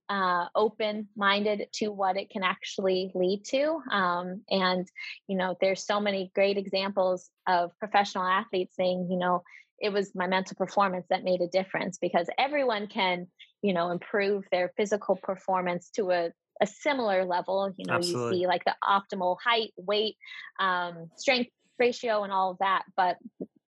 uh, 0.09 0.45
open 0.55 1.07
minded 1.15 1.67
to 1.73 1.89
what 1.89 2.17
it 2.17 2.29
can 2.29 2.43
actually 2.43 3.11
lead 3.13 3.43
to. 3.45 3.79
Um, 3.91 4.41
and, 4.49 4.87
you 5.27 5.37
know, 5.37 5.55
there's 5.59 5.85
so 5.85 5.99
many 5.99 6.31
great 6.33 6.57
examples 6.57 7.29
of 7.45 7.71
professional 7.79 8.25
athletes 8.25 8.75
saying, 8.75 9.07
you 9.11 9.17
know, 9.17 9.43
it 9.79 9.91
was 9.91 10.15
my 10.15 10.27
mental 10.27 10.55
performance 10.55 11.05
that 11.09 11.23
made 11.23 11.41
a 11.41 11.47
difference 11.47 11.97
because 11.97 12.27
everyone 12.37 12.87
can, 12.87 13.27
you 13.61 13.73
know, 13.73 13.91
improve 13.91 14.45
their 14.51 14.71
physical 14.77 15.15
performance 15.15 15.89
to 15.95 16.11
a, 16.11 16.31
a 16.61 16.67
similar 16.67 17.25
level. 17.25 17.73
You 17.77 17.85
know, 17.85 17.95
Absolutely. 17.95 18.37
you 18.37 18.43
see 18.43 18.47
like 18.47 18.63
the 18.65 18.75
optimal 18.83 19.37
height, 19.43 19.73
weight, 19.77 20.15
um, 20.59 21.11
strength 21.17 21.51
ratio, 21.77 22.23
and 22.23 22.33
all 22.33 22.51
of 22.51 22.57
that. 22.59 22.83
But 22.95 23.17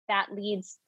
that 0.09 0.27
leads 0.33 0.79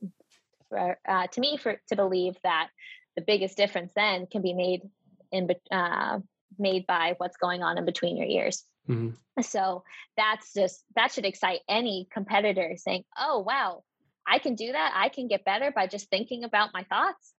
for, 0.69 0.99
uh, 1.09 1.27
to 1.27 1.41
me 1.41 1.57
for 1.57 1.81
to 1.89 1.97
believe 1.97 2.37
that 2.45 2.69
the 3.17 3.23
biggest 3.23 3.57
difference 3.57 3.93
then 3.97 4.29
can 4.31 4.43
be 4.43 4.55
made 4.55 4.83
in 5.33 5.49
uh, 5.71 6.21
made 6.59 6.87
by 6.87 7.15
what's 7.19 7.37
going 7.37 7.63
on 7.63 7.79
in 7.79 7.85
between 7.85 8.17
your 8.17 8.27
ears. 8.27 8.65
Mm-hmm. 8.89 9.43
So 9.43 9.85
that's 10.17 10.53
just 10.53 10.83
that 10.97 11.13
should 11.13 11.27
excite 11.27 11.61
any 11.69 12.09
competitor 12.13 12.75
saying, 12.77 13.05
"Oh 13.17 13.41
wow, 13.41 13.85
I 14.27 14.39
can 14.39 14.55
do 14.55 14.73
that. 14.73 14.93
I 14.95 15.09
can 15.09 15.29
get 15.29 15.45
better 15.45 15.71
by 15.71 15.87
just 15.87 16.11
thinking 16.11 16.45
about 16.45 16.71
my 16.73 16.85
thoughts." 16.85 17.35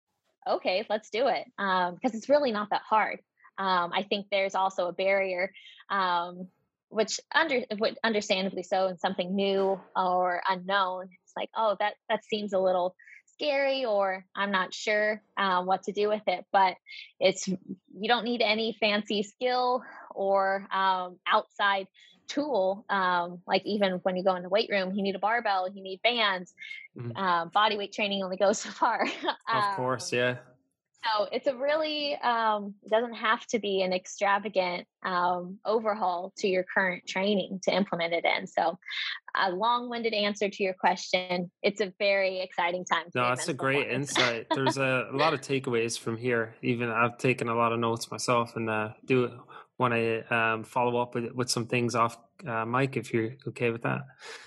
Okay, 0.48 0.86
let's 0.90 1.10
do 1.10 1.28
it 1.28 1.46
because 1.58 1.90
um, 1.92 2.18
it's 2.18 2.30
really 2.30 2.52
not 2.52 2.70
that 2.72 2.82
hard. 2.88 3.20
Um, 3.58 3.92
I 3.94 4.04
think 4.04 4.28
there's 4.32 4.56
also 4.56 4.88
a 4.88 4.94
barrier, 4.94 5.52
um, 5.90 6.48
which 6.88 7.20
under 7.36 7.62
understandably 8.04 8.64
so, 8.64 8.88
in 8.88 8.98
something 8.98 9.36
new 9.36 9.80
or 9.96 10.42
unknown. 10.48 11.10
It's 11.26 11.34
like, 11.36 11.50
oh, 11.56 11.76
that 11.80 11.96
that 12.10 12.24
seems 12.24 12.54
a 12.54 12.60
little 12.60 12.96
scary 13.40 13.86
or 13.86 14.26
I'm 14.36 14.52
not 14.52 14.74
sure 14.74 15.22
uh, 15.38 15.64
what 15.64 15.84
to 15.84 15.92
do 15.92 16.10
with 16.10 16.22
it. 16.28 16.46
But 16.52 16.76
it's 17.20 17.48
you 17.48 18.08
don't 18.08 18.26
need 18.26 18.42
any 18.42 18.76
fancy 18.80 19.24
skill 19.24 19.84
or 20.14 20.68
um, 20.72 21.18
outside 21.28 21.88
tool. 22.28 22.86
Um, 22.90 23.40
like 23.48 23.64
even 23.66 23.94
when 24.04 24.16
you 24.16 24.24
go 24.24 24.36
in 24.36 24.44
the 24.44 24.50
weight 24.50 24.70
room, 24.70 24.94
you 24.94 25.04
need 25.04 25.16
a 25.16 25.20
barbell, 25.20 25.70
you 25.70 25.82
need 25.82 26.02
bands. 26.04 26.54
Mm-hmm. 26.98 27.18
Uh, 27.18 27.46
body 27.46 27.78
weight 27.78 27.94
training 27.94 28.24
only 28.24 28.38
goes 28.38 28.60
so 28.62 28.70
far. 28.70 29.06
of 29.52 29.76
course, 29.76 30.14
um, 30.14 30.20
yeah. 30.20 30.36
So 31.06 31.28
it's 31.32 31.48
a 31.48 31.56
really 31.56 32.16
um, 32.16 32.74
doesn't 32.90 33.14
have 33.14 33.46
to 33.48 33.60
be 33.60 33.82
an 33.82 33.94
extravagant 33.94 34.86
um, 35.04 35.58
overhaul 35.66 36.34
to 36.40 36.48
your 36.48 36.64
current 36.64 37.08
training 37.08 37.62
to 37.64 37.74
implement 37.74 38.14
it 38.14 38.26
in. 38.26 38.48
So, 38.48 38.78
a 39.36 39.52
long-winded 39.52 40.14
answer 40.14 40.50
to 40.50 40.64
your 40.64 40.74
question. 40.74 41.52
It's 41.64 41.80
a 41.80 41.94
very 42.00 42.42
exciting 42.42 42.84
time. 42.84 43.06
No, 43.16 43.30
that's 43.30 43.48
a 43.48 43.54
great 43.54 43.88
insight. 43.92 44.48
There's 44.54 44.78
a, 44.78 45.08
a, 45.12 45.16
lot 45.16 45.34
of 45.34 45.40
takeaways 45.40 45.98
from 45.98 46.18
here. 46.18 46.56
Even 46.62 46.90
I've 46.90 47.18
taken 47.18 47.48
a 47.48 47.56
lot 47.56 47.72
of 47.72 47.80
notes 47.80 48.12
myself, 48.12 48.56
and 48.58 48.70
uh, 48.70 48.90
do 49.06 49.32
want 49.78 49.94
to 49.94 50.36
um, 50.36 50.64
follow 50.64 51.02
up 51.02 51.16
with 51.16 51.32
with 51.32 51.50
some 51.50 51.66
things 51.66 51.96
off 51.96 52.18
uh, 52.48 52.66
mic 52.66 52.98
if 52.98 53.14
you're 53.14 53.34
okay 53.48 53.70
with 53.72 53.84
that. 53.84 54.02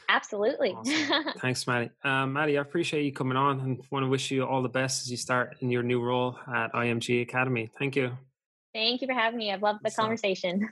Absolutely. 0.09 0.71
Awesome. 0.71 1.33
Thanks, 1.39 1.67
Maddie. 1.67 1.91
Um, 2.05 2.33
Maddie, 2.33 2.59
I 2.59 2.61
appreciate 2.61 3.05
you 3.05 3.13
coming 3.13 3.37
on 3.37 3.61
and 3.61 3.83
want 3.91 4.05
to 4.05 4.09
wish 4.09 4.31
you 4.31 4.45
all 4.45 4.63
the 4.63 4.69
best 4.69 5.03
as 5.03 5.11
you 5.11 5.17
start 5.17 5.57
in 5.61 5.71
your 5.71 5.83
new 5.83 6.03
role 6.03 6.39
at 6.53 6.73
IMG 6.73 7.23
Academy. 7.23 7.71
Thank 7.79 7.97
you. 7.97 8.17
Thank 8.75 9.01
you 9.01 9.07
for 9.07 9.15
having 9.15 9.39
me. 9.39 9.53
I've 9.53 9.63
loved 9.63 9.81
the 9.83 9.91
conversation. 9.91 10.71